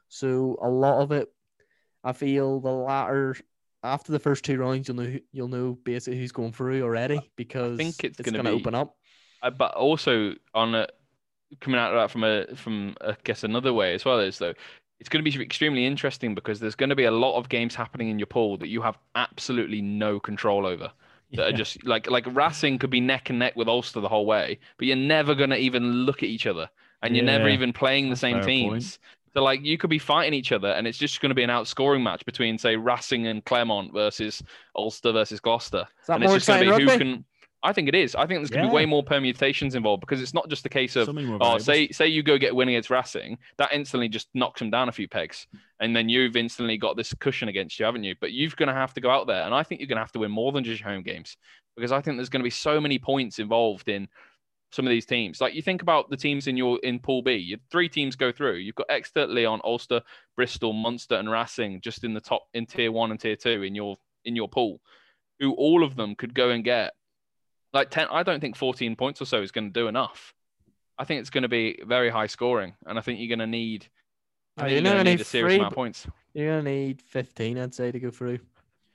So 0.08 0.58
a 0.62 0.70
lot 0.70 1.02
of 1.02 1.12
it, 1.12 1.30
I 2.04 2.14
feel 2.14 2.60
the 2.60 2.72
latter 2.72 3.36
after 3.84 4.12
the 4.12 4.20
first 4.20 4.44
two 4.44 4.58
rounds, 4.58 4.88
you'll 4.88 4.98
know 4.98 5.20
you'll 5.32 5.48
know 5.48 5.78
basically 5.84 6.20
who's 6.20 6.32
going 6.32 6.52
through 6.52 6.84
already 6.84 7.32
because 7.36 7.80
I 7.80 7.84
think 7.84 8.04
it's 8.04 8.20
gonna 8.22 8.38
gonna 8.38 8.52
be- 8.52 8.62
open 8.62 8.76
up. 8.76 8.96
Uh, 9.42 9.50
but 9.50 9.74
also 9.74 10.34
on 10.54 10.76
a, 10.76 10.88
coming 11.62 11.80
out 11.80 11.94
of 11.94 12.02
that 12.02 12.12
from 12.12 12.24
a 12.24 12.56
from 12.56 12.96
I 13.02 13.16
guess 13.24 13.44
another 13.44 13.74
way 13.74 13.94
as 13.94 14.06
well 14.06 14.20
is 14.20 14.38
though 14.38 14.54
it's 15.00 15.10
going 15.10 15.24
to 15.24 15.32
be 15.32 15.42
extremely 15.42 15.86
interesting 15.86 16.36
because 16.36 16.60
there's 16.60 16.76
going 16.76 16.90
to 16.90 16.96
be 16.96 17.06
a 17.06 17.12
lot 17.12 17.38
of 17.38 17.48
games 17.48 17.74
happening 17.74 18.10
in 18.10 18.20
your 18.20 18.26
pool 18.26 18.58
that 18.58 18.68
you 18.68 18.82
have 18.82 18.98
absolutely 19.16 19.82
no 19.82 20.20
control 20.20 20.66
over. 20.66 20.92
That 21.34 21.48
are 21.50 21.58
just 21.58 21.86
like 21.86 22.10
like 22.10 22.26
Racing 22.28 22.80
could 22.80 22.90
be 22.90 23.00
neck 23.00 23.30
and 23.30 23.38
neck 23.40 23.56
with 23.56 23.68
Ulster 23.68 24.00
the 24.00 24.10
whole 24.10 24.26
way, 24.26 24.60
but 24.78 24.88
you're 24.88 24.96
never 24.96 25.36
going 25.36 25.52
to 25.52 25.58
even 25.58 25.84
look 26.06 26.24
at 26.24 26.30
each 26.30 26.48
other, 26.48 26.70
and 27.04 27.16
you're 27.16 27.26
never 27.26 27.48
even 27.50 27.72
playing 27.72 28.10
the 28.10 28.16
same 28.16 28.38
fair 28.38 28.44
point. 28.44 28.48
teams. 28.48 29.00
So 29.36 29.44
like 29.44 29.64
you 29.64 29.78
could 29.78 29.92
be 29.92 30.00
fighting 30.00 30.34
each 30.34 30.52
other, 30.52 30.70
and 30.70 30.88
it's 30.88 30.98
just 30.98 31.22
going 31.22 31.30
to 31.30 31.36
be 31.36 31.44
an 31.44 31.52
outscoring 31.52 32.02
match 32.02 32.26
between 32.26 32.58
say 32.58 32.76
Racing 32.76 33.28
and 33.28 33.46
Clermont 33.46 33.94
versus 33.94 34.42
Ulster 34.76 35.12
versus 35.12 35.40
Gloucester 35.40 35.88
Is 36.02 36.08
that 36.08 36.16
and 36.16 36.24
more 36.24 36.36
it's 36.36 36.46
just 36.46 36.48
going 36.48 36.62
to 36.62 36.66
be 36.66 36.86
rugby? 36.86 36.92
who 36.92 36.98
can. 36.98 37.26
I 37.62 37.74
think 37.74 37.90
it 37.90 37.96
is. 37.96 38.16
I 38.16 38.26
think 38.26 38.40
there's 38.40 38.50
going 38.50 38.62
to 38.62 38.68
Yeah. 38.68 38.72
be 38.72 38.76
way 38.76 38.86
more 38.86 39.04
permutations 39.04 39.76
involved 39.76 40.02
because 40.02 40.22
it's 40.22 40.34
not 40.34 40.50
just 40.50 40.66
a 40.66 40.70
case 40.70 40.96
of 40.96 41.08
So 41.08 41.12
oh, 41.42 41.58
say 41.64 41.90
say 41.90 42.08
you 42.08 42.24
go 42.24 42.38
get 42.38 42.54
a 42.54 42.56
win 42.56 42.70
against 42.70 42.90
Racing, 42.90 43.38
that 43.58 43.74
instantly 43.74 44.08
just 44.08 44.30
knocks 44.34 44.60
them 44.60 44.70
down 44.70 44.88
a 44.88 44.92
few 44.94 45.08
pegs, 45.08 45.46
and 45.80 45.96
then 45.96 46.08
you've 46.08 46.36
instantly 46.38 46.78
got 46.78 46.96
this 46.96 47.14
cushion 47.14 47.50
against 47.50 47.78
you, 47.80 47.86
haven't 47.86 48.04
you? 48.04 48.16
But 48.22 48.32
you're 48.32 48.50
going 48.52 48.70
to 48.70 48.74
have 48.74 48.94
to 48.94 49.02
go 49.02 49.10
out 49.10 49.28
there, 49.28 49.44
and 49.44 49.54
I 49.54 49.64
think 49.64 49.82
you're 49.82 49.88
going 49.88 49.98
to 49.98 50.04
have 50.04 50.12
to 50.14 50.20
win 50.20 50.32
more 50.32 50.52
than 50.52 50.64
just 50.64 50.80
your 50.82 50.90
home 50.90 51.04
games 51.04 51.36
because 51.76 51.92
I 51.92 52.02
think 52.02 52.18
there's 52.18 52.30
going 52.30 52.42
to 52.42 52.46
be 52.46 52.50
so 52.50 52.80
many 52.80 52.98
points 53.00 53.40
involved 53.40 53.90
in 53.90 54.08
some 54.72 54.86
of 54.86 54.92
these 54.92 55.06
teams. 55.06 55.42
Like 55.42 55.54
you 55.54 55.62
think 55.62 55.82
about 55.82 56.10
the 56.10 56.18
teams 56.18 56.48
in 56.48 56.56
your 56.56 56.80
in 56.84 57.00
Pool 57.00 57.22
B, 57.22 57.34
you 57.36 57.58
three 57.72 57.90
teams 57.90 58.16
go 58.16 58.32
through. 58.32 58.56
You've 58.56 58.76
got 58.76 58.88
Exeter, 58.90 59.28
Lyon, 59.28 59.60
Ulster, 59.64 60.02
Bristol, 60.36 60.74
Munster, 60.74 61.16
and 61.16 61.30
Racing 61.30 61.82
just 61.82 62.04
in 62.04 62.14
the 62.14 62.22
top 62.22 62.44
in 62.54 62.66
tier 62.66 62.92
one 62.92 63.12
and 63.12 63.20
tier 63.20 63.36
two 63.36 63.64
in 63.64 63.76
your 63.76 63.98
in 64.26 64.36
your 64.36 64.48
pool, 64.48 64.80
who 65.40 65.54
all 65.54 65.84
of 65.84 65.96
them 65.96 66.16
could 66.16 66.34
go 66.34 66.52
and 66.52 66.64
get 66.64 66.94
like 67.74 67.90
10. 67.90 68.08
I 68.12 68.24
don't 68.24 68.40
think 68.40 68.56
14 68.56 68.96
points 68.96 69.22
or 69.22 69.26
so 69.26 69.42
is 69.42 69.52
going 69.52 69.72
to 69.72 69.80
do 69.80 69.88
enough. 69.88 70.34
I 70.98 71.06
think 71.06 71.22
it's 71.22 71.30
going 71.30 71.44
to 71.44 71.50
be 71.50 71.80
very 71.86 72.10
high 72.10 72.28
scoring, 72.28 72.74
and 72.86 72.98
I 72.98 73.02
think 73.02 73.20
you're 73.20 73.30
going 73.30 73.40
to 73.40 73.48
need. 73.48 73.88
Oh, 74.58 74.66
you're 74.66 74.76
you're 74.76 74.82
going 74.82 74.98
to 74.98 75.04
need 75.04 75.12
need 75.12 75.22
a 75.22 75.26
serious 75.26 75.54
three, 75.54 75.56
amount 75.56 75.72
of 75.72 75.76
points. 75.76 76.08
You're 76.34 76.58
gonna 76.58 76.70
need 76.70 77.02
15, 77.02 77.58
I'd 77.58 77.74
say, 77.74 77.92
to 77.92 78.00
go 78.00 78.12
through. 78.12 78.40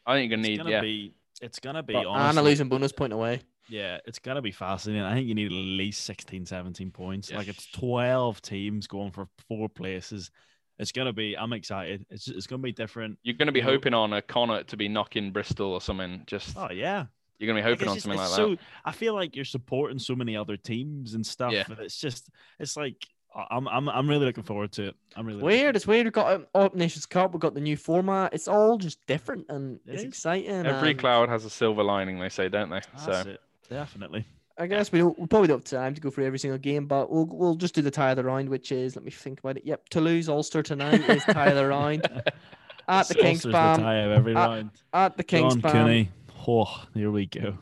I 0.06 0.14
think 0.14 0.30
you're 0.30 0.36
going 0.36 0.44
to 0.44 0.50
need 0.50 0.56
gonna 0.58 0.70
yeah. 0.70 0.80
be. 0.80 1.14
It's 1.42 1.58
gonna 1.58 1.82
be 1.82 1.94
But, 1.94 2.06
and 2.06 2.38
a 2.38 2.42
losing 2.42 2.68
bonus 2.68 2.92
point 2.92 3.12
away. 3.12 3.42
Yeah, 3.68 3.98
it's 4.06 4.18
gonna 4.18 4.42
be 4.42 4.52
fascinating. 4.52 5.02
I 5.02 5.14
think 5.14 5.26
you 5.26 5.34
need 5.34 5.46
at 5.46 5.52
least 5.52 6.04
16, 6.04 6.46
17 6.46 6.90
points. 6.90 7.32
Like 7.32 7.48
it's 7.48 7.66
12 7.72 8.40
teams 8.42 8.86
going 8.86 9.10
for 9.10 9.26
four 9.48 9.68
places. 9.68 10.30
It's 10.78 10.92
gonna 10.92 11.12
be. 11.12 11.36
I'm 11.36 11.52
excited. 11.52 12.04
It's 12.10 12.28
it's 12.28 12.46
gonna 12.46 12.62
be 12.62 12.72
different. 12.72 13.18
You're 13.22 13.36
going 13.36 13.46
to 13.46 13.52
be 13.52 13.60
you 13.60 13.64
know- 13.64 13.72
hoping 13.72 13.94
on 13.94 14.12
a 14.12 14.22
Connacht 14.22 14.68
to 14.68 14.76
be 14.76 14.88
knocking 14.88 15.32
Bristol 15.32 15.72
or 15.72 15.80
something. 15.80 16.22
Just 16.26 16.56
Oh 16.56 16.70
yeah. 16.70 17.06
You're 17.38 17.46
going 17.52 17.62
to 17.62 17.66
be 17.66 17.70
hoping 17.70 17.88
on 17.88 17.98
something 18.00 18.18
like 18.18 18.26
it's 18.28 18.36
that. 18.36 18.42
so, 18.42 18.56
I 18.84 18.92
feel 18.92 19.14
like 19.14 19.36
you're 19.36 19.44
supporting 19.44 19.98
so 19.98 20.14
many 20.14 20.36
other 20.36 20.56
teams 20.56 21.14
and 21.14 21.26
stuff. 21.26 21.52
Yeah. 21.52 21.64
And 21.68 21.78
it's 21.80 21.98
just. 21.98 22.28
It's 22.58 22.76
like 22.76 22.96
I- 23.34 23.46
I'm 23.50 23.66
I'm 23.68 23.88
I'm 23.88 24.08
really 24.08 24.26
looking 24.26 24.44
forward 24.44 24.70
to 24.72 24.88
it. 24.88 24.96
I'm 25.16 25.26
really 25.26 25.42
Weird. 25.42 25.74
It's 25.76 25.86
weird. 25.86 26.06
We've 26.06 26.12
got 26.12 26.32
um, 26.32 26.46
Up 26.54 26.74
Nations 26.74 27.06
Cup. 27.06 27.32
We've 27.32 27.40
got 27.40 27.54
the 27.54 27.60
new 27.60 27.76
format. 27.76 28.32
It's 28.32 28.46
all 28.48 28.78
just 28.78 29.04
different 29.06 29.46
and 29.48 29.80
It 29.86 29.94
it's 29.94 30.02
is. 30.02 30.08
exciting. 30.08 30.64
Every 30.66 30.90
and 30.90 30.98
cloud 31.00 31.28
has 31.28 31.44
a 31.44 31.50
silver 31.50 31.82
lining, 31.82 32.18
they 32.20 32.28
say, 32.28 32.48
don't 32.48 32.70
they? 32.70 32.80
That's 32.92 33.04
so 33.04 33.30
it. 33.30 33.40
Definitely. 33.68 34.24
I 34.56 34.68
guess 34.68 34.92
we 34.92 35.00
don't. 35.00 35.18
We 35.18 35.26
probably 35.26 35.48
don't 35.48 35.68
have 35.68 35.80
time 35.80 35.94
to 35.96 36.00
go 36.00 36.10
through 36.10 36.26
every 36.26 36.38
single 36.38 36.58
game, 36.58 36.86
but 36.86 37.10
we'll 37.10 37.26
we'll 37.26 37.56
just 37.56 37.74
do 37.74 37.82
the 37.82 37.90
tie 37.90 38.10
of 38.10 38.16
the 38.16 38.22
round, 38.22 38.48
which 38.48 38.70
is 38.70 38.94
let 38.94 39.04
me 39.04 39.10
think 39.10 39.40
about 39.40 39.56
it. 39.56 39.64
Yep, 39.66 39.88
Toulouse 39.88 40.28
Ulster 40.28 40.62
tonight 40.62 41.00
is 41.10 41.24
tie 41.24 41.48
of 41.48 41.56
the 41.56 41.66
round 41.66 42.04
at 42.88 43.08
the 43.08 43.26
Ulster's 43.26 43.52
Kingspan. 43.52 43.76
tie 43.78 43.96
of 43.96 44.12
every 44.12 44.32
uh, 44.36 44.48
round. 44.48 44.70
At 44.92 45.16
the 45.16 45.24
John 45.24 45.60
Kingspan. 45.60 45.72
Cooney. 45.72 46.10
Oh, 46.46 46.84
here 46.94 47.10
we 47.10 47.26
go. 47.26 47.58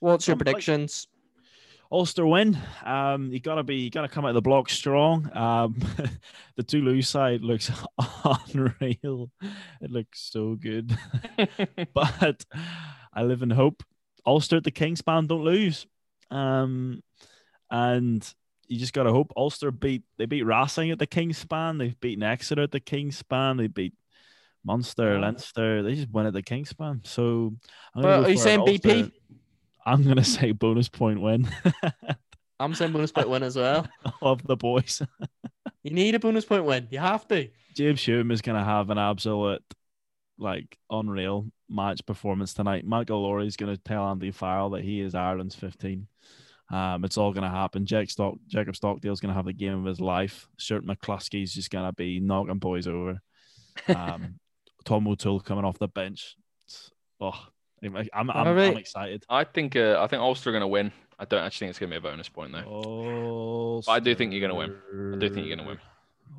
What's 0.00 0.26
your 0.26 0.34
I'm 0.34 0.38
like- 0.38 0.44
predictions? 0.46 1.08
Ulster 1.92 2.26
win. 2.26 2.58
Um, 2.84 3.30
you 3.30 3.38
gotta 3.38 3.62
be, 3.62 3.76
you 3.76 3.90
gotta 3.90 4.08
come 4.08 4.24
out 4.24 4.30
of 4.30 4.34
the 4.34 4.42
block 4.42 4.68
strong. 4.68 5.30
Um, 5.36 5.78
the 6.56 6.64
Toulouse 6.64 7.08
side 7.08 7.42
looks 7.42 7.70
unreal. 8.24 9.30
It 9.80 9.90
looks 9.92 10.20
so 10.32 10.56
good, 10.56 10.96
but 11.94 12.44
I 13.14 13.22
live 13.22 13.42
in 13.42 13.50
hope. 13.50 13.84
Ulster 14.26 14.56
at 14.56 14.64
the 14.64 14.72
Kingspan 14.72 15.28
don't 15.28 15.44
lose. 15.44 15.86
Um, 16.32 17.04
and 17.70 18.28
you 18.66 18.80
just 18.80 18.92
gotta 18.92 19.12
hope 19.12 19.32
Ulster 19.36 19.70
beat. 19.70 20.02
They 20.18 20.26
beat 20.26 20.42
Racing 20.42 20.90
at 20.90 20.98
the 20.98 21.06
Kingspan. 21.06 21.78
They've 21.78 22.00
beaten 22.00 22.24
Exeter 22.24 22.62
at 22.62 22.72
the 22.72 22.80
Kingspan. 22.80 23.58
They 23.58 23.68
beat 23.68 23.94
Munster, 24.66 25.14
Oh. 25.16 25.20
Leinster. 25.20 25.82
They 25.82 25.94
just 25.94 26.10
win 26.10 26.26
at 26.26 26.32
the 26.32 26.42
Kingspan. 26.42 27.06
So, 27.06 27.54
I'm 27.94 28.02
Well, 28.02 28.24
are 28.26 28.30
you 28.30 28.36
saying 28.36 28.60
BP? 28.60 29.12
I'm 29.86 30.02
gonna 30.02 30.24
say 30.36 30.50
bonus 30.52 30.88
point 30.88 31.20
win 31.20 31.48
I'm 32.60 32.74
saying 32.74 32.92
bonus 32.92 33.12
point 33.12 33.28
win 33.28 33.42
as 33.42 33.56
well. 33.56 33.86
of 34.22 34.42
the 34.42 34.56
boys. 34.56 35.02
You 35.82 35.90
need 35.92 36.14
a 36.14 36.18
bonus 36.18 36.44
point 36.44 36.64
win. 36.64 36.88
You 36.90 36.98
have 36.98 37.28
to. 37.28 37.48
James 37.74 38.02
Hume 38.02 38.30
is 38.30 38.40
going 38.40 38.58
to 38.58 38.64
have 38.64 38.88
an 38.88 38.96
absolute, 38.96 39.62
like, 40.38 40.78
unreal 40.90 41.46
match 41.68 42.04
performance 42.06 42.54
tonight. 42.54 42.86
Michael 42.86 43.22
Lowry 43.22 43.46
is 43.46 43.56
going 43.58 43.76
to 43.76 43.80
tell 43.82 44.08
Andy 44.08 44.30
Farrell 44.30 44.70
that 44.70 44.82
he 44.82 45.02
is 45.02 45.14
Ireland's 45.14 45.54
15. 45.54 46.06
Um, 46.72 47.04
it's 47.04 47.18
all 47.18 47.32
going 47.34 47.44
to 47.44 47.50
happen. 47.50 47.84
Jack 47.84 48.08
Stock, 48.08 48.36
Jacob 48.48 48.74
Stockdale's 48.74 49.20
going 49.20 49.28
to 49.28 49.36
have 49.36 49.44
the 49.44 49.52
game 49.52 49.78
of 49.78 49.84
his 49.84 50.00
life. 50.00 50.48
Stuart 50.56 50.86
McCloskey's 50.86 51.52
just 51.52 51.70
going 51.70 51.86
to 51.86 51.92
be 51.92 52.18
knocking 52.20 52.58
boys 52.58 52.86
over. 52.86 53.20
Um, 53.94 54.40
Tom 54.86 55.06
O'Toole 55.06 55.40
coming 55.40 55.64
off 55.66 55.78
the 55.78 55.88
bench. 55.88 56.36
Oh, 57.20 57.32
I'm, 57.82 57.96
I'm, 57.96 58.30
I'm, 58.30 58.30
I'm 58.30 58.76
excited. 58.78 59.24
I 59.28 59.44
think 59.44 59.76
uh, 59.76 59.98
I 60.00 60.06
think 60.06 60.22
Ulster 60.22 60.48
are 60.50 60.52
going 60.52 60.62
to 60.62 60.66
win. 60.66 60.92
I 61.18 61.24
don't 61.26 61.44
actually 61.44 61.66
think 61.66 61.70
it's 61.70 61.78
going 61.78 61.90
to 61.90 62.00
be 62.00 62.08
a 62.08 62.10
bonus 62.10 62.28
point 62.30 62.52
though. 62.52 62.64
Oh, 62.66 63.82
But 63.84 63.92
I 63.92 64.00
do 64.00 64.14
think 64.14 64.32
you're 64.32 64.46
gonna 64.46 64.54
win. 64.54 65.14
I 65.14 65.18
do 65.18 65.28
think 65.28 65.46
you're 65.46 65.56
gonna 65.56 65.68
win. 65.68 65.78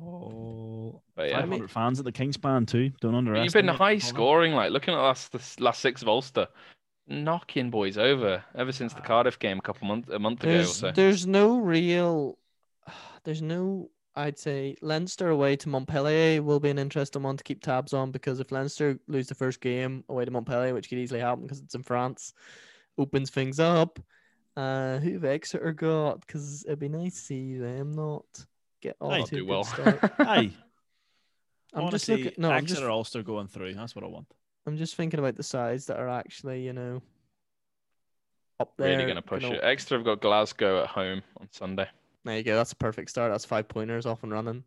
Oh, 0.02 1.02
But 1.16 1.30
yeah, 1.30 1.40
500 1.40 1.70
fans 1.70 1.98
at 1.98 2.04
the 2.04 2.12
Kingspan 2.12 2.66
too. 2.66 2.90
Don't 3.00 3.14
underestimate. 3.14 3.44
you've 3.44 3.52
been 3.54 3.68
high 3.68 3.98
scoring. 3.98 4.52
Like 4.54 4.70
looking 4.70 4.94
at 4.94 4.98
last 5.00 5.32
the 5.32 5.40
last 5.62 5.80
six 5.80 6.02
of 6.02 6.08
Ulster, 6.08 6.46
knocking 7.08 7.70
boys 7.70 7.98
over 7.98 8.44
ever 8.54 8.70
since 8.72 8.94
the 8.94 9.00
Cardiff 9.00 9.38
game 9.38 9.58
a 9.58 9.62
couple 9.62 9.88
months 9.88 10.08
a 10.10 10.18
month 10.18 10.42
ago 10.42 10.50
or 10.50 10.54
There's 10.54 10.76
so. 10.76 10.92
there's 10.92 11.26
no 11.26 11.58
real. 11.58 12.38
There's 13.24 13.42
no. 13.42 13.90
I'd 14.18 14.38
say 14.38 14.74
Leinster 14.82 15.28
away 15.30 15.54
to 15.56 15.68
Montpellier 15.68 16.42
will 16.42 16.58
be 16.60 16.70
an 16.70 16.78
interesting 16.78 17.22
one 17.22 17.36
to 17.36 17.44
keep 17.44 17.62
tabs 17.62 17.92
on 17.92 18.10
because 18.10 18.40
if 18.40 18.50
Leinster 18.50 18.98
lose 19.06 19.28
the 19.28 19.34
first 19.34 19.60
game 19.60 20.02
away 20.08 20.24
to 20.24 20.30
Montpellier, 20.30 20.74
which 20.74 20.88
could 20.88 20.98
easily 20.98 21.20
happen 21.20 21.44
because 21.44 21.60
it's 21.60 21.74
in 21.76 21.82
France, 21.84 22.34
opens 22.98 23.30
things 23.30 23.60
up. 23.60 24.00
Uh, 24.56 24.98
who've 24.98 25.24
Exeter 25.24 25.72
got? 25.72 26.20
Because 26.26 26.64
it'd 26.66 26.80
be 26.80 26.88
nice 26.88 27.14
to 27.14 27.20
see 27.20 27.56
them 27.58 27.92
not 27.92 28.24
get 28.82 28.96
off 29.00 29.12
Hey, 29.12 29.22
to 29.24 29.34
good 29.36 29.46
well. 29.46 29.62
start. 29.64 29.98
I 30.18 30.52
I'm 31.72 31.82
wanna 31.82 31.90
just 31.92 32.06
see 32.06 32.16
looking. 32.24 32.32
No, 32.42 32.50
I'm 32.50 32.64
Exeter 32.64 32.80
just 32.80 32.90
Ulster 32.90 33.22
going 33.22 33.46
through. 33.46 33.74
That's 33.74 33.94
what 33.94 34.04
I 34.04 34.08
want. 34.08 34.26
I'm 34.66 34.76
just 34.76 34.96
thinking 34.96 35.20
about 35.20 35.36
the 35.36 35.42
sides 35.44 35.86
that 35.86 35.98
are 35.98 36.08
actually 36.08 36.64
you 36.64 36.72
know 36.72 37.00
up 38.58 38.72
there. 38.76 38.88
really 38.88 39.04
going 39.04 39.14
to 39.16 39.22
push 39.22 39.42
gonna- 39.42 39.54
it. 39.54 39.62
Exeter 39.62 39.96
have 39.98 40.04
got 40.04 40.20
Glasgow 40.20 40.82
at 40.82 40.88
home 40.88 41.22
on 41.40 41.48
Sunday. 41.52 41.86
There 42.24 42.36
you 42.36 42.42
go. 42.42 42.56
That's 42.56 42.72
a 42.72 42.76
perfect 42.76 43.10
start. 43.10 43.30
That's 43.32 43.44
five 43.44 43.68
pointers 43.68 44.06
off 44.06 44.22
and 44.22 44.32
running. 44.32 44.64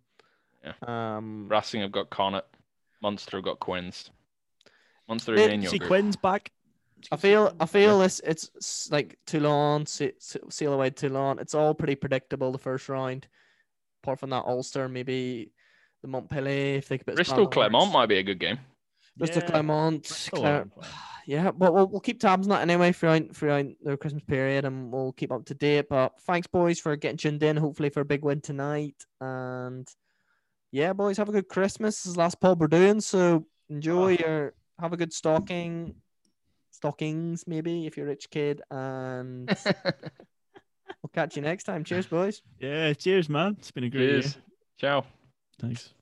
Yeah. 0.63 0.73
Um, 1.17 1.47
Racing 1.49 1.81
have 1.81 1.91
got 1.91 2.09
Connacht. 2.09 2.47
Munster 3.01 3.37
have 3.37 3.43
got 3.45 3.59
Quins. 3.59 4.09
Munster 5.07 5.35
They- 5.35 5.47
are 5.47 5.49
in 5.49 5.61
your 5.61 5.71
See 5.71 5.79
group. 5.79 5.89
Quinn's 5.89 6.15
back. 6.15 6.51
I 7.11 7.15
feel 7.17 7.55
I 7.59 7.65
feel 7.65 7.97
this 7.97 8.19
it's 8.23 8.91
like 8.91 9.17
Toulon, 9.25 9.87
Se- 9.87 10.13
Se- 10.19 10.39
seal 10.49 10.71
away 10.71 10.91
Toulon. 10.91 11.39
It's 11.39 11.55
all 11.55 11.73
pretty 11.73 11.95
predictable 11.95 12.51
the 12.51 12.59
first 12.59 12.87
round. 12.89 13.27
Apart 14.03 14.19
from 14.19 14.29
that 14.29 14.45
Ulster, 14.45 14.87
maybe 14.87 15.51
the 16.03 16.07
Montpellier 16.07 16.77
if 16.77 16.87
they 16.89 16.99
could 16.99 17.07
put 17.07 17.15
Bristol 17.15 17.47
Clermont 17.47 17.91
might 17.91 18.05
be 18.05 18.19
a 18.19 18.23
good 18.23 18.39
game. 18.39 18.59
Bristol 19.17 19.41
Yeah, 19.43 19.49
Clermont. 19.49 20.07
Bristol 20.07 20.39
Cler- 20.39 20.47
are 20.47 20.61
on 20.61 20.69
fire. 20.69 20.91
yeah, 21.27 21.51
but 21.51 21.73
we'll, 21.73 21.87
we'll 21.87 21.99
keep 21.99 22.19
tabs 22.19 22.47
on 22.47 22.49
that 22.51 22.61
anyway 22.61 22.91
throughout 22.91 23.35
throughout 23.35 23.65
the 23.83 23.97
Christmas 23.97 24.23
period, 24.23 24.65
and 24.65 24.91
we'll 24.91 25.11
keep 25.13 25.31
up 25.31 25.45
to 25.45 25.53
date. 25.53 25.87
But 25.89 26.19
thanks, 26.21 26.47
boys, 26.47 26.79
for 26.79 26.95
getting 26.95 27.17
tuned 27.17 27.43
in. 27.43 27.57
Hopefully 27.57 27.89
for 27.89 28.01
a 28.01 28.05
big 28.05 28.23
win 28.23 28.41
tonight, 28.41 28.95
and 29.19 29.87
yeah, 30.71 30.93
boys, 30.93 31.17
have 31.17 31.29
a 31.29 31.33
good 31.33 31.47
Christmas. 31.49 31.97
This 31.97 32.05
is 32.07 32.13
the 32.13 32.19
last 32.19 32.39
pub 32.39 32.59
we're 32.61 32.67
doing, 32.67 33.01
so 33.01 33.45
enjoy 33.69 34.15
Oh. 34.15 34.25
your 34.25 34.53
have 34.79 34.93
a 34.93 34.97
good 34.97 35.13
stocking, 35.13 35.95
stockings 36.71 37.45
maybe 37.45 37.85
if 37.85 37.97
you're 37.97 38.05
a 38.07 38.09
rich 38.09 38.29
kid, 38.31 38.61
and 38.71 39.47
we'll 39.65 41.09
catch 41.13 41.35
you 41.35 41.41
next 41.41 41.65
time. 41.65 41.83
Cheers, 41.83 42.07
boys. 42.07 42.41
Yeah, 42.59 42.93
cheers, 42.93 43.29
man. 43.29 43.57
It's 43.59 43.71
been 43.71 43.83
a 43.83 43.89
great 43.89 44.01
year. 44.09 44.21
Cheers. 44.21 44.37
Ciao. 44.79 45.05
Thanks. 45.59 45.93